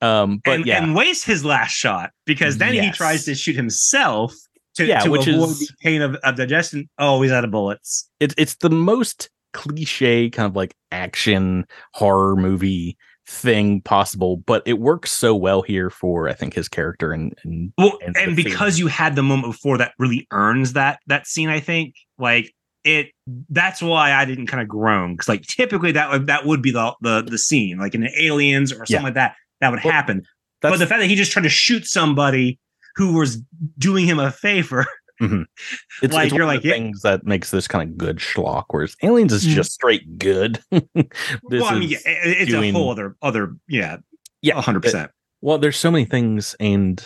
Um, 0.01 0.41
but 0.43 0.55
and, 0.55 0.65
yeah, 0.65 0.83
and 0.83 0.95
wastes 0.95 1.25
his 1.25 1.45
last 1.45 1.71
shot 1.71 2.11
because 2.25 2.57
then 2.57 2.73
yes. 2.73 2.85
he 2.85 2.91
tries 2.91 3.25
to 3.25 3.35
shoot 3.35 3.55
himself 3.55 4.33
to, 4.75 4.85
yeah, 4.85 4.99
to 4.99 5.11
which 5.11 5.27
avoid 5.27 5.49
is, 5.49 5.59
the 5.59 5.73
pain 5.81 6.01
of, 6.01 6.15
of 6.15 6.35
digestion. 6.35 6.89
Oh, 6.97 7.21
he's 7.21 7.31
out 7.31 7.43
of 7.43 7.51
bullets. 7.51 8.09
It's 8.19 8.33
it's 8.37 8.55
the 8.55 8.69
most 8.69 9.29
cliche 9.53 10.29
kind 10.31 10.47
of 10.47 10.55
like 10.55 10.75
action 10.91 11.65
horror 11.93 12.35
movie 12.35 12.97
thing 13.27 13.81
possible, 13.81 14.37
but 14.37 14.63
it 14.65 14.79
works 14.79 15.11
so 15.11 15.35
well 15.35 15.61
here 15.61 15.89
for 15.89 16.29
I 16.29 16.33
think 16.33 16.53
his 16.53 16.67
character 16.67 17.11
and 17.11 17.33
and 17.43 17.73
well, 17.77 17.97
and, 18.05 18.15
and 18.17 18.35
because 18.35 18.75
theme. 18.75 18.85
you 18.85 18.87
had 18.87 19.15
the 19.15 19.23
moment 19.23 19.53
before 19.53 19.77
that 19.77 19.93
really 19.97 20.27
earns 20.31 20.73
that 20.73 20.99
that 21.07 21.27
scene. 21.27 21.49
I 21.49 21.59
think 21.59 21.95
like 22.17 22.53
it. 22.83 23.11
That's 23.49 23.81
why 23.81 24.13
I 24.13 24.25
didn't 24.25 24.47
kind 24.47 24.61
of 24.61 24.67
groan 24.67 25.13
because 25.13 25.29
like 25.29 25.43
typically 25.43 25.91
that 25.93 26.11
would 26.11 26.27
that 26.27 26.45
would 26.45 26.61
be 26.61 26.71
the 26.71 26.93
the 27.01 27.23
the 27.23 27.37
scene 27.37 27.77
like 27.77 27.95
in 27.95 28.07
Aliens 28.19 28.71
or 28.71 28.85
something 28.85 28.95
yeah. 28.95 29.03
like 29.03 29.13
that 29.15 29.35
that 29.61 29.71
would 29.71 29.83
well, 29.83 29.93
happen. 29.93 30.23
But 30.61 30.77
the 30.79 30.87
fact 30.87 31.01
that 31.01 31.07
he 31.07 31.15
just 31.15 31.31
tried 31.31 31.43
to 31.43 31.49
shoot 31.49 31.85
somebody 31.85 32.59
who 32.95 33.13
was 33.13 33.41
doing 33.77 34.05
him 34.05 34.19
a 34.19 34.31
favor 34.31 34.85
Mm-hmm. 35.23 35.43
It's 36.01 36.13
like 36.13 36.27
it's 36.27 36.35
you're 36.35 36.45
like 36.45 36.61
things 36.61 37.01
that 37.01 37.25
makes 37.25 37.51
this 37.51 37.67
kind 37.67 37.89
of 37.89 37.97
good 37.97 38.17
schlock, 38.17 38.65
whereas 38.69 38.95
Aliens 39.03 39.31
is 39.31 39.45
mm-hmm. 39.45 39.55
just 39.55 39.71
straight 39.71 40.17
good. 40.17 40.59
well, 40.71 41.65
I 41.65 41.79
mean, 41.79 41.89
yeah, 41.89 41.99
it's 42.05 42.51
doing, 42.51 42.75
a 42.75 42.77
whole 42.77 42.91
other 42.91 43.15
other 43.21 43.55
yeah, 43.67 43.97
yeah, 44.41 44.61
hundred 44.61 44.83
percent. 44.83 45.11
Well, 45.41 45.57
there's 45.57 45.77
so 45.77 45.91
many 45.91 46.05
things 46.05 46.55
and 46.59 47.05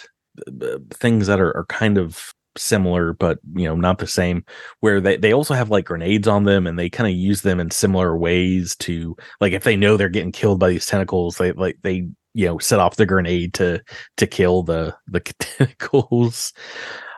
uh, 0.61 0.79
things 0.91 1.27
that 1.27 1.39
are, 1.39 1.55
are 1.55 1.65
kind 1.65 1.97
of 1.97 2.33
similar 2.55 3.13
but 3.13 3.37
you 3.53 3.65
know 3.65 3.75
not 3.75 3.99
the 3.99 4.07
same 4.07 4.43
where 4.79 4.99
they, 4.99 5.15
they 5.15 5.31
also 5.31 5.53
have 5.53 5.69
like 5.69 5.85
grenades 5.85 6.27
on 6.27 6.43
them 6.43 6.65
and 6.65 6.79
they 6.79 6.89
kind 6.89 7.07
of 7.07 7.15
use 7.15 7.43
them 7.43 7.59
in 7.59 7.69
similar 7.69 8.17
ways 8.17 8.75
to 8.77 9.15
like 9.39 9.53
if 9.53 9.63
they 9.63 9.75
know 9.75 9.95
they're 9.95 10.09
getting 10.09 10.31
killed 10.31 10.59
by 10.59 10.69
these 10.69 10.87
tentacles 10.87 11.37
they 11.37 11.51
like 11.51 11.77
they 11.83 12.07
you 12.33 12.45
know 12.47 12.57
set 12.57 12.79
off 12.79 12.95
the 12.95 13.05
grenade 13.05 13.53
to 13.53 13.79
to 14.17 14.25
kill 14.25 14.63
the 14.63 14.95
the 15.07 15.19
tentacles 15.39 16.51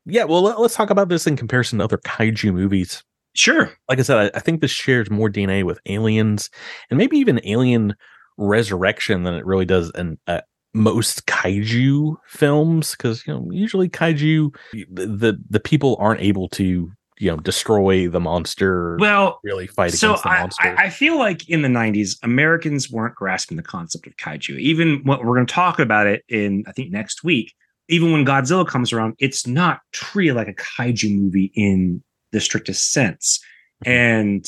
yeah, 0.05 0.23
well, 0.23 0.41
let, 0.41 0.57
us 0.57 0.75
talk 0.75 0.89
about 0.89 1.09
this 1.09 1.27
in 1.27 1.35
comparison 1.35 1.79
to 1.79 1.85
other 1.85 1.97
kaiju 1.97 2.53
movies. 2.53 3.03
Sure. 3.35 3.71
Like 3.87 3.99
I 3.99 4.01
said, 4.01 4.17
I, 4.17 4.37
I, 4.37 4.39
think 4.39 4.61
this 4.61 4.71
shares 4.71 5.09
more 5.09 5.29
DNA 5.29 5.63
with 5.63 5.79
aliens 5.85 6.49
and 6.89 6.97
maybe 6.97 7.17
even 7.17 7.39
alien 7.43 7.95
resurrection 8.37 9.23
than 9.23 9.35
it 9.35 9.45
really 9.45 9.65
does 9.65 9.91
in 9.95 10.17
uh, 10.27 10.41
most 10.73 11.25
kaiju 11.25 12.15
films 12.27 12.91
because 12.91 13.25
you 13.25 13.33
know 13.33 13.47
usually 13.51 13.89
kaiju 13.89 14.53
the 14.87 15.37
the 15.49 15.59
people 15.59 15.97
aren't 15.99 16.21
able 16.21 16.47
to 16.47 16.91
you 17.17 17.29
know 17.29 17.37
destroy 17.37 18.07
the 18.07 18.19
monster 18.19 18.95
well 18.99 19.39
really 19.43 19.65
fight 19.65 19.91
so 19.93 20.09
against 20.09 20.23
the 20.23 20.29
I, 20.29 20.39
monster 20.39 20.75
I, 20.77 20.85
I 20.85 20.89
feel 20.89 21.17
like 21.17 21.49
in 21.49 21.63
the 21.63 21.67
90s 21.67 22.17
americans 22.21 22.89
weren't 22.89 23.15
grasping 23.15 23.57
the 23.57 23.63
concept 23.63 24.05
of 24.05 24.15
kaiju 24.17 24.59
even 24.59 25.01
what 25.03 25.25
we're 25.25 25.35
going 25.35 25.47
to 25.47 25.53
talk 25.53 25.79
about 25.79 26.05
it 26.05 26.23
in 26.29 26.63
i 26.67 26.71
think 26.71 26.91
next 26.91 27.23
week 27.23 27.55
even 27.89 28.11
when 28.11 28.25
godzilla 28.25 28.65
comes 28.67 28.93
around 28.93 29.13
it's 29.19 29.45
not 29.45 29.79
treated 29.91 30.35
like 30.35 30.47
a 30.47 30.53
kaiju 30.53 31.13
movie 31.15 31.51
in 31.55 32.01
the 32.31 32.39
strictest 32.39 32.91
sense 32.91 33.39
Mhm. 33.83 33.87
and 33.91 34.45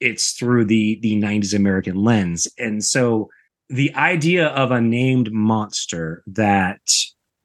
it's 0.00 0.32
through 0.32 0.64
the 0.66 0.98
the 1.02 1.16
90s 1.16 1.54
american 1.54 1.96
lens 1.96 2.46
and 2.58 2.84
so 2.84 3.28
the 3.68 3.94
idea 3.94 4.48
of 4.48 4.70
a 4.70 4.80
named 4.80 5.32
monster 5.32 6.22
that 6.26 6.80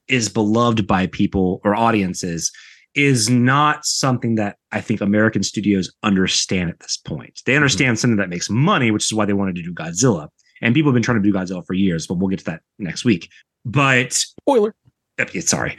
is 0.07 0.29
beloved 0.29 0.85
by 0.87 1.07
people 1.07 1.61
or 1.63 1.75
audiences 1.75 2.51
is 2.95 3.29
not 3.29 3.85
something 3.85 4.35
that 4.35 4.57
I 4.71 4.81
think 4.81 5.01
American 5.01 5.43
studios 5.43 5.93
understand 6.01 6.69
at 6.71 6.79
this 6.79 6.97
point. 6.97 7.41
They 7.45 7.55
understand 7.55 7.99
something 7.99 8.17
that 8.17 8.29
makes 8.29 8.49
money, 8.49 8.89
which 8.89 9.03
is 9.05 9.13
why 9.13 9.25
they 9.25 9.33
wanted 9.33 9.55
to 9.57 9.61
do 9.61 9.71
Godzilla. 9.73 10.29
And 10.61 10.73
people 10.73 10.89
have 10.91 10.95
been 10.95 11.03
trying 11.03 11.21
to 11.21 11.31
do 11.31 11.37
Godzilla 11.37 11.63
for 11.65 11.75
years, 11.75 12.07
but 12.07 12.15
we'll 12.15 12.29
get 12.29 12.39
to 12.39 12.45
that 12.45 12.61
next 12.79 13.05
week. 13.05 13.29
But 13.65 14.13
spoiler 14.13 14.73
yeah, 14.83 14.86
sorry. 15.41 15.78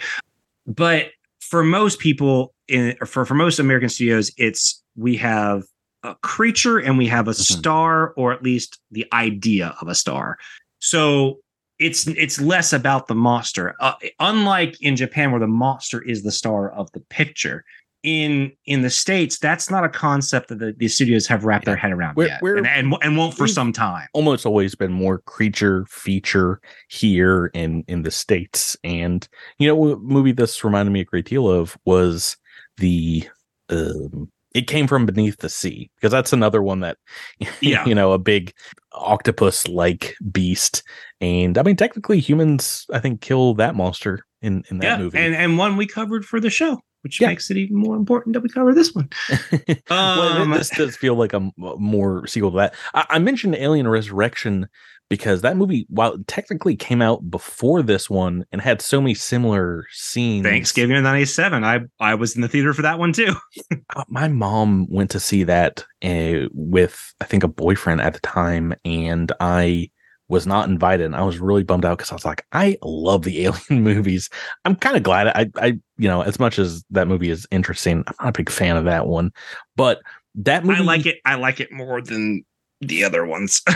But 0.67 1.11
for 1.41 1.65
most 1.65 1.99
people 1.99 2.55
in 2.69 2.97
for, 3.07 3.25
for 3.25 3.35
most 3.35 3.59
American 3.59 3.89
studios, 3.89 4.31
it's 4.37 4.83
we 4.97 5.17
have 5.17 5.65
a 6.03 6.15
creature 6.17 6.79
and 6.79 6.99
we 6.99 7.07
have 7.07 7.29
a 7.29 7.35
star, 7.35 8.13
or 8.17 8.33
at 8.33 8.43
least 8.43 8.79
the 8.91 9.07
idea 9.13 9.75
of 9.81 9.89
a 9.89 9.95
star. 9.95 10.39
So 10.81 11.41
it's 11.79 12.07
it's 12.09 12.41
less 12.41 12.73
about 12.73 13.07
the 13.07 13.15
monster. 13.15 13.75
Uh, 13.81 13.95
unlike 14.21 14.81
in 14.81 14.97
Japan, 14.97 15.31
where 15.31 15.41
the 15.41 15.47
monster 15.47 16.03
is 16.03 16.23
the 16.23 16.33
star 16.33 16.71
of 16.71 16.91
the 16.93 17.01
picture. 17.01 17.65
In 18.05 18.53
in 18.65 18.83
the 18.83 18.91
states, 18.91 19.39
that's 19.41 19.71
not 19.71 19.85
a 19.85 19.89
concept 19.89 20.49
that 20.51 20.61
the, 20.61 20.73
the 20.77 20.87
studios 20.87 21.27
have 21.27 21.45
wrapped 21.45 21.65
their 21.65 21.75
head 21.77 21.91
around 21.91 22.17
We're- 22.17 22.31
yet, 22.31 22.41
we're- 22.43 22.59
and, 22.59 22.67
and 22.69 22.95
and 23.03 23.17
won't 23.17 23.35
for 23.37 23.49
some 23.49 23.73
time. 23.73 24.07
almost 24.15 24.47
always 24.47 24.77
been 24.77 24.93
more 24.93 25.19
creature 25.19 25.85
feature 25.91 26.61
here 26.89 27.47
in 27.55 27.83
in 27.89 28.03
the 28.03 28.13
states. 28.13 28.77
And 28.85 29.27
you 29.59 29.67
know 29.67 29.75
what 29.75 30.01
movie 30.01 30.31
this 30.33 30.63
reminded 30.63 30.93
me 30.93 31.01
a 31.01 31.05
great 31.05 31.27
deal 31.27 31.49
of 31.51 31.77
was 31.87 32.37
the 32.77 33.29
um 33.69 34.31
it 34.55 34.67
came 34.69 34.87
from 34.87 35.05
beneath 35.05 35.39
the 35.39 35.49
sea 35.49 35.91
because 35.97 36.13
that's 36.13 36.33
another 36.33 36.63
one 36.63 36.81
that 36.81 36.97
Yeah. 37.61 37.85
you 37.85 37.95
know 37.97 38.13
a 38.13 38.19
big 38.19 38.53
octopus 38.93 39.67
like 39.67 40.15
beast. 40.31 40.83
And 41.21 41.59
i 41.59 41.63
mean 41.65 41.75
technically 41.77 42.21
humans 42.21 42.87
i 42.93 43.01
think 43.01 43.21
kill 43.21 43.55
that 43.55 43.75
monster 43.75 44.25
in 44.41 44.63
in 44.71 44.79
that 44.79 44.85
yeah, 44.87 44.99
movie. 44.99 45.19
and 45.19 45.35
and 45.35 45.59
one 45.59 45.77
we 45.77 45.85
covered 45.87 46.25
for 46.25 46.39
the 46.39 46.49
show, 46.51 46.81
which 47.03 47.21
Yeah. 47.21 47.29
makes 47.29 47.51
it 47.51 47.57
even 47.57 47.77
more 47.77 47.97
important 47.97 48.35
that 48.35 48.41
we 48.41 48.49
cover 48.49 48.75
this 48.75 48.95
one. 48.95 49.09
well, 49.91 50.43
Um, 50.43 50.51
this 50.51 50.71
does 50.71 50.97
feel 50.97 51.15
like 51.15 51.33
a 51.33 51.37
m- 51.37 51.53
more 51.57 52.27
sequel 52.27 52.51
to 52.53 52.57
that. 52.59 52.75
I, 52.95 53.07
I 53.11 53.19
mentioned 53.19 53.55
Alien 53.57 53.89
Resurrection 53.89 54.69
because 55.11 55.41
that 55.41 55.57
movie, 55.57 55.87
while 55.89 56.13
it 56.15 56.27
technically 56.27 56.77
came 56.77 57.01
out 57.01 57.31
before 57.31 57.83
this 57.83 58.11
one 58.11 58.45
and 58.53 58.61
had 58.61 58.83
so 58.83 59.01
many 59.01 59.15
similar 59.15 59.87
scenes, 59.91 60.45
Thanksgiving 60.45 60.97
of 60.97 61.03
'97. 61.03 61.65
I 61.65 61.81
I 61.99 62.15
was 62.15 62.37
in 62.37 62.43
the 62.43 62.49
theater 62.49 62.75
for 62.75 62.83
that 62.83 62.99
one 62.99 63.15
too. 63.15 63.35
uh, 63.97 64.05
my 64.09 64.29
mom 64.29 64.87
went 64.91 65.11
to 65.13 65.21
see 65.21 65.45
that 65.45 65.83
uh, 66.05 66.49
with 66.53 67.15
I 67.23 67.25
think 67.25 67.43
a 67.43 67.49
boyfriend 67.49 68.03
at 68.03 68.13
the 68.13 68.21
time, 68.21 68.75
and 68.85 69.33
I 69.41 69.91
was 70.29 70.47
not 70.47 70.69
invited. 70.69 71.05
And 71.07 71.17
I 71.17 71.23
was 71.23 71.39
really 71.39 71.63
bummed 71.65 71.85
out 71.85 71.99
because 71.99 72.11
I 72.13 72.15
was 72.15 72.25
like, 72.25 72.45
I 72.53 72.77
love 72.83 73.23
the 73.23 73.41
Alien 73.45 73.83
movies. 73.83 74.29
I'm 74.65 74.77
kind 74.77 74.97
of 74.97 75.03
glad 75.03 75.29
I, 75.29 75.51
I, 75.57 75.67
you 75.97 76.09
know, 76.09 76.21
as 76.23 76.39
much 76.39 76.59
as 76.59 76.85
that 76.91 77.09
movie 77.09 77.31
is 77.31 77.47
interesting, 77.51 78.05
I'm 78.07 78.15
not 78.21 78.29
a 78.29 78.39
big 78.39 78.51
fan 78.51 78.77
of 78.77 78.85
that 78.85 79.07
one, 79.07 79.33
but 79.77 80.01
that 80.35 80.65
movie, 80.65 80.81
I 80.81 80.85
like 80.85 81.07
it. 81.07 81.17
I 81.25 81.35
like 81.37 81.61
it 81.61 81.73
more 81.73 82.01
than 82.03 82.45
the 82.81 83.05
other 83.05 83.25
ones. 83.27 83.63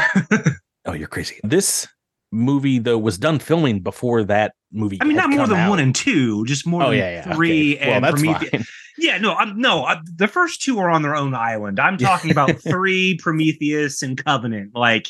Oh, 0.84 0.94
you're 0.94 1.06
crazy. 1.06 1.38
This 1.44 1.86
movie 2.32 2.80
though 2.80 2.98
was 2.98 3.16
done 3.16 3.38
filming 3.38 3.78
before 3.80 4.24
that 4.24 4.54
movie. 4.72 4.98
I 5.00 5.04
mean, 5.04 5.16
not 5.16 5.30
more 5.30 5.46
than 5.46 5.56
out. 5.58 5.70
one 5.70 5.78
and 5.78 5.94
two, 5.94 6.44
just 6.46 6.66
more 6.66 6.82
Oh 6.82 6.90
than 6.90 6.98
yeah, 6.98 7.10
yeah. 7.24 7.34
three 7.36 7.76
okay. 7.76 7.86
Well, 7.86 7.94
and 7.96 8.04
that's 8.04 8.20
Prometheus. 8.20 8.50
fine. 8.50 8.64
Yeah, 8.98 9.18
no, 9.18 9.34
I'm 9.34 9.56
no. 9.60 9.84
I, 9.84 9.98
the 10.16 10.26
first 10.26 10.60
two 10.60 10.80
are 10.80 10.90
on 10.90 11.02
their 11.02 11.14
own 11.14 11.34
island. 11.34 11.78
I'm 11.78 11.98
talking 11.98 12.32
about 12.32 12.60
three, 12.68 13.16
Prometheus 13.22 14.02
and 14.02 14.22
Covenant. 14.24 14.72
Like, 14.74 15.06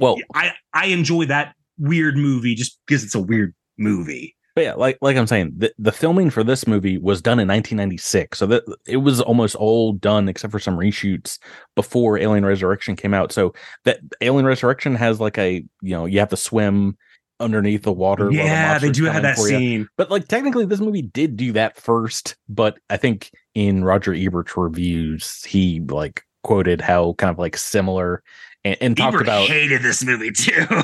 Well- 0.00 0.18
I 0.34 0.52
I 0.72 0.86
enjoy 0.86 1.26
that 1.26 1.54
weird 1.78 2.16
movie 2.16 2.54
just 2.54 2.78
because 2.86 3.04
it's 3.04 3.14
a 3.14 3.20
weird 3.20 3.54
movie. 3.78 4.34
But 4.54 4.64
yeah, 4.64 4.74
like 4.74 4.96
like 5.02 5.18
I'm 5.18 5.26
saying, 5.26 5.52
the, 5.58 5.70
the 5.78 5.92
filming 5.92 6.30
for 6.30 6.42
this 6.42 6.66
movie 6.66 6.96
was 6.96 7.20
done 7.20 7.38
in 7.38 7.46
1996, 7.46 8.38
so 8.38 8.46
that 8.46 8.62
it 8.86 8.96
was 8.96 9.20
almost 9.20 9.54
all 9.54 9.92
done 9.92 10.30
except 10.30 10.50
for 10.50 10.58
some 10.58 10.78
reshoots 10.78 11.38
before 11.74 12.18
Alien 12.18 12.46
Resurrection 12.46 12.96
came 12.96 13.12
out. 13.12 13.32
So 13.32 13.52
that 13.84 14.00
Alien 14.22 14.46
Resurrection 14.46 14.94
has 14.94 15.20
like 15.20 15.36
a 15.36 15.62
you 15.82 15.90
know 15.94 16.06
you 16.06 16.20
have 16.20 16.30
to 16.30 16.38
swim 16.38 16.96
underneath 17.38 17.82
the 17.82 17.92
water. 17.92 18.24
while 18.24 18.32
the 18.32 18.38
Yeah, 18.38 18.78
they 18.78 18.90
do 18.90 19.04
have 19.04 19.22
that 19.22 19.36
scene. 19.36 19.88
But 19.98 20.10
like 20.10 20.26
technically, 20.26 20.64
this 20.64 20.80
movie 20.80 21.02
did 21.02 21.36
do 21.36 21.52
that 21.52 21.76
first. 21.76 22.34
But 22.48 22.78
I 22.88 22.96
think 22.96 23.32
in 23.54 23.84
Roger 23.84 24.14
Ebert's 24.14 24.56
reviews, 24.56 25.44
he 25.44 25.80
like 25.80 26.22
quoted 26.44 26.80
how 26.80 27.12
kind 27.18 27.30
of 27.30 27.38
like 27.38 27.58
similar 27.58 28.22
and, 28.66 28.76
and 28.80 28.96
talked 28.96 29.20
about 29.20 29.46
hated 29.48 29.82
this 29.82 30.04
movie 30.04 30.30
too. 30.32 30.66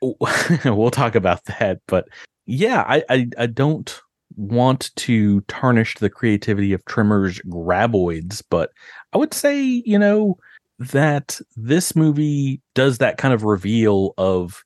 we'll 0.64 0.90
talk 0.92 1.14
about 1.16 1.44
that 1.46 1.80
but 1.88 2.08
yeah 2.46 2.84
I, 2.86 3.02
I 3.10 3.28
i 3.36 3.46
don't 3.46 4.00
want 4.36 4.94
to 4.96 5.40
tarnish 5.42 5.96
the 5.96 6.08
creativity 6.08 6.72
of 6.72 6.84
Tremors' 6.84 7.40
graboids 7.48 8.42
but 8.48 8.70
i 9.12 9.18
would 9.18 9.34
say 9.34 9.60
you 9.60 9.98
know 9.98 10.38
that 10.78 11.40
this 11.56 11.96
movie 11.96 12.60
does 12.76 12.98
that 12.98 13.18
kind 13.18 13.34
of 13.34 13.42
reveal 13.42 14.14
of 14.18 14.62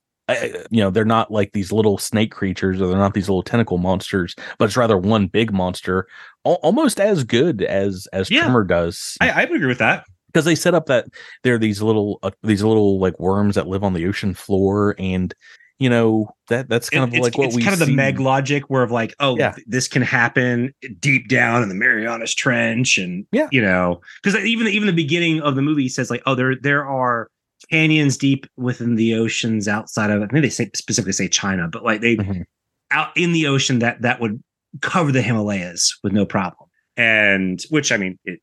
you 0.70 0.82
know 0.82 0.90
they're 0.90 1.05
not 1.07 1.30
like 1.30 1.53
these 1.53 1.72
little 1.72 1.96
snake 1.98 2.30
creatures 2.32 2.80
or 2.80 2.86
they're 2.88 2.96
not 2.98 3.14
these 3.14 3.28
little 3.28 3.42
tentacle 3.42 3.78
monsters 3.78 4.34
but 4.59 4.66
it's 4.66 4.76
rather 4.76 4.98
one 4.98 5.26
big 5.26 5.53
monster 5.53 6.07
al- 6.46 6.61
almost 6.62 7.00
as 7.00 7.24
good 7.24 7.62
as 7.62 8.07
as 8.12 8.30
Yeah. 8.30 8.42
trimmer 8.42 8.64
does 8.64 9.16
I, 9.20 9.30
I 9.30 9.44
would 9.46 9.57
agree 9.57 9.68
with 9.68 9.78
that. 9.78 10.05
Because 10.33 10.45
they 10.45 10.55
set 10.55 10.74
up 10.74 10.87
that 10.87 11.07
there 11.43 11.55
are 11.55 11.59
these 11.59 11.83
little 11.83 12.18
uh, 12.22 12.30
these 12.43 12.62
little 12.62 12.99
like 13.01 13.18
worms 13.20 13.55
that 13.55 13.66
live 13.68 13.85
on 13.85 13.93
the 13.93 14.07
ocean 14.07 14.35
floor 14.35 14.95
and 14.99 15.35
you 15.78 15.91
know 15.91 16.28
that 16.49 16.68
that's 16.68 16.89
kind 16.91 17.05
of 17.05 17.12
it's, 17.14 17.22
like 17.22 17.37
what 17.39 17.47
it's 17.49 17.57
we 17.57 17.62
kind 17.62 17.72
of 17.74 17.80
the 17.80 17.87
see. 17.87 17.95
meg 17.95 18.20
logic 18.20 18.64
where 18.68 18.83
of 18.83 18.91
like 18.91 19.14
oh 19.20 19.37
Yeah. 19.37 19.55
this 19.66 19.89
can 19.89 20.03
happen 20.03 20.72
deep 21.01 21.28
down 21.28 21.62
in 21.62 21.68
the 21.68 21.74
marianas 21.74 22.35
trench 22.35 22.99
and 22.99 23.26
Yeah. 23.33 23.49
you 23.51 23.61
know 23.62 24.01
because 24.22 24.39
even 24.45 24.68
even 24.68 24.87
the 24.87 24.93
beginning 24.93 25.41
of 25.41 25.57
the 25.57 25.62
movie 25.62 25.89
says 25.89 26.11
like 26.11 26.22
oh 26.26 26.35
there 26.35 26.55
there 26.57 26.87
are 26.87 27.28
canyons 27.70 28.16
deep 28.16 28.47
within 28.57 28.95
the 28.97 29.14
oceans 29.14 29.66
outside 29.68 30.11
of 30.11 30.22
i 30.22 30.26
think 30.26 30.43
they 30.43 30.51
say 30.51 30.70
specifically 30.74 31.12
say 31.12 31.28
china 31.28 31.68
but 31.68 31.85
like 31.85 32.01
they 32.01 32.16
Mhm. 32.16 32.45
out 32.91 33.09
in 33.16 33.33
the 33.33 33.47
ocean 33.47 33.78
that 33.80 34.03
that 34.03 34.20
would 34.20 34.43
cover 34.83 35.11
the 35.12 35.22
himalayas 35.22 35.99
with 36.05 36.12
no 36.12 36.24
problem 36.26 36.68
and 36.97 37.62
which 37.70 37.91
i 37.93 37.97
mean 37.97 38.18
it, 38.24 38.41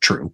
true 0.00 0.32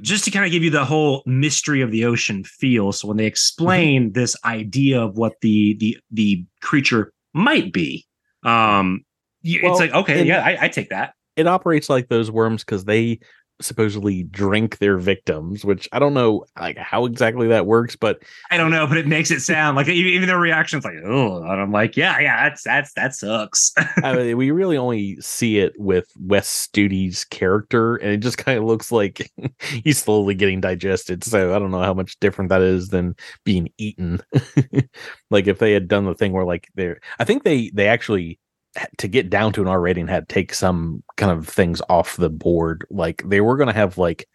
just 0.00 0.24
to 0.24 0.30
kind 0.30 0.44
of 0.46 0.50
give 0.50 0.62
you 0.62 0.70
the 0.70 0.84
whole 0.84 1.22
mystery 1.26 1.82
of 1.82 1.90
the 1.90 2.04
ocean 2.06 2.42
feel. 2.44 2.92
So 2.92 3.06
when 3.08 3.16
they 3.18 3.26
explain 3.26 4.04
Mm-hmm. 4.04 4.12
this 4.12 4.36
idea 4.44 5.00
of 5.02 5.16
what 5.18 5.34
the 5.42 5.76
the 5.78 5.98
the 6.10 6.44
creature 6.62 7.12
might 7.34 7.72
be, 7.72 8.06
um, 8.44 9.04
Well, 9.44 9.72
it's 9.72 9.80
like 9.80 9.92
okay, 9.92 10.20
and- 10.20 10.26
yeah, 10.28 10.42
I, 10.44 10.56
I 10.62 10.68
take 10.68 10.88
that. 10.90 11.12
it 11.36 11.46
operates 11.46 11.90
like 11.90 12.08
those 12.08 12.30
worms 12.30 12.64
because 12.64 12.84
they 12.86 13.18
supposedly 13.62 14.24
drink 14.24 14.78
their 14.78 14.98
victims 14.98 15.64
which 15.64 15.88
i 15.92 15.98
don't 15.98 16.14
know 16.14 16.44
like 16.60 16.76
how 16.76 17.04
exactly 17.04 17.48
that 17.48 17.66
works 17.66 17.96
but 17.96 18.22
I 18.50 18.56
don't 18.56 18.70
know, 18.70 18.86
but 18.86 18.98
it 18.98 19.06
makes 19.06 19.30
it 19.30 19.40
sound 19.40 19.76
like 19.76 19.88
even, 19.88 20.26
their 20.26 20.38
reactions 20.38 20.84
like 20.84 20.96
oh, 21.04 21.42
and 21.42 21.60
I'm 21.60 21.72
like 21.72 21.96
yeah, 21.96 22.18
yeah, 22.18 22.48
that's 22.48 22.62
that's 22.64 22.92
that 22.94 23.14
sucks. 23.14 23.72
I 24.02 24.12
mean, 24.16 24.36
we 24.36 24.50
really 24.50 24.76
only 24.76 25.20
see 25.20 25.58
it 25.58 25.72
with 25.78 26.12
wes 26.18 26.48
studi's 26.48 27.24
character 27.24 27.96
and 27.96 28.10
it 28.10 28.18
just 28.18 28.38
kind 28.38 28.58
of 28.58 28.64
looks 28.64 28.90
like 28.92 29.30
he's 29.84 29.98
slowly 29.98 30.34
getting 30.34 30.60
digested 30.60 31.24
so 31.24 31.54
i 31.54 31.58
don't 31.58 31.70
know 31.70 31.82
how 31.82 31.94
much 31.94 32.18
different 32.20 32.48
that 32.48 32.62
is 32.62 32.88
than 32.88 33.14
being 33.44 33.68
eaten 33.78 34.20
like 35.30 35.46
if 35.46 35.58
they 35.58 35.72
had 35.72 35.88
done 35.88 36.04
the 36.04 36.14
thing 36.14 36.32
where 36.32 36.44
like 36.44 36.68
they're 36.74 37.00
i 37.18 37.24
think 37.24 37.44
they 37.44 37.70
they 37.74 37.88
actually 37.88 38.38
to 38.98 39.08
get 39.08 39.28
down 39.30 39.52
to 39.52 39.60
an 39.62 39.68
r 39.68 39.80
rating 39.80 40.06
had 40.06 40.28
to 40.28 40.34
take 40.34 40.54
some 40.54 41.02
kind 41.16 41.30
of 41.30 41.46
things 41.46 41.82
off 41.88 42.16
the 42.16 42.30
board 42.30 42.86
like 42.90 43.22
they 43.26 43.40
were 43.40 43.56
going 43.56 43.66
to 43.66 43.72
have 43.74 43.98
like 43.98 44.26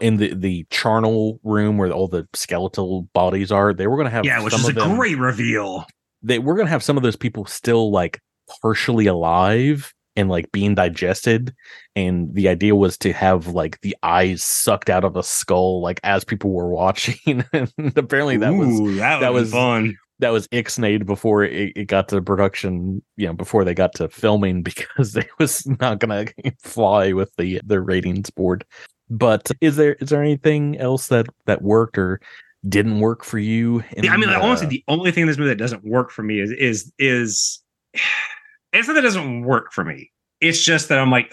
in 0.00 0.16
the 0.18 0.32
the 0.34 0.64
charnel 0.70 1.40
room 1.42 1.78
where 1.78 1.90
all 1.90 2.06
the 2.06 2.26
skeletal 2.34 3.02
bodies 3.12 3.50
are 3.50 3.74
they 3.74 3.88
were 3.88 3.96
going 3.96 4.06
to 4.06 4.10
have 4.10 4.24
yeah, 4.24 4.40
which 4.42 4.54
is 4.54 4.68
a 4.68 4.72
them- 4.72 4.94
great 4.96 5.18
reveal. 5.18 5.84
they 6.22 6.38
we're 6.38 6.54
gonna 6.56 6.68
have 6.70 6.82
some 6.84 6.96
of 6.96 7.02
those 7.02 7.16
people 7.16 7.44
still 7.44 7.90
like 7.90 8.20
partially 8.60 9.06
alive 9.06 9.92
and 10.14 10.28
like 10.28 10.52
being 10.52 10.74
digested 10.76 11.52
and 11.96 12.32
the 12.34 12.46
idea 12.48 12.76
was 12.76 12.96
to 12.98 13.12
have 13.12 13.48
like 13.48 13.80
the 13.80 13.96
eyes 14.04 14.42
sucked 14.42 14.90
out 14.90 15.04
of 15.04 15.16
a 15.16 15.22
skull 15.24 15.80
like 15.80 15.98
as 16.04 16.22
people 16.22 16.50
were 16.52 16.68
watching 16.82 17.42
and 17.52 17.72
apparently 17.96 18.36
that 18.36 18.52
Ooh, 18.52 18.82
was 18.82 18.96
that, 18.98 19.18
that 19.20 19.32
was- 19.32 19.50
fun. 19.50 19.96
That 20.18 20.30
was 20.30 20.46
ixnayed 20.48 21.06
before 21.06 21.44
it, 21.44 21.72
it 21.76 21.86
got 21.86 22.08
to 22.08 22.22
production 22.22 23.02
you 23.16 23.26
know 23.26 23.32
before 23.32 23.64
they 23.64 23.74
got 23.74 23.94
to 23.94 24.08
filming 24.08 24.62
because 24.62 25.16
it 25.16 25.28
was 25.38 25.66
not 25.80 25.98
gonna 25.98 26.26
fly 26.62 27.12
with 27.12 27.34
the 27.36 27.60
the 27.64 27.80
ratings 27.80 28.30
board 28.30 28.64
but 29.10 29.50
is 29.60 29.76
there 29.76 29.94
is 29.94 30.08
there 30.08 30.22
anything 30.22 30.76
else 30.78 31.08
that 31.08 31.26
that 31.46 31.62
worked 31.62 31.98
or 31.98 32.20
didn't 32.68 33.00
work 33.00 33.24
for 33.24 33.38
you 33.38 33.82
in, 33.92 34.04
Yeah, 34.04 34.12
I 34.12 34.16
mean, 34.16 34.28
like, 34.28 34.38
uh, 34.38 34.46
honestly, 34.46 34.68
the 34.68 34.84
only 34.88 35.10
thing 35.10 35.22
in 35.22 35.28
this 35.28 35.36
movie 35.36 35.48
that 35.48 35.56
doesn't 35.56 35.84
work 35.84 36.10
for 36.10 36.22
me 36.22 36.40
is 36.40 36.50
is 36.52 36.92
is 36.98 37.60
it's 38.72 38.88
not 38.88 38.94
that 38.94 39.00
it 39.00 39.02
doesn't 39.02 39.42
work 39.42 39.72
for 39.72 39.84
me. 39.84 40.10
It's 40.40 40.62
just 40.62 40.88
that 40.88 40.98
I'm 40.98 41.10
like. 41.10 41.30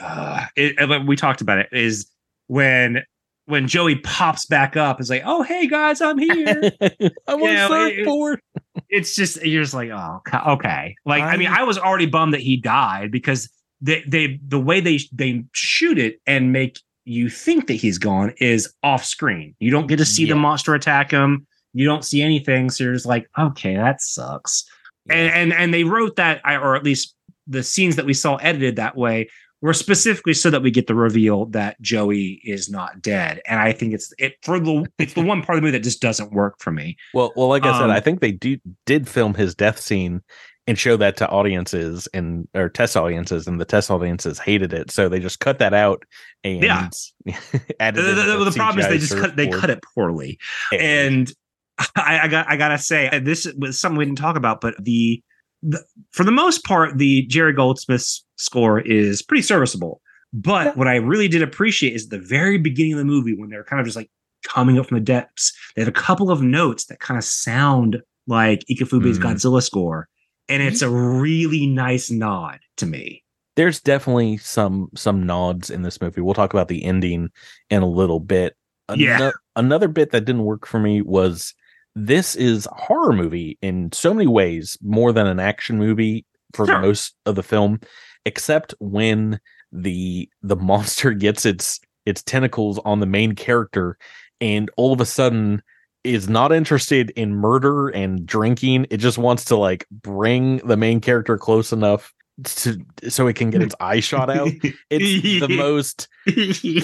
It, 0.56 0.90
like 0.90 1.08
we 1.08 1.16
talked 1.16 1.42
about 1.42 1.60
it 1.60 1.70
is 1.72 2.10
when 2.48 3.04
when 3.50 3.68
Joey 3.68 3.95
pops 3.95 4.45
back 4.45 4.78
up, 4.78 5.02
is 5.02 5.10
like, 5.10 5.24
oh 5.26 5.41
hey 5.43 5.68
guys, 5.68 6.02
I'm 6.02 6.18
here. 6.18 6.72
i'm 7.28 7.41
on 7.41 7.50
it- 7.50 7.68
surfboard 7.97 8.41
it's 8.89 9.16
just 9.16 9.43
you're 9.43 9.64
just 9.64 9.74
like, 9.74 9.89
oh 9.89 10.22
okay. 10.54 10.95
Like 11.06 11.24
I 11.24 11.38
mean, 11.38 11.47
I- 11.47 11.60
I 11.60 11.64
was 11.64 11.78
already 11.78 12.06
bummed 12.06 12.34
that 12.34 12.41
he 12.41 12.58
died 12.58 13.12
because 13.12 13.50
they 13.82 14.04
they 14.08 14.39
the 14.47 14.60
way 14.60 14.80
they 14.80 15.00
they 15.12 15.43
shoot 15.54 15.97
it 15.97 16.20
and 16.26 16.52
make 16.52 16.80
you 17.06 17.30
think 17.30 17.68
that 17.68 17.74
he's 17.74 17.97
gone 17.97 18.34
is 18.39 18.72
off 18.84 19.04
screen. 19.04 19.56
You 19.60 19.72
don't 19.72 19.88
get 19.88 19.97
to 19.97 20.06
see 20.06 20.26
the 20.26 20.36
monster 20.36 20.76
attack 20.76 21.12
him. 21.12 21.45
You 21.74 21.86
don't 21.86 22.04
see 22.06 22.22
anything, 22.22 22.70
so 22.70 22.84
you're 22.84 22.93
just 22.93 23.06
like, 23.06 23.28
okay, 23.38 23.76
that 23.76 24.02
sucks. 24.02 24.64
And 25.10 25.32
and 25.32 25.54
and 25.54 25.74
they 25.74 25.84
wrote 25.84 26.16
that, 26.18 26.41
or 26.45 26.76
at 26.76 26.84
least 26.84 27.16
the 27.47 27.64
scenes 27.64 27.95
that 27.95 28.06
we 28.06 28.14
saw 28.14 28.36
edited 28.38 28.76
that 28.76 28.95
way 28.95 29.28
were 29.62 29.74
specifically 29.74 30.34
so 30.34 30.49
that 30.49 30.62
we 30.62 30.72
get 30.72 30.88
the 30.88 30.95
reveal 30.95 31.45
that 31.47 31.80
Joey 31.82 32.41
is 32.45 32.70
not 32.70 33.01
dead. 33.01 33.41
And 33.45 33.60
I 33.60 33.74
think 33.74 33.93
it's 33.93 34.14
it 34.18 34.36
for 34.43 34.60
the 34.60 34.86
it's 34.97 35.14
the 35.14 35.22
one 35.24 35.41
part 35.41 35.57
of 35.57 35.62
the 35.62 35.66
movie 35.68 35.78
that 35.78 35.84
just 35.84 36.01
doesn't 36.01 36.32
work 36.32 36.55
for 36.60 36.72
me. 36.72 36.95
Well, 37.14 37.34
well, 37.36 37.47
like 37.49 37.64
I 37.64 37.74
said, 37.74 37.84
Um, 37.86 37.91
I 37.91 37.99
think 37.99 38.22
they 38.22 38.32
do 38.32 38.57
did 38.86 39.07
film 39.10 39.34
his 39.34 39.55
death 39.55 39.80
scene 39.80 40.22
and 40.68 40.78
show 40.78 40.95
that 40.97 41.18
to 41.18 41.28
audiences 41.30 42.07
and 42.14 42.47
or 42.53 42.70
test 42.70 42.95
audiences, 42.95 43.47
and 43.47 43.60
the 43.60 43.66
test 43.66 43.89
audiences 43.91 44.38
hated 44.39 44.72
it, 44.72 44.91
so 44.91 45.10
they 45.10 45.20
just 45.20 45.39
cut 45.39 45.60
that 45.60 45.74
out 45.74 46.03
and 46.43 46.64
Yeah. 46.64 46.89
added. 47.80 48.03
the, 48.05 48.14
the- 48.38 48.45
the 48.45 48.51
problem 48.55 48.80
is 48.80 48.88
they 48.88 48.97
just 48.99 49.18
cut 49.18 49.36
they 49.36 49.49
cut 49.49 49.70
it 49.70 49.84
poorly 49.95 50.38
and 50.72 51.32
I, 51.95 52.20
I 52.24 52.28
got 52.28 52.47
I 52.49 52.55
gotta 52.55 52.78
say 52.78 53.20
this 53.24 53.45
was 53.57 53.80
something 53.80 53.97
we 53.97 54.05
didn't 54.05 54.18
talk 54.20 54.36
about 54.38 54.62
but 54.62 54.76
the, 54.84 55.22
the 55.64 55.84
for 56.12 56.24
the 56.24 56.32
most 56.32 56.64
part 56.66 56.97
the 56.97 57.26
Jerry 57.28 57.53
Goldsmith's 57.53 58.24
score 58.40 58.80
is 58.80 59.22
pretty 59.22 59.42
serviceable 59.42 60.02
but 60.32 60.66
Yeah. 60.68 60.72
what 60.74 60.88
I 60.88 60.96
really 60.98 61.28
did 61.28 61.42
appreciate 61.42 61.94
is 61.94 62.10
the 62.10 62.20
very 62.20 62.58
beginning 62.58 62.94
of 62.94 63.00
the 63.00 63.06
movie 63.06 63.34
when 63.36 63.50
they're 63.50 63.64
kind 63.64 63.80
of 63.80 63.86
just 63.86 63.96
like 63.98 64.10
coming 64.44 64.78
up 64.80 64.88
from 64.88 64.98
the 64.98 65.04
depths 65.04 65.52
they 65.76 65.82
have 65.82 65.90
a 65.90 65.92
couple 65.92 66.32
of 66.32 66.42
notes 66.42 66.86
that 66.86 67.00
kind 67.00 67.18
of 67.18 67.24
sound 67.24 68.02
like 68.28 68.64
Ifukube's 68.70 69.20
Mm. 69.20 69.24
Godzilla 69.24 69.62
score 69.64 70.08
and 70.48 70.64
it's 70.64 70.82
a 70.82 70.90
really 70.90 71.68
nice 71.68 72.10
nod 72.12 72.60
to 72.78 72.86
me 72.86 73.24
There's 73.56 73.82
definitely 73.82 74.38
some 74.38 74.90
some 74.96 75.26
nods 75.26 75.70
in 75.70 75.82
this 75.82 76.00
movie. 76.02 76.22
We'll 76.22 76.34
talk 76.34 76.54
about 76.54 76.70
the 76.70 76.84
ending 76.86 77.30
in 77.70 77.82
a 77.82 77.90
little 77.90 78.20
bit. 78.22 78.56
Yeah. 78.96 79.32
Another 79.56 79.88
bit 79.90 80.12
that 80.12 80.26
didn't 80.26 80.46
work 80.46 80.66
for 80.66 80.80
me 80.80 81.02
was 81.02 81.54
this 81.96 82.36
is 82.36 82.66
a 82.68 82.74
horror 82.76 83.12
movie 83.14 83.58
in 83.62 83.92
so 83.92 84.14
many 84.14 84.28
ways 84.28 84.78
more 84.82 85.12
than 85.12 85.28
an 85.28 85.40
action 85.40 85.78
movie 85.78 86.26
for 86.54 86.66
Sure. 86.68 86.80
most 86.80 87.16
of 87.26 87.36
the 87.36 87.44
film 87.44 87.80
except 88.30 88.76
when 88.80 89.40
the 89.72 90.30
the 90.44 90.56
monster 90.56 91.12
gets 91.26 91.46
its 91.46 91.80
its 92.06 92.22
tentacles 92.22 92.80
on 92.86 93.00
the 93.00 93.06
main 93.06 93.34
character 93.34 93.98
and 94.40 94.70
all 94.78 94.94
of 94.94 95.02
a 95.02 95.06
sudden 95.06 95.62
is 96.04 96.30
not 96.30 96.54
interested 96.54 97.10
in 97.12 97.34
murder 97.36 97.90
and 97.90 98.26
drinking 98.26 98.86
it 98.92 98.98
just 98.98 99.18
wants 99.18 99.44
to 99.46 99.56
like 99.58 99.86
bring 99.92 100.58
the 100.58 100.78
main 100.78 101.02
character 101.02 101.38
close 101.38 101.74
enough 101.74 102.14
to 102.46 102.78
so 103.08 103.28
it 103.28 103.36
can 103.36 103.50
get 103.50 103.62
its 103.62 103.76
eye 103.80 104.00
shot 104.00 104.30
out 104.30 104.50
it's 104.90 105.46
the 105.46 105.48
most 105.56 106.08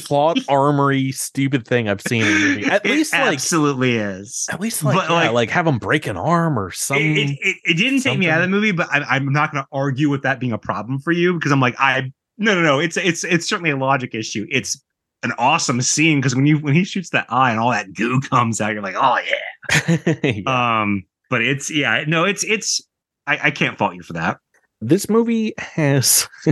plot 0.05 0.37
armory 0.49 1.11
stupid 1.11 1.67
thing 1.67 1.87
i've 1.89 2.01
seen 2.01 2.21
in 2.23 2.27
a 2.27 2.39
movie 2.39 2.65
at 2.65 2.85
It 2.85 2.91
least 2.91 3.13
like 3.13 3.33
absolutely 3.33 3.95
is 3.97 4.47
at 4.51 4.59
least 4.59 4.83
like, 4.83 4.95
But, 4.95 5.09
yeah, 5.09 5.15
like- 5.15 5.31
like 5.33 5.49
have 5.51 5.67
him 5.67 5.77
break 5.77 6.07
an 6.07 6.17
arm 6.17 6.57
or 6.57 6.71
something 6.71 7.17
it, 7.17 7.29
it, 7.41 7.55
it 7.65 7.73
didn't 7.77 8.01
take 8.01 8.17
me 8.19 8.29
out 8.29 8.41
of 8.41 8.49
the 8.49 8.55
movie, 8.55 8.71
but 8.71 8.87
I, 8.91 8.99
I'm 9.15 9.31
not 9.31 9.51
going 9.51 9.63
to 9.63 9.67
argue 9.71 10.09
with 10.09 10.23
that 10.23 10.39
being 10.39 10.51
a 10.53 10.57
problem 10.57 10.99
for 10.99 11.11
you 11.11 11.33
because 11.33 11.51
I'm 11.51 11.59
like, 11.59 11.75
I 11.79 12.11
no, 12.37 12.53
no, 12.55 12.61
no. 12.61 12.79
It's 12.79 12.97
it's 12.97 13.23
it's 13.23 13.47
certainly 13.47 13.69
a 13.71 13.77
logic 13.77 14.13
issue. 14.15 14.45
It's 14.51 14.81
an 15.23 15.31
awesome 15.37 15.81
scene 15.81 16.19
because 16.19 16.35
when 16.35 16.45
you 16.45 16.57
when 16.59 16.73
he 16.73 16.83
shoots 16.83 17.09
that 17.11 17.25
eye 17.29 17.51
and 17.51 17.59
all 17.59 17.71
that 17.71 17.93
goo 17.93 18.19
comes 18.29 18.59
out, 18.61 18.73
you're 18.73 18.81
like, 18.83 18.95
oh 18.97 19.17
yeah. 19.19 19.97
Yeah. 20.23 20.81
Um, 20.81 21.03
but 21.29 21.41
it's 21.41 21.71
yeah, 21.71 22.03
no, 22.07 22.23
it's 22.25 22.43
it's 22.43 22.81
I, 23.27 23.39
I 23.43 23.51
can't 23.51 23.77
fault 23.77 23.95
you 23.95 24.03
for 24.03 24.13
that. 24.13 24.37
This 24.81 25.09
movie 25.09 25.53
has 25.57 26.27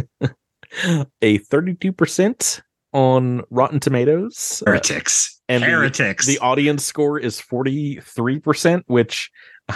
a 1.21 1.39
32% 1.39 2.61
on 2.93 3.41
rotten 3.49 3.79
tomatoes 3.79 4.61
uh, 4.65 4.71
Heretics, 4.71 5.41
and 5.49 5.63
the- 5.63 5.67
heretics. 5.67 6.25
the 6.25 6.39
audience 6.39 6.85
score 6.85 7.19
is 7.19 7.41
43% 7.41 8.83
which 8.87 9.31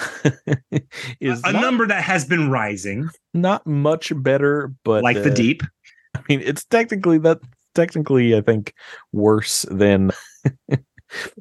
is 1.19 1.41
a 1.43 1.51
not, 1.51 1.61
number 1.61 1.87
that 1.87 2.03
has 2.03 2.25
been 2.25 2.49
rising, 2.49 3.09
not 3.33 3.65
much 3.65 4.11
better 4.21 4.73
but 4.83 5.03
like 5.03 5.23
the 5.23 5.31
uh, 5.31 5.35
deep. 5.35 5.63
I 6.15 6.21
mean, 6.29 6.41
it's 6.43 6.65
technically 6.65 7.17
that 7.19 7.39
technically 7.73 8.35
I 8.35 8.41
think 8.41 8.73
worse 9.13 9.65
than 9.71 10.11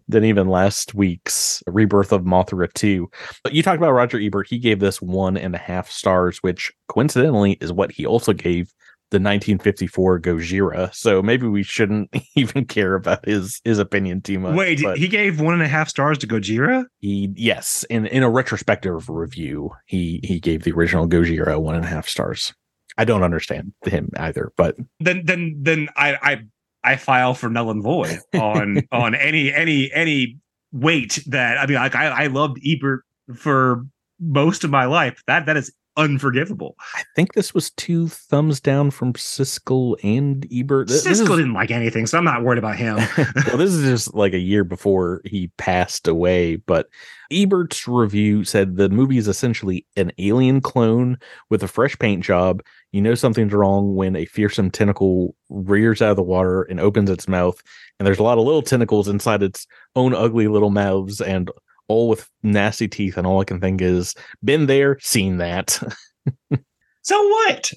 than 0.09 0.25
even 0.25 0.49
last 0.49 0.95
week's 0.95 1.63
rebirth 1.67 2.13
of 2.13 2.23
Mothra 2.23 2.73
2. 2.73 3.09
But 3.43 3.53
you 3.53 3.63
talked 3.63 3.79
about 3.79 3.93
Roger 3.93 4.21
Ebert. 4.21 4.49
He 4.49 4.59
gave 4.59 4.81
this 4.81 5.01
one 5.01 5.37
and 5.37 5.55
a 5.55 5.59
half 5.59 5.91
stars, 5.91 6.39
which 6.39 6.73
coincidentally 6.89 7.53
is 7.61 7.73
what 7.73 7.93
he 7.93 8.07
also 8.07 8.33
gave 8.33 8.73
the 9.11 9.19
1954 9.19 10.21
Gojira. 10.21 10.95
So 10.95 11.23
maybe 11.23 11.47
we 11.47 11.63
shouldn't 11.63 12.11
even 12.37 12.65
care 12.65 12.95
about 12.95 13.25
his 13.25 13.61
his 13.65 13.79
opinion 13.79 14.21
too 14.21 14.39
much. 14.39 14.57
Wait, 14.57 14.81
he 14.99 15.09
gave 15.09 15.41
one 15.41 15.55
and 15.55 15.63
a 15.63 15.69
half 15.69 15.89
stars 15.89 16.19
to 16.19 16.27
Gojira. 16.27 16.85
he 16.99 17.33
yes, 17.37 17.85
in 17.89 18.07
in 18.07 18.23
a 18.23 18.31
retrospective 18.31 19.09
review, 19.09 19.71
he 19.87 20.21
he 20.25 20.41
gave 20.41 20.65
the 20.65 20.73
original 20.73 21.09
Gojira 21.09 21.61
one 21.61 21.77
and 21.77 21.85
a 21.85 21.89
half 21.89 22.09
stars. 22.09 22.53
I 22.99 23.05
don't 23.05 23.23
understand 23.23 23.73
him 23.85 24.11
either, 24.17 24.53
but 24.57 24.77
then 25.01 25.23
then 25.25 25.57
then 25.61 25.89
I 25.97 26.17
I 26.23 26.43
I 26.87 26.97
file 26.97 27.35
for 27.35 27.51
null 27.51 27.71
and 27.71 27.83
void 27.83 28.19
on 28.35 28.83
on 28.93 29.15
any 29.15 29.53
any 29.53 29.93
any 29.93 30.39
weight 30.73 31.23
that 31.27 31.59
I 31.59 31.67
mean 31.67 31.77
like 31.77 31.95
I 31.95 32.07
I 32.07 32.27
loved 32.29 32.59
Ebert 32.65 33.03
for 33.35 33.85
most 34.21 34.65
of 34.65 34.71
my 34.71 34.85
life. 34.85 35.23
That 35.27 35.47
that 35.47 35.57
is 35.57 35.73
unforgivable. 35.97 36.77
I 36.95 37.03
think 37.15 37.33
this 37.33 37.55
was 37.55 37.71
two 37.71 38.09
thumbs 38.09 38.61
down 38.61 38.91
from 38.91 39.15
Siskel 39.15 39.97
and 40.03 40.47
Ebert. 40.53 40.89
This 40.89 41.07
Siskel 41.07 41.31
is- 41.31 41.39
didn't 41.39 41.55
like 41.55 41.71
anything, 41.71 42.07
so 42.07 42.19
I'm 42.19 42.25
not 42.25 42.43
worried 42.43 42.59
about 42.59 42.77
him. 42.77 42.97
well, 43.17 43.57
this 43.57 43.73
is 43.73 43.85
just 43.85 44.15
like 44.15 44.35
a 44.35 44.39
year 44.39 44.65
before 44.65 45.23
he 45.25 45.49
passed 45.57 46.07
away. 46.07 46.57
But 46.57 46.89
Ebert's 47.33 47.89
review 47.89 48.45
said 48.45 48.77
the 48.77 48.89
movie 48.89 49.19
is 49.19 49.29
essentially 49.29 49.87
an 49.97 50.13
alien 50.19 50.61
clone 50.61 51.19
with 51.51 51.63
a 51.63 51.69
fresh 51.69 51.99
paint 51.99 52.23
job. 52.23 52.63
You 52.97 53.03
know 53.03 53.15
something's 53.15 53.53
wrong 53.53 53.95
when 53.95 54.17
a 54.17 54.25
fearsome 54.25 54.71
tentacle 54.71 55.35
rears 55.51 56.01
out 56.01 56.13
of 56.13 56.17
the 56.17 56.23
water 56.23 56.63
and 56.63 56.81
opens 56.81 57.11
its 57.11 57.29
mouth, 57.29 57.63
and 57.99 58.07
there's 58.07 58.19
a 58.19 58.23
lot 58.23 58.39
of 58.39 58.47
little 58.47 58.63
tentacles 58.63 59.07
inside 59.07 59.43
its 59.43 59.67
own 59.97 60.15
ugly 60.15 60.49
little 60.49 60.71
mouths 60.71 61.21
and 61.21 61.51
all 61.89 62.09
with 62.09 62.31
nasty 62.43 62.89
teeth. 62.89 63.19
And 63.19 63.27
all 63.27 63.39
I 63.39 63.45
can 63.45 63.61
think 63.61 63.83
is, 63.83 64.15
been 64.43 64.65
there, 64.65 64.99
seen 65.03 65.37
that. 65.37 65.79
so 67.03 67.29
what? 67.29 67.71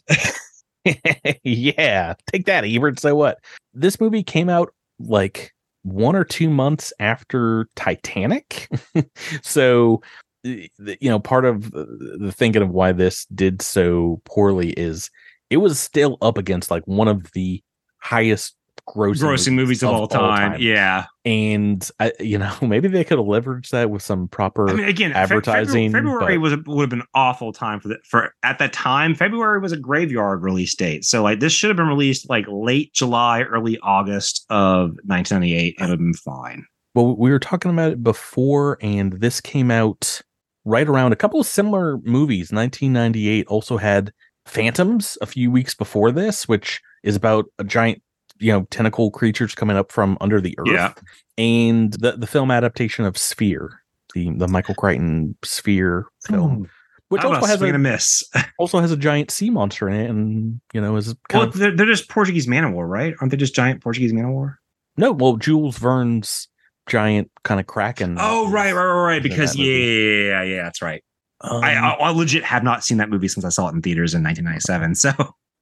yeah, 1.43 2.13
take 2.31 2.45
that, 2.45 2.63
Ebert. 2.63 3.01
So 3.01 3.13
what? 3.13 3.39
This 3.73 3.99
movie 3.99 4.23
came 4.23 4.47
out 4.47 4.73
like 4.99 5.53
one 5.83 6.15
or 6.15 6.23
two 6.23 6.49
months 6.49 6.93
after 7.01 7.67
Titanic. 7.75 8.69
so, 9.41 10.01
you 10.43 11.09
know, 11.09 11.19
part 11.19 11.45
of 11.45 11.71
the 11.71 12.17
the 12.19 12.31
thinking 12.31 12.61
of 12.61 12.69
why 12.69 12.91
this 12.91 13.25
did 13.25 13.61
so 13.61 14.21
poorly 14.25 14.71
is 14.71 15.09
it 15.49 15.57
was 15.57 15.79
still 15.79 16.17
up 16.21 16.37
against 16.37 16.71
like 16.71 16.83
one 16.85 17.07
of 17.07 17.31
the 17.33 17.63
highest 17.97 18.55
grossing, 18.87 19.21
Grossing 19.21 19.53
movies 19.53 19.83
of, 19.83 19.89
all, 19.89 20.07
time. 20.07 20.59
Yeah. 20.59 21.05
And 21.25 21.87
I, 21.99 22.11
you 22.19 22.37
know, 22.37 22.55
maybe 22.61 22.87
they 22.87 23.03
could 23.03 23.19
have 23.19 23.27
leveraged 23.27 23.69
that 23.69 23.89
with 23.89 24.01
some 24.01 24.27
proper. 24.27 24.69
I 24.69 24.73
mean, 24.73 24.87
again, 24.87 25.11
Fe- 25.11 25.19
advertising, 25.19 25.91
February, 25.91 26.19
February 26.19 26.37
but- 26.37 26.41
was 26.41 26.53
a, 26.53 26.63
would 26.67 26.81
have 26.83 26.89
been 26.89 27.07
awful 27.13 27.51
time 27.53 27.79
for 27.79 27.89
the 27.89 27.97
for 28.07 28.33
at 28.43 28.59
that 28.59 28.73
time. 28.73 29.15
February 29.15 29.59
was 29.59 29.71
a 29.71 29.77
graveyard 29.77 30.43
release 30.43 30.75
date, 30.75 31.05
so 31.05 31.21
like 31.21 31.39
this 31.39 31.53
should 31.53 31.69
have 31.69 31.77
been 31.77 31.87
released 31.87 32.29
like 32.29 32.45
late 32.47 32.93
July, 32.93 33.41
early 33.43 33.77
August 33.83 34.45
of 34.49 34.91
1998, 35.05 35.75
and 35.79 35.87
it 35.87 35.89
would 35.89 35.89
have 35.89 35.99
been 35.99 36.13
fine. 36.13 36.65
well 36.95 37.15
we 37.15 37.29
were 37.29 37.39
talking 37.39 37.69
about 37.71 37.91
it 37.91 38.03
before 38.03 38.77
and 38.81 39.13
this 39.13 39.39
came 39.39 39.69
out 39.69 40.21
right 40.65 40.87
around 40.87 41.13
a 41.13 41.15
couple 41.15 41.39
of 41.39 41.45
similar 41.45 41.97
movies 41.99 42.51
1998 42.51 43.47
also 43.47 43.77
had 43.77 44.13
Phantoms 44.45 45.17
a 45.21 45.25
few 45.25 45.51
weeks 45.51 45.75
before 45.75 46.11
this, 46.11 46.47
which 46.47 46.81
is 47.03 47.15
about 47.15 47.45
a 47.59 47.63
giant, 47.63 48.01
you 48.39 48.51
know, 48.51 48.63
tentacle 48.71 49.11
creatures 49.11 49.53
coming 49.53 49.77
up 49.77 49.91
from 49.91 50.17
under 50.21 50.41
the 50.41 50.57
earth. 50.57 50.67
Yeah. 50.67 50.93
And 51.37 51.93
the, 51.93 52.13
the 52.13 52.27
film 52.27 52.51
adaptation 52.51 53.05
of 53.05 53.17
Sphere, 53.17 53.81
the 54.13 54.31
the 54.31 54.47
Michael 54.47 54.75
Crichton 54.75 55.35
Sphere 55.43 56.07
film, 56.25 56.69
which 57.09 57.23
also 57.23 57.37
about 57.37 57.49
has 57.49 57.61
a 57.61 57.65
a 57.65 57.77
miss. 57.77 58.23
also 58.59 58.79
has 58.79 58.91
a 58.91 58.97
giant 58.97 59.31
sea 59.31 59.49
monster 59.49 59.87
in 59.87 59.95
it, 59.95 60.09
and 60.09 60.59
you 60.73 60.81
know 60.81 60.95
is 60.95 61.15
kind 61.27 61.41
well, 61.41 61.49
of 61.49 61.53
they're, 61.53 61.75
they're 61.75 61.85
just 61.85 62.09
Portuguese 62.09 62.47
man 62.47 62.63
of 62.63 62.73
war, 62.73 62.87
right? 62.87 63.13
Aren't 63.21 63.31
they 63.31 63.37
just 63.37 63.55
giant 63.55 63.81
Portuguese 63.83 64.13
man 64.13 64.25
of 64.25 64.31
war? 64.31 64.59
no. 64.97 65.11
Well, 65.11 65.37
Jules 65.37 65.77
Verne's 65.77 66.47
giant 66.89 67.31
kind 67.43 67.59
of 67.59 67.67
kraken. 67.67 68.17
Oh, 68.19 68.49
right, 68.51 68.73
right, 68.73 68.85
right, 68.85 69.03
right. 69.03 69.23
Because 69.23 69.55
yeah, 69.55 69.65
yeah, 69.65 70.43
yeah, 70.43 70.63
that's 70.63 70.81
right. 70.81 71.03
Um, 71.41 71.63
I, 71.63 71.73
I, 71.75 71.89
I 71.91 72.09
legit 72.11 72.43
have 72.43 72.63
not 72.63 72.83
seen 72.83 72.97
that 72.97 73.09
movie 73.09 73.27
since 73.29 73.45
I 73.45 73.49
saw 73.49 73.67
it 73.69 73.73
in 73.75 73.81
theaters 73.81 74.13
in 74.13 74.23
1997. 74.23 74.95
So 74.95 75.11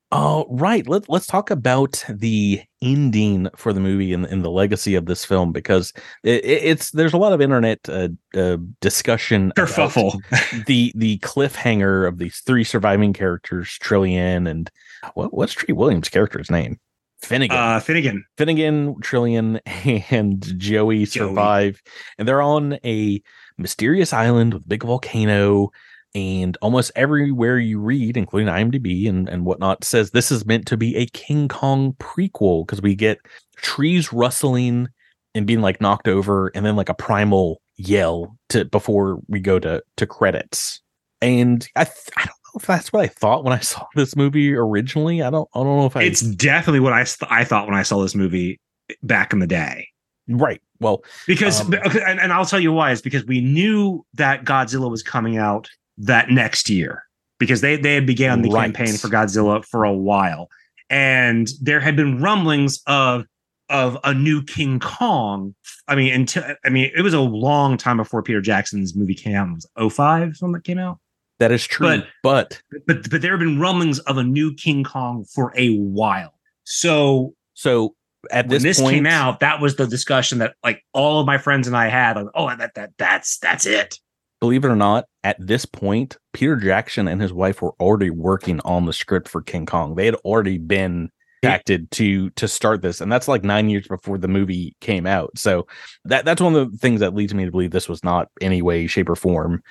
Oh, 0.10 0.46
right. 0.50 0.88
Let, 0.88 1.10
let's 1.10 1.28
talk 1.28 1.52
about 1.52 2.02
the 2.08 2.62
ending 2.82 3.50
for 3.58 3.74
the 3.74 3.82
movie 3.82 4.14
and, 4.14 4.26
and 4.26 4.42
the 4.42 4.50
legacy 4.50 4.96
of 4.96 5.06
this 5.06 5.26
film 5.26 5.52
because 5.52 5.92
it- 6.24 6.46
it's 6.46 6.92
there's 6.92 7.12
a 7.12 7.18
lot 7.18 7.34
of 7.34 7.42
internet 7.42 7.80
uh, 7.90 8.08
uh, 8.34 8.56
discussion 8.80 9.52
kerfuffle. 9.58 10.18
the 10.66 10.94
the 10.96 11.20
cliffhanger 11.20 12.08
of 12.08 12.20
these 12.20 12.40
three 12.46 12.64
surviving 12.64 13.12
characters, 13.12 13.78
Trillian 13.84 14.50
and 14.50 14.72
what 15.16 15.34
what's 15.34 15.52
Treat 15.52 15.76
Williams' 15.76 16.08
character's 16.08 16.50
name? 16.50 16.80
Finnegan. 17.22 17.58
Uh, 17.58 17.80
Finnegan. 17.80 18.26
Finnegan, 18.38 18.96
Trillian, 18.96 19.60
and 20.12 20.60
Joey 20.60 21.06
survive, 21.06 21.82
and 22.18 22.28
they're 22.28 22.42
on 22.42 22.80
a 22.86 23.22
mysterious 23.58 24.14
island 24.14 24.54
with 24.54 24.64
a 24.64 24.68
big 24.68 24.84
volcano. 24.84 25.72
And 26.16 26.58
almost 26.62 26.92
everywhere 26.96 27.60
you 27.60 27.80
read, 27.80 28.18
including 28.18 28.52
IMDb 28.52 29.08
and, 29.08 29.30
and 29.30 29.46
whatnot, 29.46 29.84
says 29.84 30.12
this 30.12 30.32
is 30.32 30.46
meant 30.46 30.66
to 30.68 30.78
be 30.78 30.96
a 30.96 31.06
King 31.08 31.48
Kong 31.48 31.94
prequel 32.00 32.66
because 32.66 32.82
we 32.82 32.96
get 32.96 33.20
trees 33.58 34.12
rustling 34.12 34.88
and 35.36 35.46
being 35.46 35.62
like 35.62 35.82
knocked 35.82 36.08
over, 36.08 36.52
and 36.56 36.66
then 36.66 36.76
like 36.76 36.90
a 36.90 36.96
primal 36.96 37.62
yell 37.76 38.36
to 38.50 38.66
before 38.66 39.20
we 39.28 39.40
go 39.40 39.60
to 39.60 39.84
to 39.98 40.08
credits. 40.08 40.82
And 41.22 41.68
I 41.76 41.84
th- 41.84 42.10
I 42.16 42.28
if 42.56 42.66
that's 42.66 42.92
what 42.94 43.04
I 43.04 43.08
thought 43.08 43.44
when 43.44 43.54
I 43.54 43.60
saw 43.60 43.86
this 43.96 44.16
movie 44.16 44.54
originally. 44.56 45.22
I 45.22 45.30
don't 45.30 45.48
I 45.54 45.60
don't 45.60 45.78
know 45.78 45.86
if 45.86 45.96
I 45.98 46.04
It's 46.04 46.22
definitely 46.22 46.80
what 46.80 46.94
I 46.94 47.04
th- 47.04 47.30
I 47.30 47.44
thought 47.44 47.68
when 47.68 47.76
I 47.78 47.84
saw 47.84 48.02
this 48.02 48.16
movie 48.16 48.60
back 49.04 49.34
in 49.34 49.40
the 49.40 49.48
day. 49.48 49.88
right. 50.28 50.62
Well, 50.80 51.04
Because 51.26 51.62
Um, 51.62 51.74
and, 51.74 52.20
and 52.20 52.32
I'll 52.34 52.46
tell 52.46 52.60
you 52.60 52.72
why 52.72 52.92
is 52.92 53.02
because 53.02 53.26
we 53.26 53.42
knew 53.42 54.06
that 54.14 54.44
Godzilla 54.46 54.90
was 54.92 55.02
coming 55.04 55.38
out 55.38 55.68
that 55.98 56.30
next 56.30 56.70
year 56.70 57.04
because 57.40 57.62
they 57.62 57.76
they 57.78 57.96
had 57.96 58.06
began 58.06 58.42
the 58.44 58.50
Right. 58.50 58.66
campaign 58.74 58.96
for 58.98 59.08
Godzilla 59.08 59.66
for 59.66 59.84
a 59.84 59.94
while, 59.94 60.50
and 60.90 61.50
there 61.62 61.80
had 61.80 61.96
been 61.96 62.22
rumblings 62.22 62.82
of 62.88 63.26
of 63.70 63.98
a 64.06 64.14
new 64.14 64.42
King 64.44 64.80
Kong. 64.80 65.54
I 65.88 65.96
mean, 65.96 66.14
until 66.14 66.44
I 66.64 66.70
mean, 66.70 66.92
it 66.96 67.02
was 67.02 67.14
a 67.14 67.20
long 67.20 67.76
time 67.78 67.98
before 67.98 68.22
Peter 68.24 68.40
Jackson's 68.42 68.96
movie 68.96 69.16
came 69.16 69.36
out. 69.36 69.50
It 69.50 69.54
was 69.84 69.94
05 69.94 70.36
when 70.40 70.52
that 70.54 70.64
came 70.64 70.78
out. 70.80 71.00
That 71.40 71.52
is 71.52 71.66
true, 71.66 71.88
But- 71.88 72.08
but 72.24 72.62
But 72.88 73.10
but 73.10 73.22
there 73.22 73.32
have 73.32 73.40
been 73.40 73.60
rumblings 73.60 74.00
of 74.00 74.18
a 74.18 74.24
new 74.24 74.54
King 74.54 74.84
Kong 74.84 75.26
for 75.26 75.54
a 75.56 75.76
while. 75.78 76.34
So 76.64 77.34
So 77.54 77.96
at 78.32 78.46
when 78.46 78.50
this, 78.50 78.64
this 78.64 78.82
point, 78.82 78.96
came 78.96 79.06
out, 79.06 79.40
that 79.40 79.62
was 79.62 79.76
the 79.76 79.88
discussion 79.88 80.40
that 80.40 80.56
like 80.64 80.84
all 80.94 81.20
of 81.20 81.26
my 81.26 81.38
friends 81.38 81.68
and 81.68 81.78
I 81.78 81.88
had. 81.88 82.16
Like, 82.18 82.26
oh, 82.36 82.54
that 82.56 82.74
that 82.76 82.92
that's 82.98 83.38
that's 83.40 83.66
it. 83.66 84.00
believe 84.42 84.66
it 84.66 84.68
or 84.70 84.76
not, 84.76 85.06
at 85.24 85.38
this 85.40 85.66
point, 85.66 86.18
Peter 86.34 86.56
Jackson 86.56 87.08
and 87.08 87.22
his 87.22 87.34
wife 87.34 87.62
were 87.62 87.74
already 87.80 88.10
working 88.10 88.60
on 88.66 88.86
the 88.86 88.94
script 88.94 89.28
for 89.30 89.42
King 89.42 89.66
Kong. 89.66 89.96
They 89.96 90.06
had 90.06 90.16
already 90.16 90.58
been 90.58 91.10
acted 91.44 91.90
to 91.92 92.30
to 92.32 92.48
start 92.48 92.82
this, 92.82 93.00
and 93.00 93.12
that's 93.12 93.28
like 93.28 93.44
nine 93.44 93.70
years 93.70 93.88
before 93.88 94.18
the 94.18 94.28
movie 94.28 94.76
came 94.82 95.06
out. 95.06 95.38
So 95.38 95.68
that 96.06 96.26
that's 96.26 96.42
one 96.42 96.56
of 96.56 96.72
the 96.72 96.78
things 96.80 97.00
that 97.00 97.14
leads 97.16 97.34
me 97.34 97.46
to 97.46 97.52
believe 97.52 97.72
this 97.72 97.88
was 97.88 98.04
not 98.04 98.28
any 98.42 98.62
way, 98.62 98.88
shape, 98.88 99.08
or 99.10 99.16
form 99.16 99.62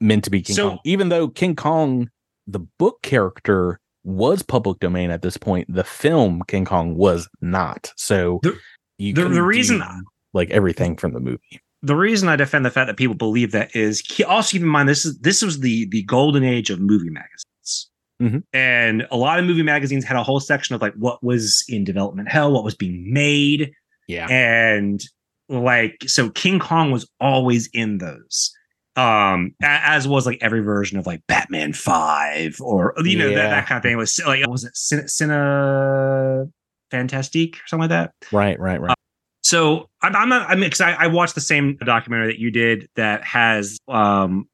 meant 0.00 0.24
to 0.24 0.30
be 0.30 0.42
King 0.42 0.56
So- 0.56 0.68
Kong. 0.70 0.78
Even 0.84 1.08
though 1.08 1.28
King 1.28 1.54
Kong, 1.56 2.10
the 2.46 2.60
book 2.78 3.02
character, 3.02 3.80
was 4.04 4.42
public 4.42 4.78
domain 4.78 5.10
at 5.10 5.22
this 5.22 5.36
point, 5.36 5.66
the 5.72 5.82
film 5.84 6.42
King 6.46 6.64
Kong 6.64 6.94
was 6.96 7.28
not. 7.40 7.92
So 7.96 8.38
The- 8.42 8.56
you 8.98 9.12
the- 9.12 9.28
the 9.28 9.42
reason- 9.42 9.78
do, 9.80 9.84
like 10.32 10.50
everything 10.50 10.96
from 10.96 11.12
the 11.12 11.20
movie. 11.20 11.60
The 11.82 11.96
reason 11.96 12.28
I 12.28 12.36
defend 12.36 12.64
the 12.64 12.70
fact 12.70 12.86
that 12.88 12.96
people 12.96 13.16
believe 13.16 13.52
that 13.52 13.74
is 13.74 14.02
also 14.26 14.50
keep 14.52 14.62
in 14.62 14.68
mind 14.68 14.88
this 14.88 15.04
is 15.04 15.18
this 15.18 15.42
was 15.42 15.60
the 15.60 15.86
the 15.90 16.02
golden 16.04 16.42
age 16.44 16.70
of 16.70 16.80
movie 16.80 17.10
magazines. 17.10 17.90
Mhm. 18.22 18.42
And 18.52 19.06
a 19.10 19.16
lot 19.16 19.38
of 19.38 19.44
movie 19.44 19.62
magazines 19.62 20.04
had 20.04 20.16
a 20.16 20.22
whole 20.22 20.40
section 20.40 20.74
of 20.74 20.80
like 20.80 20.94
what 20.94 21.22
was 21.22 21.64
in 21.68 21.84
development 21.84 22.28
hell, 22.30 22.52
what 22.52 22.64
was 22.64 22.74
being 22.74 23.12
made, 23.12 23.72
Yeah. 24.08 24.26
and 24.30 25.02
like 25.48 25.96
so 26.06 26.30
king 26.30 26.58
kong 26.58 26.90
was 26.92 27.08
always 27.20 27.68
in 27.72 27.98
those 27.98 28.52
um 28.96 29.54
as 29.62 30.08
was 30.08 30.24
like 30.26 30.38
every 30.40 30.60
version 30.60 30.98
of 30.98 31.06
like 31.06 31.20
batman 31.28 31.72
5 31.72 32.56
or 32.60 32.94
you 33.04 33.18
know 33.18 33.28
that, 33.28 33.32
Yeah. 33.34 33.48
that 33.50 33.66
kind 33.66 33.76
of 33.76 33.82
thing 33.82 33.92
it 33.92 33.96
was 33.96 34.18
like 34.26 34.46
was 34.48 34.64
it 34.64 34.72
Cine, 34.74 35.04
Cine 35.04 36.50
fantastique 36.90 37.56
or 37.56 37.66
something 37.66 37.88
like 37.88 37.90
that 37.90 38.12
Right, 38.32 38.58
right, 38.58 38.80
right. 38.80 38.96
so 39.42 39.88
i'm, 40.02 40.14
I'm 40.16 40.28
not 40.28 40.48
i 40.48 40.54
mean 40.54 40.64
because 40.64 40.80
I, 40.80 40.92
I 40.92 41.06
watched 41.08 41.34
the 41.34 41.40
same 41.40 41.76
documentary 41.84 42.28
that 42.28 42.38
you 42.38 42.50
did 42.50 42.88
that 42.96 43.24
has 43.24 43.78
um 43.88 44.48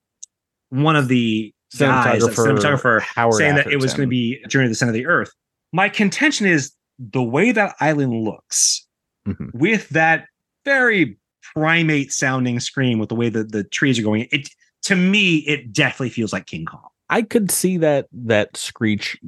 one 0.70 0.96
of 0.96 1.08
the 1.08 1.52
guys, 1.78 2.22
cinematographer 2.24 3.00
Howard 3.02 3.34
saying 3.34 3.54
that 3.56 3.66
it 3.66 3.76
was 3.80 3.92
going 3.94 4.06
to 4.06 4.10
be 4.10 4.42
Journey 4.48 4.66
to 4.66 4.68
the 4.70 4.74
Center 4.74 4.90
of 4.90 4.94
the 4.94 5.06
Earth. 5.06 5.30
My 5.72 5.88
contention 5.90 6.46
is 6.46 6.72
the 6.98 7.22
way 7.22 7.52
that 7.52 7.74
island 7.80 8.12
looks 8.24 8.86
Mhm. 9.28 9.50
with 9.54 9.88
that 9.90 10.26
very 10.64 11.18
primate 11.54 12.12
sounding 12.12 12.60
scream 12.60 12.98
with 12.98 13.08
the 13.08 13.14
way 13.14 13.28
that 13.28 13.52
the 13.52 13.64
trees 13.64 13.98
are 13.98 14.02
going. 14.02 14.28
It 14.30 14.48
to 14.84 14.96
me, 14.96 15.38
it 15.38 15.72
definitely 15.72 16.10
feels 16.10 16.32
like 16.32 16.46
King 16.46 16.64
Kong. 16.64 16.88
I 17.08 17.22
could 17.22 17.50
see 17.50 17.76
that 17.76 18.06
that 18.12 18.56
screech 18.56 19.18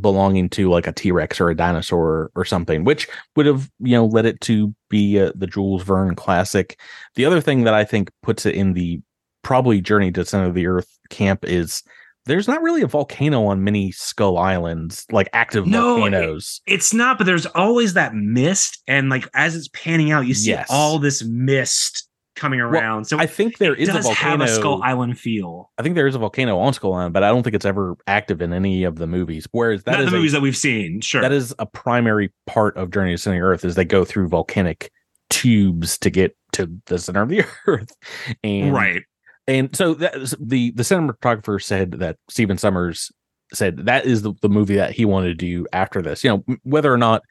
belonging 0.00 0.48
to 0.50 0.70
like 0.70 0.86
a 0.86 0.92
T 0.92 1.12
Rex 1.12 1.40
or 1.40 1.50
a 1.50 1.56
dinosaur 1.56 2.30
or 2.34 2.44
something, 2.44 2.84
which 2.84 3.06
would 3.36 3.46
have 3.46 3.70
you 3.80 3.92
know 3.92 4.06
led 4.06 4.24
it 4.24 4.40
to 4.42 4.74
be 4.88 5.20
uh, 5.20 5.32
the 5.34 5.46
Jules 5.46 5.82
Verne 5.82 6.14
classic. 6.14 6.80
The 7.16 7.26
other 7.26 7.40
thing 7.40 7.64
that 7.64 7.74
I 7.74 7.84
think 7.84 8.10
puts 8.22 8.46
it 8.46 8.54
in 8.54 8.72
the 8.72 9.00
probably 9.42 9.80
Journey 9.80 10.10
to 10.12 10.22
the 10.22 10.26
Center 10.26 10.46
of 10.46 10.54
the 10.54 10.66
Earth 10.66 10.98
camp 11.10 11.44
is 11.44 11.82
there's 12.26 12.48
not 12.48 12.62
really 12.62 12.82
a 12.82 12.86
volcano 12.86 13.44
on 13.46 13.62
many 13.64 13.90
Skull 13.92 14.38
Islands, 14.38 15.04
like 15.10 15.28
active 15.32 15.66
No, 15.66 16.04
it- 16.06 16.42
It's 16.66 16.92
not, 16.94 17.18
but 17.18 17.24
there's 17.24 17.46
always 17.46 17.94
that 17.94 18.14
mist, 18.14 18.82
and 18.86 19.08
like 19.10 19.28
as 19.34 19.54
it's 19.56 19.68
panning 19.68 20.10
out, 20.10 20.26
you 20.26 20.34
see 20.34 20.50
Yes. 20.50 20.66
all 20.70 20.98
this 20.98 21.22
mist 21.24 22.08
coming 22.36 22.58
around. 22.60 23.04
so 23.04 23.16
I 23.18 23.26
think 23.26 23.58
there 23.58 23.74
is 23.76 23.88
a 23.88 23.92
does 23.92 24.08
have 24.08 24.38
volcano. 24.40 24.44
a 24.44 24.48
Skull 24.48 24.82
Island 24.82 25.20
feel. 25.20 25.70
I 25.78 25.84
think 25.84 25.94
there 25.94 26.08
is 26.08 26.16
a 26.16 26.18
volcano 26.18 26.58
on 26.58 26.72
Skull 26.72 26.92
Island, 26.94 27.12
but 27.14 27.22
I 27.22 27.28
don't 27.28 27.44
think 27.44 27.54
it's 27.54 27.64
ever 27.64 27.94
active 28.08 28.42
in 28.42 28.52
any 28.52 28.82
of 28.82 28.96
the 28.96 29.06
movies. 29.06 29.46
Whereas 29.52 29.84
that 29.84 30.00
is 30.00 30.06
the 30.06 30.16
a- 30.16 30.18
movies 30.18 30.32
that 30.32 30.42
we've 30.42 30.56
seen. 30.56 31.00
Sure, 31.00 31.20
that 31.22 31.30
is 31.30 31.54
a 31.60 31.66
primary 31.66 32.32
part 32.48 32.76
of 32.76 32.90
Journey 32.90 33.12
to 33.12 33.14
the 33.14 33.18
Center 33.18 33.36
of 33.36 33.40
the 33.40 33.46
Earth 33.54 33.64
is 33.64 33.76
they 33.76 33.84
go 33.84 34.04
through 34.04 34.28
volcanic 34.28 34.90
tubes 35.30 35.96
to 35.98 36.10
get 36.10 36.36
to 36.52 36.70
the 36.86 36.98
center 36.98 37.22
of 37.22 37.28
the 37.28 37.44
earth. 37.66 37.92
And 38.42 38.72
right. 38.72 39.02
And 39.46 39.74
so 39.76 39.94
that, 39.94 40.14
the 40.40 40.70
the 40.72 40.82
cinematographer 40.82 41.62
said 41.62 41.92
that 41.92 42.16
Stephen 42.28 42.56
Sommers 42.56 43.10
said 43.52 43.76
that 43.86 44.06
is 44.06 44.22
the, 44.22 44.32
the 44.40 44.48
movie 44.48 44.76
that 44.76 44.92
he 44.92 45.04
wanted 45.04 45.28
to 45.28 45.34
do 45.34 45.66
after 45.72 46.00
this. 46.02 46.24
You 46.24 46.30
know, 46.46 46.56
whether 46.62 46.92
or 46.92 46.96
not 46.98 47.22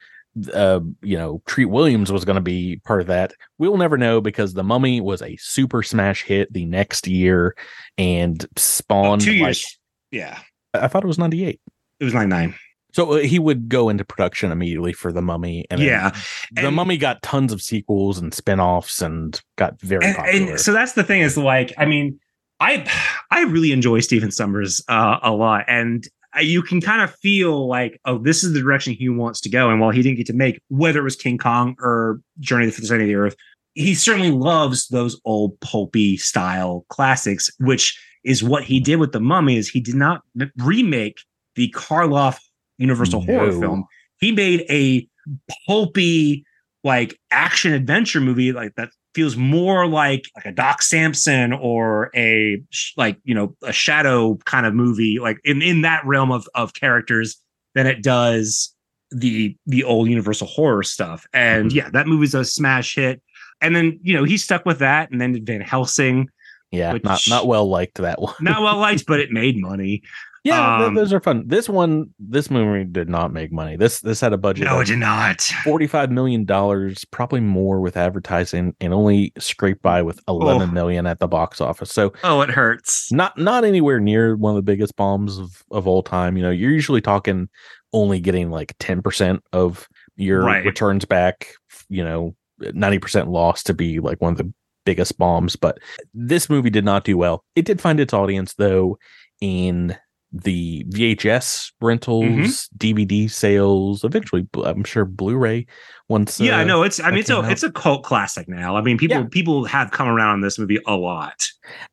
uh 0.52 0.80
you 1.00 1.16
know 1.16 1.40
Treat 1.46 1.66
Williams 1.66 2.10
was 2.10 2.24
going 2.24 2.34
to 2.36 2.40
be 2.42 2.80
part 2.84 3.00
of 3.00 3.06
that, 3.08 3.32
we'll 3.58 3.76
never 3.76 3.96
know 3.98 4.20
because 4.20 4.52
The 4.54 4.64
Mummy 4.64 5.00
was 5.00 5.22
a 5.22 5.36
super 5.36 5.82
smash 5.82 6.22
hit 6.22 6.52
the 6.52 6.64
next 6.66 7.06
year 7.06 7.54
and 7.98 8.44
spawned 8.56 9.22
Two 9.22 9.30
like- 9.32 9.40
years. 9.40 9.78
yeah, 10.10 10.38
I 10.72 10.88
thought 10.88 11.04
it 11.04 11.08
was 11.08 11.18
98. 11.18 11.60
it 12.00 12.04
was 12.04 12.14
nine 12.14 12.28
nine. 12.28 12.54
So 12.94 13.14
uh, 13.14 13.16
he 13.18 13.40
would 13.40 13.68
go 13.68 13.88
into 13.88 14.04
production 14.04 14.52
immediately 14.52 14.92
for 14.92 15.12
The 15.12 15.20
Mummy 15.20 15.66
and 15.68 15.80
Yeah, 15.80 16.10
the 16.52 16.66
and- 16.68 16.76
Mummy 16.76 16.96
got 16.96 17.22
tons 17.22 17.52
of 17.52 17.60
sequels 17.60 18.18
and 18.18 18.32
spin-offs 18.32 19.02
and 19.02 19.40
got 19.56 19.80
very 19.80 20.04
and, 20.06 20.16
popular. 20.16 20.50
and 20.52 20.60
so 20.60 20.72
that's 20.72 20.92
the 20.92 21.02
thing 21.02 21.20
is 21.20 21.36
like 21.36 21.72
i 21.76 21.84
mean 21.84 22.18
i 22.60 22.88
i 23.32 23.42
really 23.42 23.72
enjoy 23.72 23.98
stephen 24.00 24.30
sommers 24.30 24.80
uh, 24.88 25.18
a 25.22 25.32
lot 25.32 25.64
and 25.68 26.08
you 26.40 26.62
can 26.62 26.80
kind 26.80 27.02
of 27.02 27.14
feel 27.16 27.66
like 27.68 28.00
oh 28.04 28.18
this 28.18 28.44
is 28.44 28.52
the 28.52 28.60
direction 28.60 28.92
he 28.92 29.08
wants 29.08 29.40
to 29.40 29.48
go 29.48 29.70
and 29.70 29.80
while 29.80 29.90
he 29.90 30.02
didn't 30.02 30.16
get 30.16 30.26
to 30.26 30.32
make 30.32 30.60
whether 30.68 31.00
it 31.00 31.02
was 31.02 31.16
king 31.16 31.36
kong 31.38 31.74
or 31.80 32.20
journey 32.38 32.70
to 32.70 32.80
the 32.80 32.86
center 32.86 33.02
of 33.02 33.08
the 33.08 33.14
earth 33.16 33.34
he 33.74 33.94
certainly 33.94 34.30
loves 34.30 34.86
those 34.88 35.20
old 35.24 35.58
pulpy 35.60 36.16
style 36.16 36.84
classics 36.88 37.50
which 37.58 37.98
is 38.24 38.42
what 38.42 38.62
he 38.64 38.78
did 38.80 38.96
with 38.96 39.12
the 39.12 39.20
mummy 39.20 39.56
is 39.56 39.68
he 39.68 39.80
did 39.80 39.96
not 39.96 40.22
remake 40.58 41.18
the 41.56 41.70
karloff 41.74 42.38
universal 42.78 43.20
horror 43.20 43.52
film 43.52 43.84
he 44.18 44.32
made 44.32 44.64
a 44.68 45.06
pulpy 45.66 46.44
like 46.82 47.18
action 47.30 47.72
adventure 47.72 48.20
movie 48.20 48.52
like 48.52 48.74
that 48.76 48.90
feels 49.14 49.36
more 49.36 49.86
like 49.86 50.24
like 50.36 50.44
a 50.44 50.52
Doc 50.52 50.82
Samson 50.82 51.52
or 51.52 52.10
a 52.14 52.60
like 52.96 53.16
you 53.24 53.34
know 53.34 53.56
a 53.62 53.72
shadow 53.72 54.36
kind 54.44 54.66
of 54.66 54.74
movie 54.74 55.18
like 55.18 55.38
in 55.44 55.62
in 55.62 55.82
that 55.82 56.04
realm 56.04 56.30
of 56.30 56.46
of 56.54 56.74
characters 56.74 57.40
than 57.74 57.86
it 57.86 58.02
does 58.02 58.74
the 59.10 59.56
the 59.66 59.84
old 59.84 60.08
universal 60.08 60.46
horror 60.46 60.82
stuff. 60.82 61.26
And 61.32 61.68
mm-hmm. 61.68 61.76
yeah 61.76 61.90
that 61.90 62.06
movie's 62.06 62.34
a 62.34 62.44
smash 62.44 62.94
hit. 62.94 63.22
And 63.60 63.74
then 63.74 63.98
you 64.02 64.14
know 64.14 64.24
he 64.24 64.36
stuck 64.36 64.66
with 64.66 64.80
that 64.80 65.10
and 65.10 65.20
then 65.20 65.44
Van 65.44 65.60
Helsing 65.60 66.28
yeah 66.70 66.98
not 67.04 67.20
not 67.28 67.46
well 67.46 67.68
liked 67.68 67.96
that 67.98 68.20
one. 68.20 68.34
Not 68.40 68.62
well 68.62 68.78
liked 68.78 69.06
but 69.06 69.20
it 69.20 69.30
made 69.30 69.56
money 69.56 70.02
yeah, 70.44 70.84
um, 70.84 70.94
those 70.94 71.10
are 71.10 71.20
fun. 71.20 71.44
This 71.46 71.70
one, 71.70 72.10
this 72.18 72.50
movie 72.50 72.84
did 72.84 73.08
not 73.08 73.32
make 73.32 73.50
money. 73.50 73.76
This 73.76 74.00
this 74.00 74.20
had 74.20 74.34
a 74.34 74.36
budget. 74.36 74.66
No, 74.66 74.78
it 74.80 74.86
did 74.86 74.98
not. 74.98 75.40
Forty 75.40 75.86
five 75.86 76.10
million 76.10 76.44
dollars, 76.44 77.06
probably 77.06 77.40
more 77.40 77.80
with 77.80 77.96
advertising, 77.96 78.76
and 78.78 78.92
only 78.92 79.32
scraped 79.38 79.80
by 79.80 80.02
with 80.02 80.20
eleven 80.28 80.68
oh. 80.68 80.72
million 80.72 81.06
at 81.06 81.18
the 81.18 81.26
box 81.26 81.62
office. 81.62 81.90
So, 81.90 82.12
oh, 82.24 82.42
it 82.42 82.50
hurts. 82.50 83.10
Not 83.10 83.38
not 83.38 83.64
anywhere 83.64 84.00
near 84.00 84.36
one 84.36 84.50
of 84.50 84.56
the 84.56 84.62
biggest 84.70 84.96
bombs 84.96 85.38
of 85.38 85.62
of 85.70 85.88
all 85.88 86.02
time. 86.02 86.36
You 86.36 86.42
know, 86.42 86.50
you're 86.50 86.70
usually 86.70 87.00
talking 87.00 87.48
only 87.94 88.20
getting 88.20 88.50
like 88.50 88.74
ten 88.78 89.00
percent 89.00 89.42
of 89.54 89.88
your 90.16 90.44
right. 90.44 90.64
returns 90.64 91.06
back. 91.06 91.54
You 91.88 92.04
know, 92.04 92.36
ninety 92.58 92.98
percent 92.98 93.30
loss 93.30 93.62
to 93.62 93.72
be 93.72 93.98
like 93.98 94.20
one 94.20 94.32
of 94.32 94.38
the 94.38 94.52
biggest 94.84 95.16
bombs. 95.16 95.56
But 95.56 95.78
this 96.12 96.50
movie 96.50 96.68
did 96.68 96.84
not 96.84 97.04
do 97.04 97.16
well. 97.16 97.42
It 97.56 97.64
did 97.64 97.80
find 97.80 97.98
its 97.98 98.12
audience 98.12 98.52
though 98.54 98.98
in 99.40 99.96
the 100.34 100.84
VHS 100.88 101.72
rentals, 101.80 102.24
mm-hmm. 102.24 102.76
DVD 102.76 103.30
sales, 103.30 104.02
eventually, 104.02 104.46
I'm 104.64 104.82
sure 104.82 105.04
Blu-ray. 105.04 105.66
Once, 106.08 106.38
yeah, 106.38 106.58
uh, 106.58 106.64
no, 106.64 106.82
it's. 106.82 107.00
I 107.00 107.08
mean, 107.08 107.20
it's 107.20 107.30
a 107.30 107.38
out. 107.38 107.50
it's 107.50 107.62
a 107.62 107.72
cult 107.72 108.04
classic 108.04 108.46
now. 108.46 108.76
I 108.76 108.82
mean, 108.82 108.98
people 108.98 109.16
yeah. 109.16 109.26
people 109.30 109.64
have 109.64 109.90
come 109.90 110.06
around 110.06 110.34
on 110.34 110.40
this 110.42 110.58
movie 110.58 110.78
a 110.86 110.96
lot. 110.96 111.46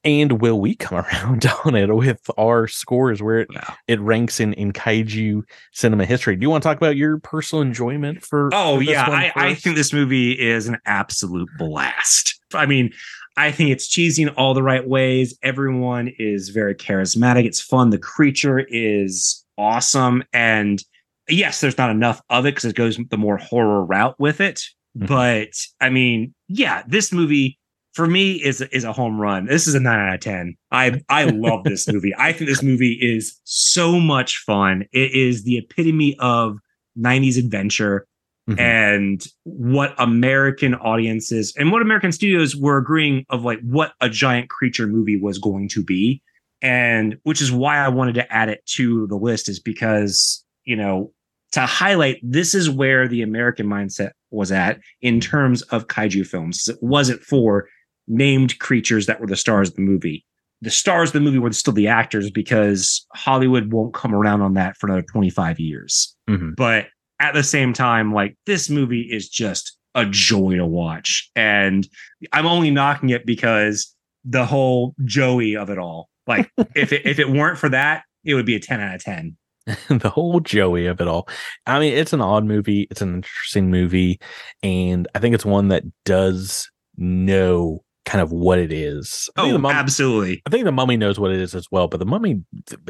And 0.03 0.41
will 0.41 0.59
we 0.59 0.75
come 0.75 0.97
around 1.05 1.45
on 1.63 1.75
it 1.75 1.95
with 1.95 2.19
our 2.37 2.67
scores 2.67 3.23
where 3.23 3.39
it, 3.39 3.47
yeah. 3.53 3.73
it 3.87 4.01
ranks 4.01 4.41
in 4.41 4.51
in 4.53 4.73
kaiju 4.73 5.43
cinema 5.71 6.05
history? 6.05 6.35
Do 6.35 6.43
you 6.43 6.49
want 6.49 6.61
to 6.61 6.67
talk 6.67 6.75
about 6.75 6.97
your 6.97 7.19
personal 7.19 7.61
enjoyment 7.61 8.21
for? 8.21 8.49
Oh 8.51 8.77
for 8.77 8.83
yeah, 8.83 9.05
I, 9.07 9.31
I 9.33 9.53
think 9.53 9.77
this 9.77 9.93
movie 9.93 10.33
is 10.33 10.67
an 10.67 10.79
absolute 10.85 11.47
blast. 11.57 12.37
I 12.53 12.65
mean, 12.65 12.91
I 13.37 13.51
think 13.51 13.69
it's 13.69 13.87
cheesy 13.87 14.23
in 14.23 14.29
all 14.29 14.53
the 14.53 14.63
right 14.63 14.87
ways. 14.87 15.37
Everyone 15.41 16.09
is 16.19 16.49
very 16.49 16.75
charismatic. 16.75 17.45
It's 17.45 17.61
fun. 17.61 17.89
The 17.89 17.97
creature 17.97 18.59
is 18.59 19.45
awesome. 19.57 20.23
And 20.33 20.83
yes, 21.29 21.61
there's 21.61 21.77
not 21.77 21.91
enough 21.91 22.21
of 22.29 22.45
it 22.45 22.55
because 22.55 22.65
it 22.65 22.75
goes 22.75 22.99
the 23.09 23.17
more 23.17 23.37
horror 23.37 23.85
route 23.85 24.15
with 24.19 24.41
it. 24.41 24.61
Mm-hmm. 24.97 25.05
But 25.05 25.49
I 25.79 25.89
mean, 25.89 26.33
yeah, 26.47 26.83
this 26.87 27.11
movie 27.11 27.57
for 27.93 28.07
me 28.07 28.33
is 28.33 28.61
is 28.61 28.83
a 28.83 28.93
home 28.93 29.19
run. 29.19 29.45
This 29.45 29.67
is 29.67 29.75
a 29.75 29.79
nine 29.79 29.99
out 29.99 30.15
of 30.15 30.19
ten. 30.19 30.55
I 30.71 31.01
I 31.09 31.25
love 31.25 31.63
this 31.63 31.87
movie. 31.91 32.13
I 32.17 32.33
think 32.33 32.49
this 32.49 32.63
movie 32.63 32.93
is 32.93 33.39
so 33.43 33.99
much 33.99 34.37
fun. 34.45 34.85
It 34.91 35.13
is 35.13 35.43
the 35.43 35.57
epitome 35.57 36.17
of 36.19 36.57
90s 36.97 37.37
adventure 37.37 38.05
mm-hmm. 38.51 38.59
and 38.59 39.25
what 39.43 39.93
American 39.97 40.75
audiences 40.75 41.53
and 41.57 41.71
what 41.71 41.81
American 41.81 42.11
studios 42.11 42.55
were 42.55 42.77
agreeing 42.77 43.25
of 43.29 43.43
like 43.43 43.59
what 43.61 43.93
a 44.01 44.09
giant 44.09 44.49
creature 44.49 44.87
movie 44.87 45.19
was 45.19 45.37
going 45.37 45.69
to 45.69 45.83
be. 45.83 46.21
And 46.61 47.17
which 47.23 47.41
is 47.41 47.51
why 47.51 47.77
I 47.77 47.89
wanted 47.89 48.15
to 48.15 48.31
add 48.31 48.49
it 48.49 48.63
to 48.75 49.07
the 49.07 49.15
list, 49.15 49.49
is 49.49 49.59
because, 49.59 50.45
you 50.63 50.75
know, 50.75 51.11
to 51.53 51.61
highlight 51.61 52.19
this 52.21 52.53
is 52.53 52.69
where 52.69 53.07
the 53.07 53.23
American 53.23 53.67
mindset 53.67 54.11
was 54.29 54.51
at 54.51 54.79
in 55.01 55.19
terms 55.19 55.63
of 55.63 55.87
kaiju 55.87 56.25
films. 56.25 56.67
It 56.67 56.77
wasn't 56.81 57.21
for 57.23 57.67
named 58.07 58.59
creatures 58.59 59.05
that 59.07 59.19
were 59.19 59.27
the 59.27 59.35
stars 59.35 59.69
of 59.69 59.75
the 59.75 59.81
movie. 59.81 60.25
The 60.61 60.69
stars 60.69 61.09
of 61.09 61.13
the 61.13 61.19
movie 61.21 61.39
were 61.39 61.51
still 61.53 61.73
the 61.73 61.87
actors 61.87 62.29
because 62.29 63.05
Hollywood 63.13 63.73
won't 63.73 63.95
come 63.95 64.13
around 64.13 64.41
on 64.41 64.53
that 64.53 64.77
for 64.77 64.85
another 64.87 65.05
25 65.11 65.59
years. 65.59 66.15
Mm-hmm. 66.29 66.51
But 66.55 66.87
at 67.21 67.33
the 67.33 67.43
same 67.43 67.71
time, 67.71 68.13
like 68.13 68.35
this 68.45 68.69
movie 68.69 69.01
is 69.01 69.29
just 69.29 69.77
a 69.95 70.05
joy 70.05 70.55
to 70.55 70.65
watch. 70.65 71.29
And 71.35 71.87
I'm 72.33 72.47
only 72.47 72.71
knocking 72.71 73.09
it 73.09 73.25
because 73.25 73.95
the 74.25 74.45
whole 74.45 74.95
Joey 75.05 75.55
of 75.55 75.69
it 75.69 75.77
all. 75.77 76.09
Like 76.27 76.51
if 76.75 76.91
it 76.91 77.05
if 77.05 77.19
it 77.19 77.29
weren't 77.29 77.59
for 77.59 77.69
that, 77.69 78.03
it 78.25 78.33
would 78.33 78.45
be 78.45 78.55
a 78.55 78.59
10 78.59 78.79
out 78.79 78.95
of 78.95 79.03
10. 79.03 79.37
the 79.89 80.09
whole 80.09 80.39
Joey 80.39 80.87
of 80.87 80.99
it 80.99 81.07
all. 81.07 81.29
I 81.67 81.79
mean, 81.79 81.93
it's 81.93 82.13
an 82.13 82.21
odd 82.21 82.45
movie. 82.45 82.87
It's 82.89 83.01
an 83.01 83.15
interesting 83.15 83.69
movie. 83.69 84.19
And 84.63 85.07
I 85.13 85.19
think 85.19 85.35
it's 85.35 85.45
one 85.45 85.67
that 85.67 85.83
does 86.03 86.69
know 86.97 87.83
kind 88.05 88.21
of 88.21 88.31
what 88.31 88.59
it 88.59 88.71
is. 88.71 89.29
I 89.37 89.49
oh, 89.51 89.57
mummy, 89.57 89.75
absolutely. 89.75 90.41
I 90.45 90.49
think 90.49 90.65
the 90.65 90.71
Mummy 90.71 90.97
knows 90.97 91.19
what 91.19 91.31
it 91.31 91.39
is 91.39 91.55
as 91.55 91.67
well, 91.71 91.87
but 91.87 91.99
the 91.99 92.05
Mummy 92.05 92.43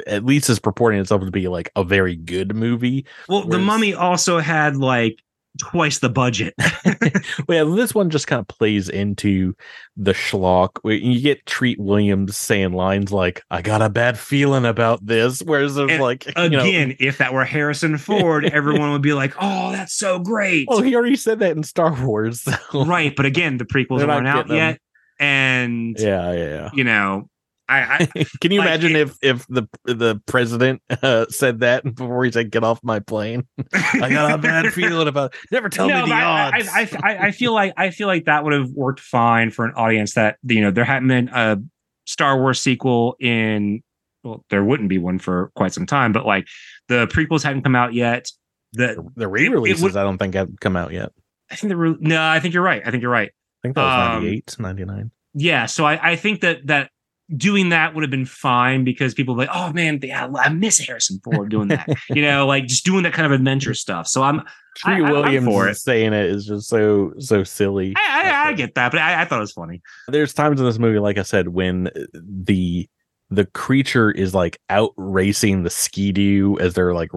at 0.08 0.26
least 0.26 0.50
is 0.50 0.60
purporting 0.60 1.00
itself 1.00 1.22
to 1.24 1.32
be 1.32 1.48
like 1.48 1.72
a 1.76 1.84
very 1.84 2.16
good 2.16 2.56
movie. 2.56 3.06
Well, 3.28 3.44
the 3.44 3.60
Mummy 3.60 3.94
also 3.94 4.40
had 4.40 4.78
like 4.78 5.22
twice 5.60 6.00
the 6.00 6.10
budget. 6.10 6.54
well, 7.48 7.68
yeah, 7.68 7.76
this 7.76 7.94
one 7.94 8.10
just 8.10 8.28
kind 8.28 8.40
of 8.40 8.48
plays 8.48 8.90
into 8.90 9.54
the 9.98 10.14
schlock. 10.14 10.70
You 10.84 11.20
get 11.22 11.46
Treat 11.46 11.80
Williams 11.80 12.38
saying 12.38 12.74
lines 12.74 13.12
like, 13.12 13.44
I 13.52 13.62
got 13.62 13.82
a 13.82 13.90
bad 13.90 14.18
feeling 14.18 14.66
about 14.66 15.06
this. 15.06 15.42
Whereas 15.42 15.76
there's 15.76 15.92
and 15.92 16.02
like, 16.02 16.26
again, 16.36 16.90
know, 16.90 16.96
if 17.00 17.18
that 17.18 17.34
were 17.34 17.44
Harrison 17.44 17.98
Ford, 17.98 18.46
everyone 18.46 18.92
would 18.92 19.02
be 19.02 19.14
like, 19.14 19.34
oh, 19.40 19.72
that's 19.72 19.94
so 19.94 20.20
great. 20.20 20.68
Well, 20.72 20.82
he 20.82 20.96
already 20.96 21.18
said 21.18 21.40
that 21.40 21.58
in 21.58 21.64
Star 21.64 21.94
Wars. 21.94 22.42
So. 22.42 22.86
Right. 22.86 23.14
But 23.14 23.26
again, 23.26 23.58
the 23.58 23.66
prequels 23.66 24.08
aren't 24.08 24.28
out 24.28 24.48
them. 24.48 24.56
yet 24.56 24.80
and 25.22 25.96
yeah, 26.00 26.34
yeah, 26.34 26.70
you 26.74 26.84
know, 26.84 27.30
I, 27.72 28.10
I 28.16 28.24
can 28.42 28.52
you 28.52 28.60
like, 28.60 28.68
imagine 28.68 28.96
it, 28.96 29.02
if 29.02 29.18
if 29.22 29.48
the 29.48 29.68
the 29.86 30.22
president 30.26 30.82
uh, 30.90 31.26
said 31.30 31.62
that 31.62 31.84
before 31.84 32.26
he 32.26 32.32
said 32.32 32.52
get 32.52 32.64
off 32.64 32.84
my 32.84 33.00
plane? 33.00 33.48
I 33.74 34.10
got 34.10 34.32
a 34.32 34.38
bad 34.38 34.74
feeling 34.74 35.08
about. 35.08 35.34
Never 35.52 35.70
tell 35.70 35.88
no, 35.88 36.04
me 36.04 36.10
the 36.10 36.16
odds. 36.16 36.68
I, 36.70 36.90
I, 37.02 37.28
I 37.28 37.32
feel 37.32 37.54
like 37.54 37.74
I 37.78 37.92
feel 37.92 38.08
like 38.08 38.26
that 38.26 38.44
would 38.44 38.54
have 38.54 38.72
worked 38.72 39.00
fine 39.00 39.52
for 39.52 39.64
an 39.64 39.74
audience 39.76 40.16
that 40.16 40.38
you 40.44 40.60
know 40.60 40.72
there 40.72 40.84
hadn't 40.84 41.08
been 41.08 41.30
a 41.30 41.58
Star 42.06 42.38
Wars 42.40 42.60
sequel 42.60 43.16
in. 43.20 43.82
Well, 44.24 44.46
there 44.50 44.64
wouldn't 44.64 44.90
be 44.90 45.00
one 45.00 45.18
for 45.18 45.52
quite 45.56 45.74
some 45.74 45.88
time, 45.88 46.12
but 46.12 46.26
like 46.26 46.48
the 46.90 47.08
prequels 47.08 47.42
hadn't 47.42 47.64
come 47.64 47.76
out 47.76 47.94
yet. 47.94 48.30
The 48.74 49.04
the 49.16 49.28
re-releases 49.28 49.96
I 49.96 50.04
don't 50.04 50.18
think 50.18 50.36
have 50.36 50.50
come 50.60 50.76
out 50.76 50.92
yet. 50.92 51.12
I 51.50 51.56
think 51.56 51.70
the 51.70 51.78
re- 51.78 51.98
no, 52.00 52.22
I 52.22 52.40
think 52.40 52.54
you're 52.54 52.64
right. 52.64 52.82
I 52.86 52.92
think 52.92 53.02
you're 53.02 53.12
right. 53.12 53.32
I 53.64 53.68
think 53.68 53.76
that 53.76 53.84
was 53.84 54.18
um, 54.18 54.24
98, 54.24 54.56
99. 54.60 55.12
Yeah. 55.34 55.66
So 55.66 55.86
I, 55.86 56.12
I 56.12 56.16
think 56.16 56.42
that 56.42 56.68
that 56.68 56.90
doing 57.36 57.70
that 57.70 57.94
would 57.94 58.02
have 58.02 58.12
been 58.12 58.26
fine 58.26 58.84
because 58.84 59.14
people 59.14 59.36
like, 59.36 59.50
oh 59.54 59.72
man, 59.72 60.00
yeah, 60.02 60.30
I 60.38 60.50
miss 60.50 60.80
Harrison 60.80 61.20
Ford 61.24 61.50
doing 61.50 61.70
that. 61.70 61.88
you 62.10 62.22
know, 62.22 62.46
like 62.46 62.66
just 62.66 62.86
doing 62.86 63.04
that 63.04 63.14
kind 63.14 63.26
of 63.26 63.32
adventure 63.32 63.74
stuff. 63.74 64.08
So 64.08 64.24
I'm 64.24 64.42
Tree 64.78 65.04
I, 65.04 65.12
Williams 65.12 65.48
it. 65.48 65.76
saying 65.78 66.14
it 66.14 66.26
is 66.26 66.46
just 66.46 66.68
so 66.68 67.14
so 67.20 67.44
silly. 67.44 67.94
I, 67.96 68.30
I, 68.30 68.50
I 68.50 68.54
get 68.54 68.76
that, 68.76 68.92
but 68.92 69.02
I, 69.02 69.26
thought 69.26 69.38
it 69.38 69.42
was 69.42 69.52
funny. 69.52 69.82
There's 70.08 70.34
times 70.34 70.60
in 70.60 70.66
this 70.66 70.80
movie, 70.80 71.00
like 71.00 71.18
I 71.18 71.24
said, 71.24 71.50
when 71.50 71.90
the 72.14 72.90
the 73.30 73.46
creature 73.46 74.12
is 74.12 74.34
like 74.34 74.60
out 74.70 74.92
racing 74.98 75.64
the 75.64 75.70
skidoo 75.70 76.58
as 76.60 76.74
they're 76.74 76.94
like 76.94 77.12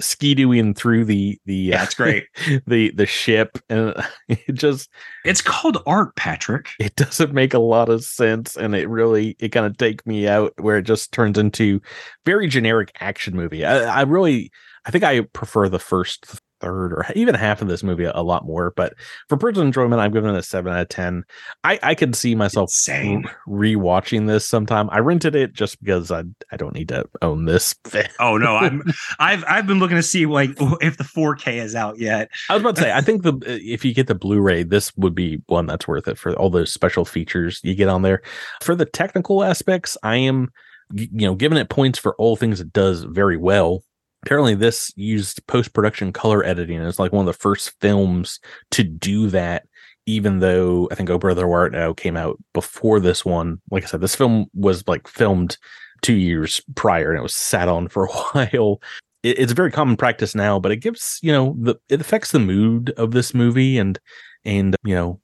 skidooing 0.00 0.76
through 0.76 1.04
the 1.04 1.38
the 1.46 1.70
that's 1.70 1.94
great. 1.94 2.26
the 2.66 2.90
the 2.90 3.06
ship 3.06 3.58
and 3.68 3.94
it 4.28 4.52
just 4.52 4.90
it's 5.24 5.40
called 5.40 5.82
art 5.86 6.14
patrick. 6.16 6.68
It 6.78 6.96
doesn't 6.96 7.32
make 7.32 7.54
a 7.54 7.58
lot 7.58 7.88
of 7.88 8.04
sense 8.04 8.56
and 8.56 8.74
it 8.74 8.88
really 8.88 9.36
it 9.38 9.50
kind 9.50 9.66
of 9.66 9.76
take 9.76 10.06
me 10.06 10.28
out 10.28 10.52
where 10.58 10.78
it 10.78 10.82
just 10.82 11.12
turns 11.12 11.38
into 11.38 11.80
very 12.26 12.48
generic 12.48 12.92
action 13.00 13.36
movie. 13.36 13.64
I, 13.64 14.00
I 14.00 14.02
really 14.02 14.50
i 14.86 14.90
think 14.90 15.04
i 15.04 15.22
prefer 15.32 15.68
the 15.68 15.78
first 15.78 16.40
third 16.64 16.92
or 16.92 17.06
even 17.14 17.34
half 17.34 17.62
of 17.62 17.68
this 17.68 17.82
movie 17.82 18.04
a, 18.04 18.24
lot 18.24 18.46
more. 18.46 18.72
But 18.74 18.94
for 19.28 19.36
personal 19.36 19.66
enjoyment, 19.66 20.00
I'm 20.00 20.12
giving 20.12 20.34
it 20.34 20.38
a 20.38 20.42
seven 20.42 20.72
out 20.72 20.80
of 20.80 20.88
ten. 20.88 21.24
I 21.62 21.78
I 21.82 21.94
could 21.94 22.16
see 22.16 22.34
myself 22.34 22.68
Insane. 22.68 23.24
rewatching 23.46 24.26
this 24.26 24.48
sometime. 24.48 24.88
I 24.90 24.98
rented 24.98 25.36
it 25.36 25.52
just 25.52 25.82
because 25.82 26.10
I 26.10 26.24
I 26.50 26.56
don't 26.56 26.74
need 26.74 26.88
to 26.88 27.04
own 27.22 27.44
this. 27.44 27.74
oh 28.20 28.36
no, 28.36 28.56
I'm 28.56 28.82
I've 29.18 29.44
I've 29.46 29.66
been 29.66 29.78
looking 29.78 29.96
to 29.96 30.02
see 30.02 30.26
like 30.26 30.50
if 30.80 30.96
the 30.96 31.04
4K 31.04 31.62
is 31.62 31.74
out 31.74 31.98
yet. 31.98 32.30
I 32.48 32.54
was 32.54 32.62
about 32.62 32.76
to 32.76 32.82
say 32.82 32.92
I 32.92 33.00
think 33.00 33.22
the 33.22 33.32
uh, 33.34 33.58
if 33.62 33.84
you 33.84 33.92
get 33.92 34.06
the 34.06 34.14
Blu-ray, 34.14 34.62
this 34.62 34.96
would 34.96 35.14
be 35.14 35.42
one 35.46 35.66
that's 35.66 35.86
worth 35.86 36.08
it 36.08 36.18
for 36.18 36.34
all 36.34 36.50
those 36.50 36.72
special 36.72 37.04
features 37.04 37.60
you 37.62 37.74
get 37.74 37.88
on 37.88 38.02
there. 38.02 38.22
For 38.62 38.74
the 38.74 38.86
technical 38.86 39.44
aspects, 39.44 39.96
I 40.02 40.16
am 40.16 40.50
you 40.92 41.26
know 41.26 41.34
giving 41.34 41.58
it 41.58 41.68
points 41.68 41.98
for 41.98 42.14
all 42.16 42.36
things 42.36 42.60
it 42.60 42.72
does 42.72 43.04
very 43.04 43.36
well 43.36 43.82
apparently 44.24 44.54
this 44.54 44.90
used 44.96 45.46
post-production 45.46 46.12
color 46.12 46.42
editing 46.44 46.80
it's 46.80 46.98
like 46.98 47.12
one 47.12 47.26
of 47.28 47.32
the 47.34 47.38
first 47.38 47.72
films 47.80 48.40
to 48.70 48.82
do 48.82 49.28
that 49.28 49.66
even 50.06 50.38
though 50.38 50.88
i 50.90 50.94
think 50.94 51.10
oh 51.10 51.18
brother 51.18 51.50
art 51.50 51.72
now 51.72 51.92
came 51.92 52.16
out 52.16 52.38
before 52.54 53.00
this 53.00 53.24
one 53.24 53.60
like 53.70 53.84
i 53.84 53.86
said 53.86 54.00
this 54.00 54.14
film 54.14 54.46
was 54.54 54.86
like 54.88 55.06
filmed 55.06 55.58
two 56.00 56.14
years 56.14 56.60
prior 56.74 57.10
and 57.10 57.18
it 57.18 57.22
was 57.22 57.34
sat 57.34 57.68
on 57.68 57.86
for 57.86 58.04
a 58.06 58.12
while 58.12 58.80
it, 59.22 59.38
it's 59.38 59.52
a 59.52 59.56
very 59.56 59.70
common 59.70 59.96
practice 59.96 60.34
now 60.34 60.58
but 60.58 60.72
it 60.72 60.76
gives 60.76 61.18
you 61.22 61.30
know 61.30 61.54
the 61.60 61.74
it 61.90 62.00
affects 62.00 62.32
the 62.32 62.38
mood 62.38 62.90
of 62.96 63.10
this 63.10 63.34
movie 63.34 63.76
and 63.76 63.98
and 64.44 64.74
you 64.84 64.94
know 64.94 65.20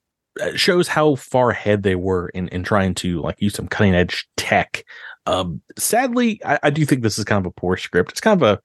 shows 0.55 0.89
how 0.89 1.15
far 1.17 1.51
ahead 1.51 1.83
they 1.83 1.97
were 1.97 2.29
in 2.31 2.49
in 2.49 2.63
trying 2.63 2.95
to 2.95 3.21
like 3.21 3.41
use 3.41 3.55
some 3.55 3.69
cutting 3.69 3.95
edge 3.95 4.27
tech. 4.37 4.85
Um, 5.31 5.63
sadly, 5.79 6.41
I, 6.45 6.59
I 6.65 6.71
do 6.71 6.85
think 6.85 7.03
this 7.03 7.19
is 7.19 7.25
kind 7.25 7.45
of 7.45 7.49
a 7.49 7.55
poor 7.55 7.77
script. 7.77 8.11
It's 8.11 8.21
kind 8.21 8.43
of 8.43 8.49
a 8.49 8.61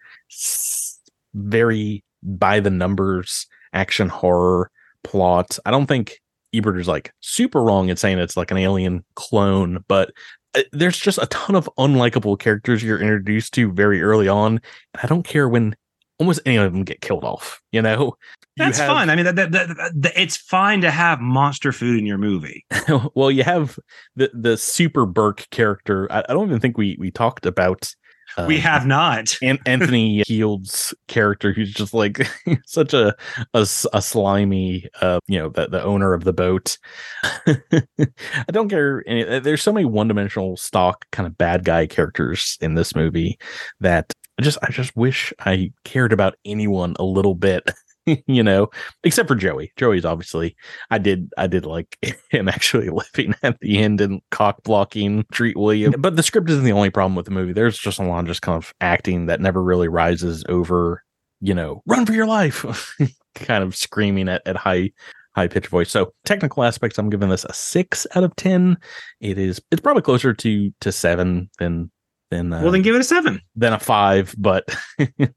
very 1.36 2.04
by 2.24 2.60
the 2.60 2.72
numbers 2.72 3.46
action 3.74 4.10
horror 4.10 4.72
plot. 5.04 5.60
I 5.66 5.72
don't 5.72 5.86
think 5.86 6.20
Ebert 6.56 6.80
is 6.80 6.88
like 6.88 7.14
super 7.20 7.62
wrong 7.62 7.90
in 7.90 7.98
saying 7.98 8.18
it's 8.18 8.36
like 8.36 8.50
an 8.50 8.58
alien 8.58 9.06
clone, 9.16 9.84
but 9.88 10.12
uh, 10.56 10.62
there's 10.72 10.98
just 10.98 11.20
a 11.20 11.28
ton 11.28 11.56
of 11.56 11.70
unlikable 11.78 12.40
characters 12.40 12.82
you're 12.82 13.02
introduced 13.02 13.54
to 13.54 13.72
very 13.72 14.02
early 14.02 14.28
on. 14.28 14.54
And 14.94 15.04
I 15.04 15.08
don't 15.08 15.24
care 15.24 15.48
when 15.48 15.76
almost 16.18 16.40
any 16.48 16.56
of 16.56 16.72
them 16.74 16.84
get 16.84 17.02
killed 17.02 17.26
off. 17.26 17.62
You 17.72 17.84
know, 17.84 18.18
that's 18.58 18.78
have, 18.78 18.88
fine. 18.88 19.10
I 19.10 19.16
mean, 19.16 19.26
that, 19.26 19.36
that, 19.36 19.52
that, 19.52 20.14
it's 20.16 20.38
fine 20.38 20.82
to 20.82 20.92
have 20.92 21.20
monster 21.20 21.72
food 21.72 22.00
in 22.00 22.06
your 22.06 22.18
movie. 22.18 22.66
well, 23.14 23.30
you 23.30 23.44
have 23.44 23.78
the 24.16 24.32
the 24.34 24.58
super 24.58 25.06
Burke 25.06 25.48
character. 25.52 26.12
I, 26.12 26.24
I, 26.30 26.34
don't 26.34 26.48
even 26.48 26.60
think 26.60 26.78
we 26.78 26.96
we 27.00 27.12
talked 27.12 27.46
about. 27.46 27.94
Uh, 28.38 28.46
we 28.48 28.58
have 28.58 28.86
not. 28.88 29.36
An- 29.42 29.60
Anthony 29.66 30.24
Heald's 30.28 30.94
character, 31.08 31.52
who's 31.52 31.74
just 31.74 31.94
like 31.94 32.28
such 32.66 32.94
a 32.94 33.14
a, 33.54 33.68
a 33.94 34.02
slimy, 34.02 34.88
uh, 35.02 35.20
you 35.28 35.38
know, 35.38 35.50
the 35.50 35.68
the 35.68 35.84
owner 35.84 36.14
of 36.14 36.24
the 36.24 36.34
boat. 36.34 36.78
I 37.26 38.52
don't 38.52 38.70
care. 38.70 39.04
Any, 39.06 39.40
there's 39.40 39.64
so 39.64 39.74
many 39.74 39.86
one 39.86 40.08
dimensional 40.08 40.56
stock 40.56 41.06
kind 41.12 41.28
of 41.28 41.38
bad 41.38 41.66
guy 41.66 41.88
characters 41.88 42.58
in 42.62 42.76
this 42.76 42.96
movie 42.96 43.38
that 43.82 44.14
I 44.40 44.44
just 44.44 44.58
I 44.64 44.72
just 44.72 44.96
wish 44.96 45.34
I 45.40 45.72
cared 45.84 46.14
about 46.14 46.36
anyone 46.46 46.96
a 47.00 47.04
little 47.04 47.36
bit. 47.36 47.70
you 48.28 48.44
know, 48.44 48.70
except 49.04 49.28
for 49.28 49.36
Joey. 49.36 49.72
Joey's 49.78 50.06
obviously 50.06 50.56
I 50.92 50.98
did 50.98 51.32
I 51.38 51.48
did 51.48 51.66
like 51.66 51.98
him 52.30 52.48
actually 52.48 52.90
living 53.16 53.36
at 53.44 53.60
the 53.60 53.80
end 53.80 54.02
and 54.02 54.22
cock 54.32 54.64
blocking 54.64 55.26
Treat 55.32 55.58
William. 55.58 55.94
But 56.00 56.16
the 56.16 56.24
script 56.24 56.50
isn't 56.50 56.64
the 56.64 56.72
only 56.72 56.90
problem 56.90 57.16
with 57.16 57.26
the 57.26 57.32
movie. 57.32 57.54
There's 57.54 57.78
just 57.78 58.00
a 58.00 58.04
lot 58.04 58.20
of 58.20 58.28
just 58.28 58.42
kind 58.42 58.58
of 58.58 58.74
acting 58.82 59.28
that 59.28 59.42
never 59.42 59.62
really 59.62 59.88
rises 59.88 60.44
over, 60.50 61.04
you 61.42 61.54
know, 61.54 61.82
run 61.86 62.06
for 62.06 62.14
your 62.14 62.28
life. 62.28 62.96
kind 63.36 63.64
of 63.64 63.76
screaming 63.76 64.30
at, 64.30 64.42
at 64.46 64.56
high 64.56 64.92
high 65.36 65.48
pitched 65.48 65.68
voice. 65.68 65.92
So 65.92 66.14
technical 66.24 66.64
aspects, 66.64 66.98
I'm 66.98 67.10
giving 67.10 67.30
this 67.30 67.46
a 67.46 67.54
six 67.54 68.08
out 68.16 68.24
of 68.24 68.36
ten. 68.36 68.78
It 69.20 69.38
is 69.38 69.62
it's 69.72 69.82
probably 69.82 70.04
closer 70.04 70.34
to 70.34 70.74
to 70.82 70.92
seven 70.92 71.50
than 71.60 71.92
than 72.32 72.54
uh, 72.54 72.62
well 72.62 72.72
then 72.72 72.82
give 72.82 72.96
it 72.96 73.02
a 73.02 73.06
seven. 73.06 73.42
Than 73.56 73.74
a 73.74 73.80
five, 73.80 74.34
but 74.38 74.74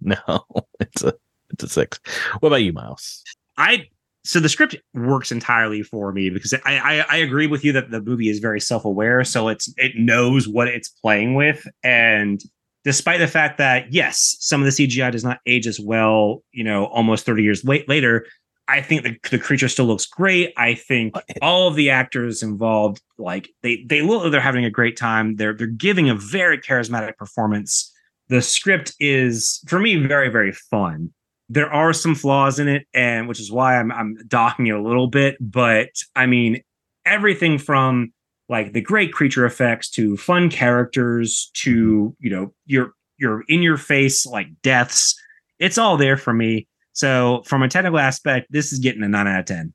no, 0.00 0.44
it's 0.80 1.02
a 1.02 1.14
it's 1.50 1.64
a 1.64 1.68
six. 1.68 1.98
What 2.40 2.48
about 2.48 2.62
you, 2.62 2.72
Miles? 2.72 3.22
I 3.56 3.88
so 4.24 4.40
the 4.40 4.48
script 4.48 4.76
works 4.94 5.32
entirely 5.32 5.82
for 5.82 6.12
me 6.12 6.28
because 6.28 6.52
I, 6.52 6.60
I, 6.66 7.04
I 7.08 7.16
agree 7.16 7.46
with 7.46 7.64
you 7.64 7.72
that 7.72 7.90
the 7.90 8.02
movie 8.02 8.28
is 8.28 8.40
very 8.40 8.60
self 8.60 8.84
aware, 8.84 9.24
so 9.24 9.48
it's 9.48 9.72
it 9.76 9.92
knows 9.96 10.46
what 10.46 10.68
it's 10.68 10.88
playing 10.88 11.34
with, 11.34 11.66
and 11.82 12.42
despite 12.84 13.20
the 13.20 13.26
fact 13.26 13.58
that 13.58 13.92
yes, 13.92 14.36
some 14.40 14.60
of 14.60 14.64
the 14.66 14.86
CGI 14.86 15.10
does 15.10 15.24
not 15.24 15.40
age 15.46 15.66
as 15.66 15.80
well, 15.80 16.42
you 16.52 16.64
know, 16.64 16.86
almost 16.86 17.24
thirty 17.24 17.42
years 17.42 17.64
late, 17.64 17.88
later, 17.88 18.26
I 18.68 18.82
think 18.82 19.02
the, 19.02 19.16
the 19.30 19.38
creature 19.38 19.68
still 19.68 19.86
looks 19.86 20.04
great. 20.04 20.52
I 20.56 20.74
think 20.74 21.14
all 21.40 21.68
of 21.68 21.74
the 21.74 21.88
actors 21.88 22.42
involved, 22.42 23.00
like 23.16 23.48
they 23.62 23.84
they 23.88 24.02
look 24.02 24.22
like 24.22 24.32
they're 24.32 24.40
having 24.40 24.66
a 24.66 24.70
great 24.70 24.96
time. 24.96 25.36
They're 25.36 25.54
they're 25.54 25.66
giving 25.66 26.10
a 26.10 26.14
very 26.14 26.58
charismatic 26.58 27.16
performance. 27.16 27.90
The 28.28 28.42
script 28.42 28.92
is 29.00 29.64
for 29.66 29.78
me 29.78 29.96
very 29.96 30.28
very 30.28 30.52
fun 30.52 31.14
there 31.48 31.72
are 31.72 31.92
some 31.92 32.14
flaws 32.14 32.58
in 32.58 32.68
it, 32.68 32.86
and 32.92 33.28
which 33.28 33.40
is 33.40 33.50
why 33.50 33.78
I'm 33.78 33.90
I'm 33.90 34.16
docking 34.26 34.66
it 34.66 34.74
a 34.74 34.82
little 34.82 35.08
bit. 35.08 35.36
But 35.40 35.90
I 36.14 36.26
mean, 36.26 36.62
everything 37.06 37.58
from 37.58 38.12
like 38.48 38.72
the 38.72 38.80
great 38.80 39.12
creature 39.12 39.44
effects 39.44 39.90
to 39.90 40.16
fun 40.16 40.50
characters 40.50 41.50
to 41.54 42.14
you 42.18 42.30
know 42.30 42.52
your 42.66 42.92
your 43.18 43.44
in 43.48 43.62
your 43.62 43.76
face 43.76 44.26
like 44.26 44.48
deaths, 44.62 45.18
it's 45.58 45.78
all 45.78 45.96
there 45.96 46.16
for 46.16 46.32
me. 46.32 46.66
So 46.92 47.42
from 47.46 47.62
a 47.62 47.68
technical 47.68 47.98
aspect, 47.98 48.48
this 48.50 48.72
is 48.72 48.78
getting 48.78 49.02
a 49.02 49.08
nine 49.08 49.26
out 49.26 49.40
of 49.40 49.46
ten. 49.46 49.72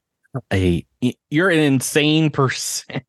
A 0.51 0.85
you're 1.29 1.49
an 1.49 1.59
insane 1.59 2.29
person. 2.31 3.01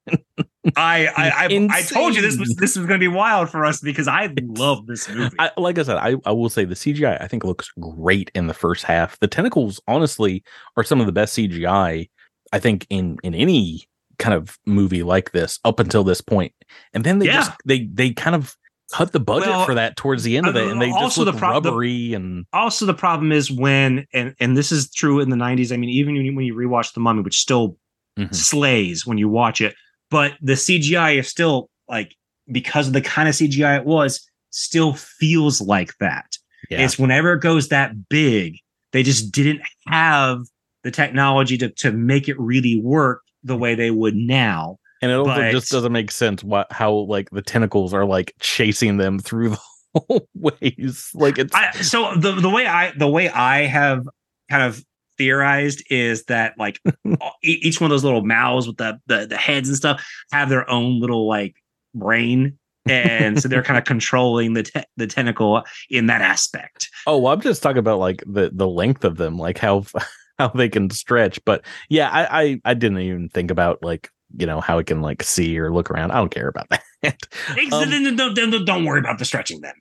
I 0.76 1.06
I 1.16 1.46
I, 1.46 1.68
I, 1.70 1.82
told 1.82 2.14
you 2.14 2.22
this 2.22 2.38
was 2.38 2.54
this 2.56 2.76
was 2.76 2.86
going 2.86 2.98
to 2.98 3.04
be 3.04 3.14
wild 3.14 3.50
for 3.50 3.64
us 3.64 3.80
because 3.80 4.08
I 4.08 4.32
love 4.42 4.86
this 4.86 5.08
movie. 5.08 5.36
I, 5.38 5.50
like 5.56 5.78
I 5.78 5.82
said, 5.82 5.96
I, 5.96 6.16
I 6.24 6.32
will 6.32 6.48
say 6.48 6.64
the 6.64 6.74
CGI 6.74 7.20
I 7.20 7.28
think 7.28 7.44
looks 7.44 7.70
great 7.80 8.30
in 8.34 8.46
the 8.46 8.54
first 8.54 8.84
half. 8.84 9.18
The 9.20 9.28
tentacles 9.28 9.80
honestly 9.86 10.42
are 10.76 10.84
some 10.84 11.00
of 11.00 11.06
the 11.06 11.12
best 11.12 11.36
CGI 11.36 12.08
I 12.52 12.58
think 12.58 12.86
in 12.90 13.18
in 13.22 13.34
any 13.34 13.88
kind 14.18 14.34
of 14.34 14.58
movie 14.66 15.02
like 15.02 15.32
this 15.32 15.58
up 15.64 15.80
until 15.80 16.04
this 16.04 16.20
point. 16.20 16.52
And 16.92 17.04
then 17.04 17.18
they 17.18 17.26
yeah. 17.26 17.34
just 17.34 17.52
they 17.64 17.84
they 17.86 18.12
kind 18.12 18.36
of 18.36 18.56
cut 18.92 19.12
the 19.12 19.20
budget 19.20 19.48
well, 19.48 19.64
for 19.64 19.74
that 19.74 19.96
towards 19.96 20.22
the 20.22 20.36
end 20.36 20.46
of 20.46 20.56
it, 20.56 20.68
and 20.68 20.80
they 20.80 20.90
just 20.90 21.18
look 21.18 21.32
the 21.32 21.38
pro- 21.38 21.50
rubbery. 21.50 22.08
The, 22.08 22.14
and 22.14 22.46
also 22.52 22.86
the 22.86 22.94
problem 22.94 23.32
is 23.32 23.50
when 23.50 24.06
and 24.12 24.34
and 24.40 24.56
this 24.56 24.72
is 24.72 24.90
true 24.90 25.20
in 25.20 25.30
the 25.30 25.36
'90s. 25.36 25.72
I 25.72 25.76
mean, 25.76 25.90
even 25.90 26.14
when 26.14 26.24
you, 26.24 26.36
when 26.36 26.44
you 26.46 26.54
rewatch 26.54 26.94
The 26.94 27.00
Mummy, 27.00 27.22
which 27.22 27.38
still 27.38 27.76
mm-hmm. 28.18 28.32
slays 28.32 29.06
when 29.06 29.18
you 29.18 29.28
watch 29.28 29.60
it, 29.60 29.74
but 30.10 30.34
the 30.40 30.54
CGI 30.54 31.18
is 31.18 31.28
still 31.28 31.68
like 31.88 32.14
because 32.50 32.86
of 32.86 32.92
the 32.92 33.00
kind 33.00 33.28
of 33.28 33.34
CGI 33.34 33.78
it 33.78 33.84
was, 33.84 34.28
still 34.50 34.94
feels 34.94 35.60
like 35.60 35.96
that. 35.98 36.36
Yeah. 36.70 36.84
It's 36.84 36.98
whenever 36.98 37.34
it 37.34 37.40
goes 37.40 37.68
that 37.68 38.08
big, 38.08 38.58
they 38.92 39.02
just 39.02 39.32
didn't 39.32 39.62
have 39.86 40.40
the 40.82 40.90
technology 40.90 41.58
to 41.58 41.68
to 41.70 41.92
make 41.92 42.28
it 42.28 42.38
really 42.38 42.80
work 42.80 43.22
the 43.42 43.56
way 43.56 43.74
they 43.74 43.90
would 43.90 44.14
now. 44.14 44.78
And 45.02 45.10
it 45.10 45.14
also 45.16 45.34
but, 45.34 45.50
just 45.50 45.70
doesn't 45.70 45.92
make 45.92 46.10
sense 46.10 46.42
what 46.42 46.70
how 46.72 46.92
like 46.92 47.28
the 47.30 47.42
tentacles 47.42 47.92
are 47.92 48.06
like 48.06 48.34
chasing 48.40 48.96
them 48.96 49.18
through 49.18 49.50
the 49.50 49.60
whole 49.94 50.28
ways. 50.34 51.10
Like 51.14 51.38
it's 51.38 51.54
I, 51.54 51.72
so 51.82 52.14
the 52.16 52.32
the 52.32 52.48
way 52.48 52.66
I 52.66 52.92
the 52.92 53.08
way 53.08 53.28
I 53.28 53.66
have 53.66 54.08
kind 54.48 54.62
of 54.62 54.82
theorized 55.18 55.84
is 55.90 56.24
that 56.24 56.54
like 56.58 56.80
each 57.42 57.80
one 57.80 57.90
of 57.90 57.90
those 57.90 58.04
little 58.04 58.24
mouths 58.24 58.66
with 58.66 58.76
the, 58.76 58.98
the 59.06 59.26
the 59.26 59.36
heads 59.36 59.68
and 59.68 59.76
stuff 59.76 60.06
have 60.32 60.48
their 60.48 60.68
own 60.70 61.00
little 61.00 61.28
like 61.28 61.54
brain 61.94 62.58
and 62.86 63.40
so 63.40 63.48
they're 63.48 63.62
kind 63.62 63.78
of 63.78 63.84
controlling 63.86 64.52
the 64.54 64.64
te- 64.64 64.84
the 64.96 65.06
tentacle 65.06 65.62
in 65.90 66.06
that 66.06 66.20
aspect. 66.20 66.90
Oh, 67.06 67.18
well, 67.18 67.32
I'm 67.32 67.40
just 67.40 67.62
talking 67.62 67.78
about 67.78 67.98
like 67.98 68.22
the 68.26 68.50
the 68.52 68.68
length 68.68 69.04
of 69.04 69.16
them, 69.16 69.38
like 69.38 69.58
how 69.58 69.84
how 70.38 70.48
they 70.48 70.68
can 70.68 70.90
stretch. 70.90 71.42
But 71.44 71.64
yeah, 71.88 72.10
I 72.10 72.42
I, 72.42 72.60
I 72.64 72.74
didn't 72.74 72.98
even 72.98 73.28
think 73.28 73.50
about 73.50 73.82
like 73.82 74.10
you 74.38 74.46
know 74.46 74.60
how 74.60 74.78
it 74.78 74.86
can 74.86 75.00
like 75.00 75.22
see 75.22 75.58
or 75.58 75.72
look 75.72 75.90
around. 75.90 76.10
I 76.10 76.16
don't 76.16 76.30
care 76.30 76.48
about 76.48 76.68
that. 76.70 76.82
um, 77.72 77.90
don't, 78.16 78.34
don't, 78.34 78.64
don't 78.64 78.84
worry 78.84 79.00
about 79.00 79.18
the 79.18 79.24
stretching 79.24 79.60
then. 79.60 79.74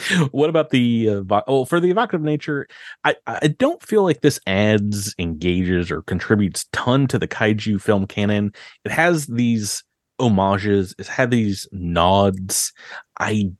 what 0.30 0.50
about 0.50 0.70
the 0.70 1.08
uh, 1.08 1.40
oh 1.46 1.64
for 1.64 1.80
the 1.80 1.90
evocative 1.90 2.22
nature? 2.22 2.66
I 3.04 3.16
I 3.26 3.48
don't 3.48 3.82
feel 3.82 4.02
like 4.02 4.20
this 4.20 4.40
adds, 4.46 5.14
engages, 5.18 5.90
or 5.90 6.02
contributes 6.02 6.66
ton 6.72 7.06
to 7.08 7.18
the 7.18 7.28
kaiju 7.28 7.80
film 7.80 8.06
canon. 8.06 8.52
It 8.84 8.92
has 8.92 9.26
these 9.26 9.84
homages. 10.18 10.94
It's 10.98 11.08
had 11.08 11.30
these 11.30 11.68
nods. 11.72 12.72
I 13.18 13.52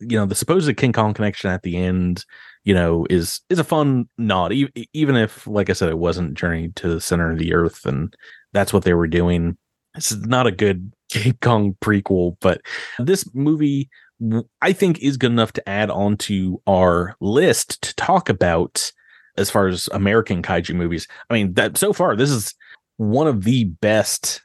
you 0.00 0.18
know 0.18 0.26
the 0.26 0.34
supposed 0.34 0.74
King 0.76 0.92
Kong 0.92 1.14
connection 1.14 1.50
at 1.50 1.62
the 1.62 1.76
end 1.76 2.24
you 2.64 2.74
know 2.74 3.06
is 3.10 3.40
is 3.48 3.58
a 3.58 3.64
fun 3.64 4.08
nod 4.18 4.52
even 4.92 5.16
if 5.16 5.46
like 5.46 5.68
i 5.68 5.72
said 5.72 5.88
it 5.88 5.98
wasn't 5.98 6.34
journey 6.34 6.68
to 6.76 6.88
the 6.88 7.00
center 7.00 7.32
of 7.32 7.38
the 7.38 7.54
earth 7.54 7.84
and 7.86 8.14
that's 8.52 8.72
what 8.72 8.84
they 8.84 8.94
were 8.94 9.08
doing. 9.08 9.56
This 9.94 10.12
is 10.12 10.24
not 10.24 10.46
a 10.46 10.52
good 10.52 10.92
King 11.10 11.36
Kong 11.40 11.76
prequel, 11.82 12.36
but 12.40 12.60
this 12.98 13.28
movie 13.34 13.90
I 14.60 14.72
think 14.72 15.00
is 15.00 15.16
good 15.16 15.32
enough 15.32 15.52
to 15.54 15.68
add 15.68 15.90
onto 15.90 16.58
our 16.66 17.16
list 17.20 17.82
to 17.82 17.94
talk 17.96 18.28
about 18.28 18.92
as 19.36 19.50
far 19.50 19.66
as 19.66 19.88
American 19.92 20.42
kaiju 20.42 20.74
movies. 20.74 21.08
I 21.28 21.34
mean, 21.34 21.54
that 21.54 21.76
so 21.76 21.92
far 21.92 22.14
this 22.14 22.30
is 22.30 22.54
one 22.98 23.26
of 23.26 23.44
the 23.44 23.64
best 23.64 24.42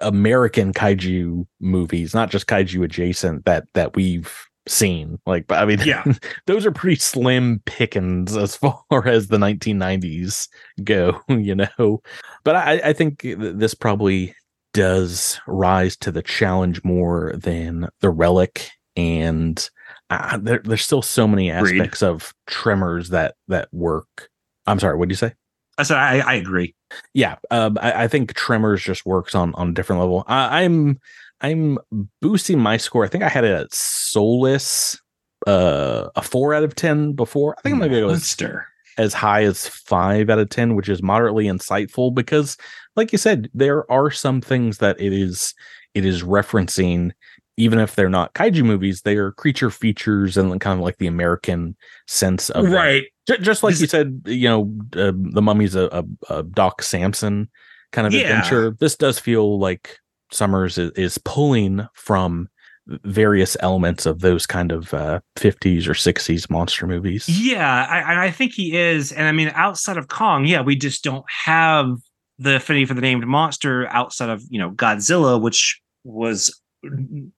American 0.00 0.72
kaiju 0.72 1.46
movies, 1.60 2.14
not 2.14 2.30
just 2.30 2.46
kaiju 2.46 2.84
adjacent 2.84 3.44
that 3.44 3.64
that 3.74 3.94
we've 3.94 4.34
seen. 4.66 5.18
Like, 5.26 5.46
but 5.46 5.58
I 5.58 5.64
mean, 5.64 5.80
yeah, 5.84 6.04
those 6.46 6.66
are 6.66 6.72
pretty 6.72 6.96
slim 6.96 7.62
pickings 7.64 8.36
as 8.36 8.56
far 8.90 9.06
as 9.06 9.28
the 9.28 9.38
1990s 9.38 10.48
go, 10.84 11.20
you 11.28 11.54
know. 11.54 12.02
But 12.44 12.56
I, 12.56 12.80
I 12.84 12.92
think 12.92 13.22
this 13.22 13.74
probably 13.74 14.34
does 14.72 15.40
rise 15.46 15.96
to 15.98 16.10
the 16.10 16.22
challenge 16.22 16.82
more 16.82 17.34
than 17.36 17.88
the 18.00 18.10
relic 18.10 18.70
and 18.96 19.68
uh, 20.10 20.38
there, 20.38 20.60
there's 20.64 20.84
still 20.84 21.02
so 21.02 21.26
many 21.26 21.50
aspects 21.50 22.02
of 22.02 22.34
tremors 22.46 23.10
that 23.10 23.34
that 23.48 23.68
work. 23.72 24.30
I'm 24.66 24.78
sorry 24.78 24.96
what 24.96 25.08
do 25.08 25.12
you 25.12 25.16
say? 25.16 25.34
I 25.78 25.82
said 25.84 25.96
i, 25.96 26.18
I 26.20 26.34
agree. 26.34 26.74
Yeah 27.14 27.36
um, 27.50 27.78
I, 27.80 28.04
I, 28.04 28.08
think 28.08 28.34
tremors 28.34 28.82
just 28.82 29.06
works 29.06 29.34
on 29.34 29.54
on 29.54 29.70
a 29.70 29.72
different 29.72 30.00
level. 30.00 30.24
I, 30.26 30.64
i'm 30.64 31.00
I'm 31.42 31.78
boosting 32.20 32.58
my 32.58 32.76
score. 32.76 33.04
I 33.04 33.08
think 33.08 33.24
I 33.24 33.28
had 33.28 33.44
a 33.44 33.66
soulless 33.70 34.98
uh 35.46 36.08
a 36.14 36.22
four 36.22 36.54
out 36.54 36.62
of 36.62 36.74
ten 36.74 37.12
before. 37.12 37.56
I 37.58 37.62
think 37.62 37.74
I'm 37.74 37.80
gonna 37.80 38.00
go 38.00 38.08
monster. 38.08 38.66
as 38.96 39.12
high 39.12 39.42
as 39.42 39.66
five 39.66 40.30
out 40.30 40.38
of 40.38 40.48
10, 40.50 40.76
which 40.76 40.88
is 40.88 41.02
moderately 41.02 41.46
insightful 41.46 42.14
because, 42.14 42.56
like 42.94 43.10
you 43.10 43.18
said, 43.18 43.50
there 43.52 43.90
are 43.90 44.10
some 44.10 44.40
things 44.40 44.78
that 44.78 45.00
it 45.00 45.12
is 45.12 45.54
it 45.94 46.04
is 46.04 46.22
referencing 46.22 47.12
even 47.56 47.78
if 47.78 47.94
they're 47.94 48.08
not 48.08 48.32
kaiju 48.34 48.64
movies, 48.64 49.02
they 49.02 49.16
are 49.16 49.32
creature 49.32 49.70
features 49.70 50.36
and 50.36 50.60
kind 50.60 50.78
of 50.78 50.84
like 50.84 50.98
the 50.98 51.06
American 51.06 51.76
sense 52.06 52.50
of 52.50 52.64
right. 52.70 53.04
J- 53.28 53.38
just 53.38 53.62
like 53.62 53.72
this, 53.72 53.82
you 53.82 53.86
said, 53.86 54.22
you 54.26 54.48
know, 54.48 54.74
uh, 54.96 55.12
the 55.14 55.42
Mummy's 55.42 55.74
a, 55.74 55.88
a, 56.28 56.34
a, 56.34 56.42
Doc 56.42 56.82
Samson 56.82 57.48
kind 57.92 58.06
of 58.06 58.14
yeah. 58.14 58.22
adventure. 58.22 58.76
This 58.80 58.96
does 58.96 59.18
feel 59.18 59.58
like 59.58 59.98
Sommers 60.32 60.78
is, 60.78 60.90
is, 60.92 61.18
pulling 61.18 61.86
from 61.94 62.48
various 62.86 63.56
elements 63.60 64.06
of 64.06 64.20
those 64.20 64.46
kind 64.46 64.72
of 64.72 64.92
uh, 64.92 65.20
50s 65.36 65.86
or 65.86 65.92
60s 65.92 66.50
monster 66.50 66.86
movies. 66.86 67.28
Yeah, 67.28 67.86
I, 67.88 68.26
I 68.26 68.30
think 68.30 68.52
he 68.52 68.76
is. 68.76 69.12
And 69.12 69.28
I 69.28 69.32
mean, 69.32 69.52
outside 69.54 69.96
of 69.96 70.08
Kong, 70.08 70.46
yeah, 70.46 70.62
we 70.62 70.74
just 70.74 71.04
don't 71.04 71.24
have 71.28 71.96
the 72.38 72.56
affinity 72.56 72.84
for 72.84 72.94
the 72.94 73.00
named 73.00 73.26
monster 73.26 73.86
outside 73.88 74.28
of 74.28 74.42
you 74.50 74.58
know 74.58 74.70
Godzilla, 74.70 75.40
which 75.40 75.80
was 76.04 76.60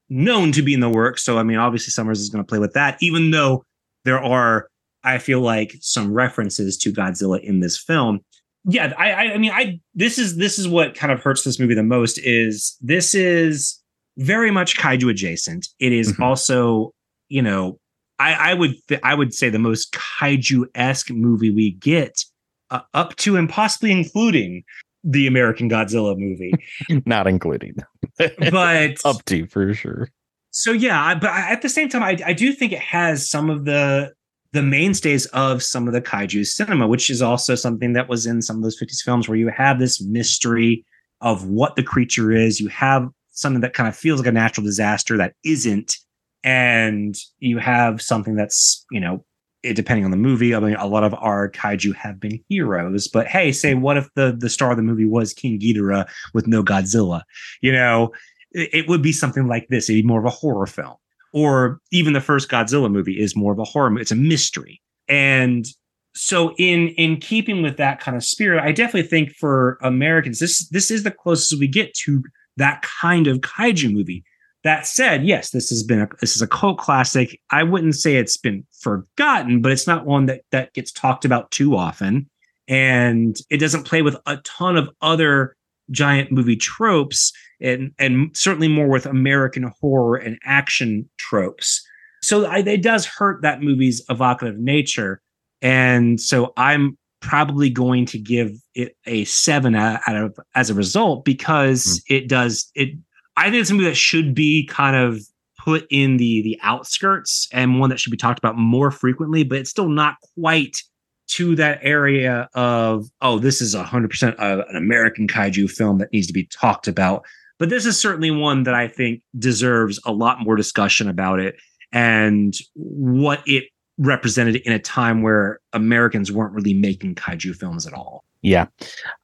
known 0.09 0.53
to 0.53 0.63
be 0.63 0.73
in 0.73 0.81
the 0.81 0.89
works. 0.89 1.25
So 1.25 1.39
I 1.39 1.43
mean, 1.43 1.59
obviously 1.59 1.91
Sommers 1.91 2.19
is 2.19 2.31
going 2.31 2.45
to 2.45 2.49
play 2.49 2.59
with 2.59 2.73
that, 2.73 2.97
even 3.01 3.31
though 3.31 3.65
there 4.05 4.23
are, 4.23 4.69
I 5.03 5.19
feel 5.19 5.41
like, 5.41 5.75
some 5.81 6.13
references 6.13 6.77
to 6.79 6.93
Godzilla 6.93 7.41
in 7.41 7.61
this 7.61 7.79
film. 7.79 8.21
Yeah, 8.67 8.93
I, 8.97 9.11
I, 9.11 9.23
I 9.35 9.39
mean, 9.39 9.53
I 9.53 9.81
this 9.95 10.19
is 10.19 10.37
this 10.37 10.59
is 10.59 10.67
what 10.67 10.95
kind 10.95 11.13
of 11.13 11.21
hurts 11.23 11.45
this 11.45 11.61
movie 11.61 11.75
the 11.75 11.83
most 11.83 12.19
is 12.19 12.77
this 12.81 13.15
is 13.15 13.81
very 14.17 14.51
much 14.51 14.77
kaiju 14.77 15.11
adjacent. 15.11 15.69
It 15.79 15.93
is 15.93 16.13
mm-hmm. 16.13 16.23
also, 16.23 16.93
you 17.29 17.43
know, 17.43 17.79
I, 18.19 18.33
I 18.35 18.55
would 18.55 18.75
th- 18.89 19.01
I 19.03 19.15
would 19.15 19.35
say 19.35 19.51
the 19.51 19.59
most 19.59 19.93
kaiju 19.93 20.65
esque 20.75 21.11
movie 21.11 21.51
we 21.51 21.73
get, 21.73 22.25
uh, 22.71 22.81
up 22.95 23.17
to 23.17 23.37
and 23.37 23.49
possibly 23.49 23.93
including 23.93 24.65
the 25.03 25.27
American 25.27 25.69
Godzilla 25.69 26.17
movie. 26.17 26.55
Not 27.07 27.27
including, 27.27 27.77
but 28.19 28.97
up 29.05 29.25
to 29.27 29.47
for 29.47 29.75
sure. 29.75 30.11
So 30.51 30.73
yeah, 30.73 31.15
but 31.17 31.31
at 31.31 31.63
the 31.63 31.69
same 31.69 31.89
time, 31.89 32.03
I, 32.03 32.17
I 32.25 32.33
do 32.33 32.53
think 32.53 32.73
it 32.73 32.79
has 32.79 33.29
some 33.29 33.51
of 33.51 33.65
the 33.65 34.13
the 34.55 34.63
mainstays 34.63 35.27
of 35.27 35.65
some 35.65 35.89
of 35.89 35.93
the 35.93 36.01
kaiju 36.01 36.47
cinema, 36.47 36.87
which 36.87 37.11
is 37.11 37.21
also 37.21 37.57
something 37.57 37.93
that 37.95 38.09
was 38.09 38.25
in 38.25 38.41
some 38.41 38.57
of 38.57 38.63
those 38.63 38.81
50s 38.81 39.03
films 39.03 39.29
where 39.29 39.37
you 39.37 39.49
have 39.49 39.81
this 39.81 40.01
mystery 40.01 40.87
of 41.21 41.49
what 41.49 41.75
the 41.75 41.83
creature 41.83 42.31
is. 42.31 42.61
You 42.61 42.69
have 42.69 43.09
something 43.33 43.61
that 43.63 43.75
kind 43.75 43.89
of 43.89 43.97
feels 43.97 44.21
like 44.21 44.29
a 44.29 44.33
natural 44.33 44.65
disaster 44.65 45.17
that 45.17 45.35
isn't. 45.45 45.97
And 46.45 47.17
you 47.41 47.59
have 47.59 48.01
something 48.01 48.37
that's, 48.37 48.87
you 48.93 49.01
know, 49.01 49.25
it, 49.65 49.75
depending 49.75 50.05
on 50.05 50.13
the 50.13 50.17
movie, 50.17 50.55
I 50.55 50.61
mean, 50.61 50.77
a 50.77 50.87
lot 50.87 51.03
of 51.03 51.15
our 51.15 51.51
kaiju 51.51 51.97
have 51.97 52.21
been 52.21 52.39
heroes. 52.49 53.09
But 53.09 53.27
hey, 53.27 53.51
say 53.51 53.73
mm-hmm. 53.73 53.81
what 53.81 53.97
if 53.97 54.09
the 54.15 54.37
the 54.39 54.51
star 54.51 54.71
of 54.71 54.77
the 54.77 54.83
movie 54.85 55.07
was 55.07 55.33
King 55.33 55.59
Ghidorah 55.59 56.07
with 56.33 56.47
no 56.47 56.63
Godzilla? 56.63 57.23
You 57.61 57.73
know, 57.73 58.13
it, 58.53 58.71
it 58.73 58.89
would 58.89 59.03
be 59.03 59.11
something 59.11 59.49
like 59.49 59.67
this. 59.69 59.91
It'd 59.91 60.05
be 60.05 60.07
more 60.07 60.21
of 60.21 60.27
a 60.27 60.31
horror 60.31 60.67
film, 60.67 60.95
or 61.35 61.81
even 61.91 62.13
the 62.13 62.21
first 62.21 62.49
Godzilla 62.49 62.91
movie 62.91 63.21
is 63.21 63.37
more 63.37 63.53
of 63.53 63.59
a 63.59 63.65
horror. 63.65 63.91
Movie. 63.91 64.03
It's 64.03 64.13
a 64.13 64.17
mystery, 64.17 64.81
and 65.09 65.67
so 66.15 66.55
in 66.57 66.89
in 66.91 67.19
keeping 67.19 67.63
with 67.63 67.77
that 67.77 68.01
kind 68.01 68.17
of 68.17 68.25
spirit, 68.25 68.63
I 68.63 68.73
definitely 68.73 69.09
think 69.09 69.33
for 69.33 69.79
Americans, 69.83 70.39
this 70.39 70.67
this 70.69 70.91
is 70.91 71.03
the 71.03 71.11
closest 71.11 71.61
we 71.61 71.67
get 71.67 71.93
to 72.05 72.23
that 72.57 72.83
kind 72.83 73.27
of 73.27 73.39
kaiju 73.39 73.93
movie. 73.93 74.25
That 74.63 74.87
said, 74.87 75.27
yes, 75.27 75.51
this 75.51 75.69
has 75.69 75.83
been 75.83 76.01
a 76.01 76.09
this 76.21 76.37
is 76.37 76.41
a 76.41 76.47
cult 76.47 76.79
classic. 76.79 77.39
I 77.51 77.65
wouldn't 77.65 77.97
say 77.97 78.17
it's 78.17 78.39
been 78.39 78.65
forgotten, 78.81 79.61
but 79.61 79.73
it's 79.73 79.87
not 79.87 80.07
one 80.07 80.27
that 80.27 80.43
that 80.53 80.73
gets 80.73 80.93
talked 80.93 81.25
about 81.25 81.51
too 81.51 81.77
often. 81.77 82.31
And 82.67 83.37
it 83.51 83.59
doesn't 83.59 83.85
play 83.85 84.01
with 84.01 84.17
a 84.25 84.39
ton 84.39 84.77
of 84.77 84.89
other 85.03 85.55
giant 85.91 86.33
movie 86.33 86.57
tropes 86.57 87.33
and 87.61 87.93
and 87.99 88.37
certainly 88.37 88.69
more 88.69 88.89
with 88.89 89.07
American 89.07 89.73
horror 89.81 90.17
and 90.17 90.39
action 90.45 91.09
tropes. 91.19 91.85
So 92.23 92.47
I, 92.47 92.59
it 92.59 92.83
does 92.83 93.07
hurt 93.07 93.43
that 93.43 93.63
movie's 93.63 94.03
evocative 94.09 94.59
nature. 94.59 95.21
And 95.61 96.21
so 96.21 96.53
I'm 96.57 96.97
probably 97.21 97.71
going 97.71 98.07
to 98.07 98.19
give 98.19 98.53
it 98.75 98.97
a 99.07 99.25
seven 99.25 99.75
out 99.75 100.01
of 100.09 100.39
as 100.55 100.71
a 100.71 100.75
result 100.75 101.25
because 101.25 101.85
mm. 101.85 102.17
it 102.17 102.29
does 102.29 102.71
it 102.75 102.91
I 103.37 103.45
think 103.45 103.57
it's 103.57 103.69
something 103.69 103.87
that 103.87 103.97
should 103.97 104.35
be 104.35 104.67
kind 104.67 104.97
of 104.97 105.21
put 105.59 105.87
in 105.91 106.19
the 106.19 106.43
the 106.43 106.59
outskirts 106.63 107.49
and 107.53 107.81
one 107.81 107.91
that 107.91 107.99
should 107.99 108.11
be 108.11 108.17
talked 108.17 108.39
about 108.39 108.59
more 108.59 108.91
frequently, 108.91 109.45
but 109.45 109.59
it's 109.59 109.71
still 109.71 109.89
not 109.89 110.17
quite 110.39 110.83
to 111.27 111.55
that 111.57 111.81
area 111.83 112.49
of 112.55 113.09
oh, 113.21 113.39
this 113.39 113.61
is 113.61 113.75
a 113.75 113.83
hundred 113.83 114.11
percent 114.11 114.37
an 114.39 114.77
American 114.77 115.27
kaiju 115.27 115.71
film 115.71 115.99
that 115.99 116.13
needs 116.13 116.27
to 116.27 116.33
be 116.33 116.47
talked 116.47 116.89
about. 116.89 117.25
But 117.59 117.69
this 117.69 117.87
is 117.87 117.99
certainly 117.99 118.31
one 118.31 118.65
that 118.65 118.75
I 118.75 118.89
think 118.89 119.23
deserves 119.39 120.01
a 120.05 120.13
lot 120.13 120.41
more 120.41 120.57
discussion 120.57 121.09
about 121.09 121.39
it 121.39 121.57
and 121.93 122.55
what 122.75 123.43
it 123.47 123.65
represented 123.97 124.57
in 124.57 124.73
a 124.73 124.79
time 124.79 125.23
where 125.23 125.61
Americans 125.73 126.33
weren't 126.33 126.53
really 126.53 126.75
making 126.75 127.15
kaiju 127.15 127.55
films 127.55 127.87
at 127.87 127.93
all. 127.93 128.25
Yeah, 128.43 128.67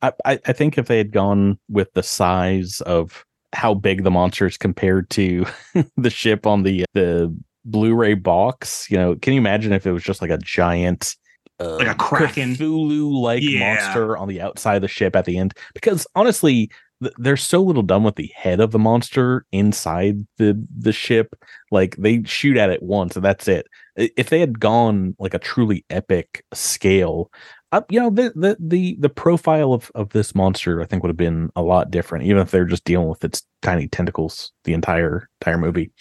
I, 0.01 0.13
I 0.25 0.53
think 0.53 0.79
if 0.79 0.87
they 0.87 0.97
had 0.97 1.13
gone 1.13 1.59
with 1.69 1.93
the 1.93 2.03
size 2.03 2.81
of 2.83 3.27
how 3.53 3.75
big 3.75 4.05
the 4.05 4.11
monster 4.11 4.47
is 4.47 4.57
compared 4.57 5.11
to 5.11 5.45
the 5.97 6.11
ship 6.11 6.47
on 6.47 6.63
the 6.63 6.83
uh, 6.83 6.87
the 6.95 7.37
Blu-ray 7.65 8.15
box. 8.15 8.91
You 8.91 8.97
know, 8.97 9.15
can 9.17 9.35
you 9.35 9.41
imagine 9.41 9.73
if 9.73 9.87
it 9.87 9.93
was 9.93 10.03
just 10.03 10.23
like 10.23 10.31
a 10.31 10.39
giant 10.39 11.17
uh, 11.61 11.77
like 11.77 11.89
a 11.89 11.95
kraken 11.95 12.55
Cthulhu 12.55 13.13
like 13.13 13.43
yeah. 13.43 13.75
monster 13.75 14.17
on 14.17 14.29
the 14.29 14.41
outside 14.41 14.77
of 14.77 14.83
the 14.83 14.89
ship 14.89 15.15
at 15.15 15.25
the 15.25 15.39
end? 15.39 15.55
Because 15.75 16.07
honestly, 16.15 16.71
th- 17.03 17.15
there's 17.19 17.43
so 17.43 17.63
little 17.63 17.83
done 17.83 18.03
with 18.03 18.17
the 18.17 18.33
head 18.35 18.61
of 18.61 18.71
the 18.71 18.79
monster 18.79 19.45
inside 19.53 20.27
the 20.39 20.65
the 20.77 20.93
ship. 20.93 21.35
Like 21.71 21.97
they 21.97 22.23
shoot 22.25 22.57
at 22.57 22.71
it 22.71 22.83
once 22.83 23.17
and 23.17 23.25
that's 23.25 23.49
it. 23.49 23.67
If 23.97 24.31
they 24.31 24.41
had 24.41 24.59
gone 24.61 25.15
like 25.19 25.35
a 25.35 25.39
truly 25.39 25.85
epic 25.91 26.45
scale, 26.55 27.31
uh, 27.73 27.83
you 27.89 28.01
know 28.01 28.11
the, 28.11 28.33
the 28.35 28.57
the 28.59 28.97
the 28.99 29.09
profile 29.09 29.73
of 29.73 29.91
of 29.95 30.11
this 30.11 30.35
monster 30.35 30.81
I 30.81 30.87
think 30.87 31.03
would 31.03 31.11
have 31.11 31.17
been 31.17 31.51
a 31.57 31.63
lot 31.63 31.91
different, 31.91 32.25
even 32.25 32.41
if 32.41 32.51
they're 32.51 32.65
just 32.65 32.85
dealing 32.85 33.09
with 33.09 33.25
its 33.25 33.43
tiny 33.63 33.87
tentacles 33.87 34.53
the 34.65 34.73
entire 34.73 35.29
entire 35.41 35.59
movie. 35.59 35.93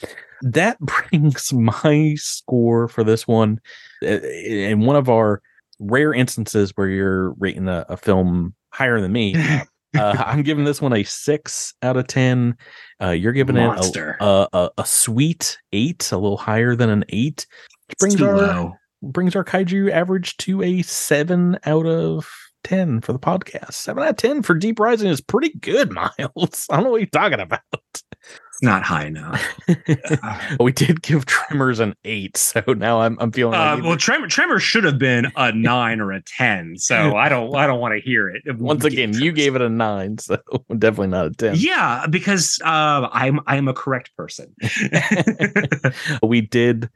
That 0.41 0.80
brings 1.12 1.51
my 1.51 2.16
score 2.16 2.88
for 2.88 3.03
this 3.03 3.28
one 3.28 3.60
in 4.01 4.82
one 4.82 4.95
of 4.95 5.10
our 5.10 5.41
rare 5.80 6.14
instances 6.14 6.72
where 6.76 6.88
you're 6.88 7.32
rating 7.34 7.68
a, 7.68 7.86
a 7.90 7.98
film 7.98 8.54
higher 8.72 9.02
than 9.02 9.12
me. 9.12 9.36
uh, 9.98 10.24
I'm 10.26 10.44
giving 10.44 10.66
this 10.66 10.82
one 10.82 10.94
a 10.94 11.04
six 11.04 11.74
out 11.82 11.98
of 11.98 12.08
ten. 12.08 12.58
Uh, 13.02 13.12
you're 13.12 13.34
giving 13.34 13.56
Monster. 13.56 14.12
it 14.12 14.24
a, 14.24 14.26
a, 14.26 14.48
a, 14.54 14.70
a, 14.80 14.86
sweet 14.86 15.58
eight, 15.74 16.12
a 16.12 16.18
little 16.18 16.38
higher 16.38 16.76
than 16.76 16.90
an 16.90 17.06
eight. 17.10 17.48
Which 17.88 17.98
brings 18.00 18.22
our 18.22 18.36
low 18.36 18.74
brings 19.02 19.36
our 19.36 19.44
kaiju 19.44 19.92
average 19.92 20.38
to 20.38 20.62
a 20.62 20.82
seven 20.82 21.58
out 21.66 21.86
of 21.86 22.30
10 22.64 23.01
for 23.01 23.14
the 23.14 23.20
podcast. 23.20 23.74
Seven 23.74 24.03
out 24.03 24.10
of 24.10 24.18
10 24.18 24.43
for 24.43 24.53
Deep 24.53 24.80
Rising 24.80 25.10
is 25.10 25.22
pretty 25.22 25.49
good, 25.60 25.91
Miles. 25.93 26.68
I 26.70 26.76
don't 26.76 26.84
know 26.84 26.91
what 26.91 27.01
you're 27.01 27.07
talking 27.07 27.39
about. 27.39 27.62
It's 27.82 28.62
not 28.62 28.84
high 28.84 29.05
enough. 29.05 29.41
we 30.60 30.74
did 30.74 31.01
give 31.01 31.26
Tremors 31.26 31.80
an 31.80 31.95
eight, 32.03 32.36
so 32.36 32.62
now 32.68 32.99
I'm 32.99 33.18
I'm 33.22 33.32
feeling. 33.32 33.53
Uh, 33.53 33.76
like 33.76 33.84
well, 33.84 33.95
Tremor 33.95 34.28
Tremor 34.28 34.60
should 34.60 34.84
have 34.84 34.99
been 34.99 35.32
a 35.38 35.51
nine 35.55 36.01
or 36.01 36.12
a 36.12 36.22
ten, 36.22 36.76
so 36.76 37.16
I 37.16 37.30
don't 37.30 37.55
I 37.55 37.66
don't 37.66 37.80
want 37.80 37.93
to 37.93 38.01
hear 38.01 38.28
it. 38.28 38.41
Once 38.57 38.84
again, 38.84 39.14
you 39.14 39.32
gave 39.32 39.55
it 39.55 39.62
a 39.62 39.70
nine, 39.70 40.18
so 40.18 40.38
definitely 40.78 41.07
not 41.07 41.28
a 41.28 41.32
ten. 41.32 41.55
Yeah, 41.57 42.05
because 42.10 42.60
uh, 42.66 43.07
I'm 43.14 43.39
I'm 43.47 43.70
a 43.70 43.74
correct 43.74 44.12
person. 44.18 44.53
we 46.22 46.41
did 46.41 46.89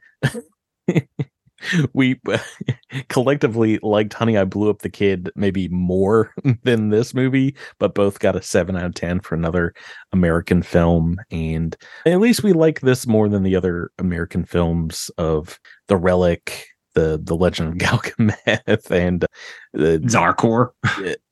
we 1.92 2.20
collectively 3.08 3.78
liked 3.82 4.14
Honey, 4.14 4.36
I 4.36 4.44
Blew 4.44 4.70
Up 4.70 4.80
the 4.80 4.90
Kid 4.90 5.30
maybe 5.34 5.68
more 5.68 6.32
than 6.62 6.90
this 6.90 7.14
movie, 7.14 7.54
but 7.78 7.94
both 7.94 8.18
got 8.18 8.36
a 8.36 8.42
7 8.42 8.76
out 8.76 8.84
of 8.84 8.94
10 8.94 9.20
for 9.20 9.34
another 9.34 9.74
American 10.12 10.62
film. 10.62 11.18
And 11.30 11.76
at 12.06 12.20
least 12.20 12.42
we 12.42 12.52
like 12.52 12.80
this 12.80 13.06
more 13.06 13.28
than 13.28 13.42
the 13.42 13.56
other 13.56 13.90
American 13.98 14.44
films 14.44 15.10
of 15.18 15.58
The 15.88 15.96
Relic, 15.96 16.68
the 16.94 17.20
the 17.20 17.34
Legend 17.34 17.68
of 17.70 17.88
Galgameth, 17.88 18.90
and 18.90 19.26
the 19.72 19.98
Zarkorr, 20.04 20.70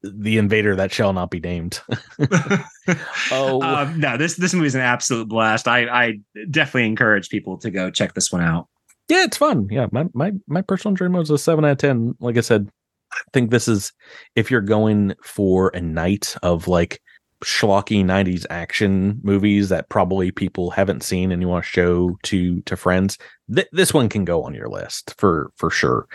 the 0.03 0.39
invader 0.39 0.75
that 0.75 0.93
shall 0.93 1.13
not 1.13 1.31
be 1.31 1.39
named. 1.39 1.81
oh 3.31 3.63
um, 3.63 4.01
no, 4.01 4.17
this 4.17 4.37
this 4.37 4.55
movie 4.55 4.67
is 4.67 4.75
an 4.75 4.81
absolute 4.81 5.29
blast. 5.29 5.69
I 5.69 5.85
I 5.87 6.19
definitely 6.51 6.87
encourage 6.87 7.29
people 7.29 7.59
to 7.59 7.71
go 7.71 7.91
check 7.91 8.15
this 8.15 8.33
one 8.33 8.43
out 8.43 8.67
yeah, 9.09 9.25
it's 9.25 9.37
fun. 9.37 9.69
Yeah, 9.71 9.87
my 9.93 10.07
my 10.15 10.33
my 10.47 10.63
personal 10.63 10.95
dream 10.95 11.13
was 11.13 11.31
a 11.31 11.39
seven 11.39 11.65
out 11.65 11.73
of 11.73 11.79
ten. 11.79 12.15
Like 12.21 12.37
I 12.37 12.41
said, 12.41 12.69
I 13.13 13.19
think 13.33 13.51
this 13.51 13.69
is 13.69 13.93
if 14.37 14.51
you're 14.51 14.61
going 14.61 15.15
for 15.23 15.69
a 15.75 15.81
night 15.81 16.35
of 16.43 16.69
like 16.69 17.01
schlocky 17.43 18.05
90s 18.05 18.47
action 18.51 19.19
movies 19.23 19.69
that 19.69 19.89
probably 19.89 20.31
people 20.31 20.71
haven't 20.71 21.03
seen 21.03 21.33
and 21.33 21.43
you 21.43 21.49
want 21.49 21.65
to 21.65 21.69
show 21.69 22.17
to 22.23 22.61
to 22.63 22.77
friends 22.77 23.19
th- 23.53 23.67
this 23.73 23.93
one 23.93 24.09
can 24.09 24.25
go 24.25 24.45
on 24.45 24.55
your 24.55 24.69
list 24.69 25.13
for 25.19 25.51
for 25.57 25.69
sure 25.69 26.07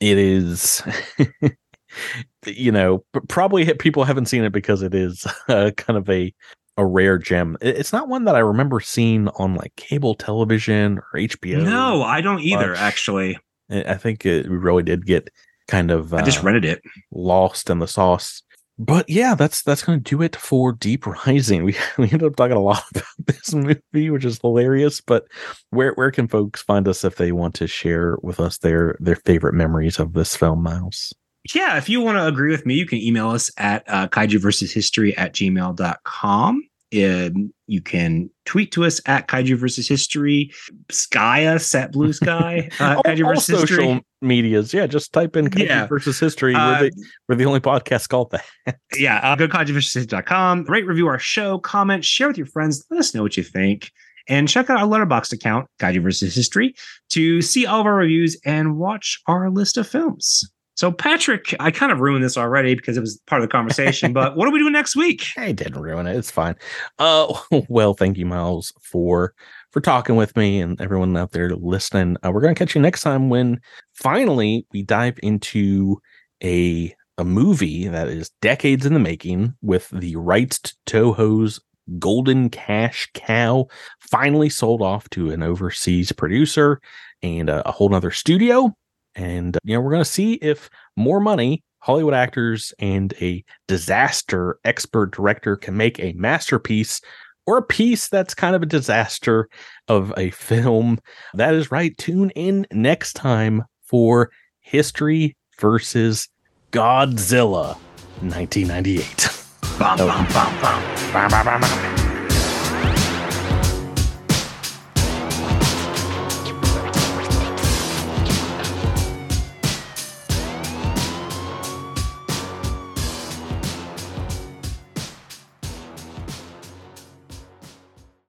it 0.00 0.18
is 0.18 0.82
you 2.46 2.70
know 2.70 3.02
probably 3.28 3.72
people 3.74 4.04
haven't 4.04 4.26
seen 4.26 4.44
it 4.44 4.52
because 4.52 4.82
it 4.82 4.94
is 4.94 5.26
uh, 5.48 5.70
kind 5.76 5.96
of 5.96 6.08
a 6.10 6.34
a 6.78 6.86
rare 6.86 7.18
gem 7.18 7.56
it's 7.60 7.92
not 7.92 8.08
one 8.08 8.24
that 8.24 8.34
i 8.34 8.40
remember 8.40 8.80
seeing 8.80 9.28
on 9.30 9.54
like 9.54 9.74
cable 9.76 10.14
television 10.14 10.98
or 10.98 11.20
hbo 11.20 11.62
no 11.62 12.02
i 12.02 12.20
don't 12.20 12.40
either 12.40 12.70
much. 12.70 12.78
actually 12.78 13.38
i 13.70 13.94
think 13.94 14.24
it 14.24 14.48
really 14.48 14.82
did 14.82 15.04
get 15.04 15.28
kind 15.66 15.90
of 15.90 16.14
i 16.14 16.22
just 16.22 16.38
uh, 16.38 16.42
rented 16.42 16.64
it 16.64 16.80
lost 17.12 17.68
in 17.68 17.78
the 17.78 17.88
sauce 17.88 18.42
but 18.78 19.10
yeah, 19.10 19.34
that's 19.34 19.62
that's 19.62 19.82
going 19.82 19.98
to 19.98 20.10
do 20.10 20.22
it 20.22 20.36
for 20.36 20.72
Deep 20.72 21.04
Rising. 21.04 21.64
We 21.64 21.76
we 21.98 22.04
ended 22.04 22.24
up 22.24 22.36
talking 22.36 22.56
a 22.56 22.60
lot 22.60 22.84
about 22.90 23.04
this 23.26 23.52
movie, 23.52 24.10
which 24.10 24.24
is 24.24 24.38
hilarious. 24.40 25.00
But 25.00 25.26
where 25.70 25.92
where 25.94 26.12
can 26.12 26.28
folks 26.28 26.62
find 26.62 26.86
us 26.86 27.04
if 27.04 27.16
they 27.16 27.32
want 27.32 27.54
to 27.56 27.66
share 27.66 28.16
with 28.22 28.38
us 28.38 28.58
their 28.58 28.96
their 29.00 29.16
favorite 29.16 29.54
memories 29.54 29.98
of 29.98 30.12
this 30.12 30.36
film, 30.36 30.62
Miles? 30.62 31.12
Yeah, 31.54 31.76
if 31.76 31.88
you 31.88 32.00
want 32.00 32.18
to 32.18 32.26
agree 32.26 32.50
with 32.50 32.66
me, 32.66 32.74
you 32.74 32.86
can 32.86 32.98
email 32.98 33.30
us 33.30 33.50
at 33.56 33.82
uh, 33.88 34.06
kaiju 34.08 34.40
versus 34.40 34.72
history 34.72 35.16
at 35.16 35.32
gmail.com. 35.32 36.67
And 36.90 37.52
you 37.66 37.82
can 37.82 38.30
tweet 38.46 38.72
to 38.72 38.84
us 38.84 39.00
at 39.04 39.28
Kaiju 39.28 39.58
versus 39.58 39.86
History, 39.86 40.50
sky 40.90 41.44
us 41.44 41.74
at 41.74 41.92
Blue 41.92 42.12
Sky, 42.12 42.70
uh, 42.80 43.02
Kaiju 43.02 43.24
all, 43.26 43.34
versus 43.34 43.54
all 43.54 43.60
History. 43.60 43.76
social 43.84 44.00
medias. 44.22 44.72
Yeah, 44.72 44.86
just 44.86 45.12
type 45.12 45.36
in 45.36 45.48
Kaiju 45.48 45.66
yeah. 45.66 45.86
versus 45.86 46.18
History. 46.18 46.54
Uh, 46.54 46.80
we're, 46.80 46.90
the, 46.90 47.06
we're 47.28 47.34
the 47.34 47.44
only 47.44 47.60
podcast 47.60 48.08
called 48.08 48.30
that. 48.30 48.78
yeah, 48.96 49.18
uh, 49.18 49.36
go 49.36 49.46
to 49.46 49.52
kaijuversushistory.com, 49.52 50.64
rate, 50.64 50.86
review 50.86 51.08
our 51.08 51.18
show, 51.18 51.58
comment, 51.58 52.04
share 52.04 52.28
with 52.28 52.38
your 52.38 52.46
friends, 52.46 52.84
let 52.90 53.00
us 53.00 53.14
know 53.14 53.22
what 53.22 53.36
you 53.36 53.42
think. 53.42 53.90
And 54.30 54.46
check 54.46 54.68
out 54.68 54.78
our 54.78 54.86
Letterboxd 54.86 55.32
account, 55.32 55.68
Kaiju 55.80 56.02
versus 56.02 56.34
History, 56.34 56.74
to 57.10 57.40
see 57.40 57.66
all 57.66 57.80
of 57.80 57.86
our 57.86 57.94
reviews 57.94 58.38
and 58.44 58.76
watch 58.76 59.20
our 59.26 59.50
list 59.50 59.78
of 59.78 59.88
films. 59.88 60.44
So, 60.78 60.92
Patrick, 60.92 61.56
I 61.58 61.72
kind 61.72 61.90
of 61.90 61.98
ruined 61.98 62.22
this 62.22 62.36
already 62.36 62.76
because 62.76 62.96
it 62.96 63.00
was 63.00 63.16
part 63.26 63.42
of 63.42 63.48
the 63.48 63.50
conversation, 63.50 64.12
but 64.12 64.36
what 64.36 64.46
are 64.46 64.52
we 64.52 64.60
doing 64.60 64.72
next 64.72 64.94
week? 64.94 65.24
I 65.36 65.50
didn't 65.50 65.82
ruin 65.82 66.06
it. 66.06 66.14
It's 66.14 66.30
fine. 66.30 66.54
Uh, 67.00 67.36
well, 67.68 67.94
thank 67.94 68.16
you, 68.16 68.24
Miles, 68.24 68.72
for 68.80 69.34
for 69.72 69.80
talking 69.80 70.14
with 70.14 70.36
me 70.36 70.60
and 70.60 70.80
everyone 70.80 71.16
out 71.16 71.32
there 71.32 71.50
listening. 71.56 72.16
Uh, 72.24 72.30
we're 72.30 72.40
going 72.40 72.54
to 72.54 72.58
catch 72.58 72.76
you 72.76 72.80
next 72.80 73.00
time 73.00 73.28
when 73.28 73.60
finally 73.94 74.68
we 74.72 74.84
dive 74.84 75.18
into 75.20 76.00
a 76.44 76.94
a 77.18 77.24
movie 77.24 77.88
that 77.88 78.06
is 78.06 78.30
decades 78.40 78.86
in 78.86 78.94
the 78.94 79.00
making 79.00 79.54
with 79.60 79.90
the 79.90 80.14
rights 80.14 80.60
to 80.60 80.74
Toho's 80.86 81.58
Golden 81.98 82.50
Cash 82.50 83.10
Cow 83.14 83.66
finally 83.98 84.48
sold 84.48 84.82
off 84.82 85.10
to 85.10 85.32
an 85.32 85.42
overseas 85.42 86.12
producer 86.12 86.80
and 87.20 87.50
a, 87.50 87.68
a 87.68 87.72
whole 87.72 87.88
nother 87.88 88.12
studio 88.12 88.72
and, 89.18 89.58
you 89.64 89.74
know, 89.74 89.80
we're 89.80 89.90
going 89.90 90.04
to 90.04 90.10
see 90.10 90.34
if 90.34 90.70
more 90.96 91.20
money, 91.20 91.62
Hollywood 91.80 92.14
actors, 92.14 92.72
and 92.78 93.12
a 93.20 93.44
disaster 93.66 94.58
expert 94.64 95.10
director 95.10 95.56
can 95.56 95.76
make 95.76 95.98
a 95.98 96.12
masterpiece 96.12 97.00
or 97.46 97.58
a 97.58 97.62
piece 97.62 98.08
that's 98.08 98.34
kind 98.34 98.54
of 98.54 98.62
a 98.62 98.66
disaster 98.66 99.48
of 99.88 100.14
a 100.16 100.30
film. 100.30 101.00
That 101.34 101.54
is 101.54 101.72
right. 101.72 101.96
Tune 101.98 102.30
in 102.30 102.66
next 102.70 103.14
time 103.14 103.64
for 103.84 104.30
History 104.60 105.36
versus 105.58 106.28
Godzilla 106.70 107.76
1998. 108.20 109.34
Bum, 109.78 109.98
bum, 109.98 110.26
bum, 110.32 111.97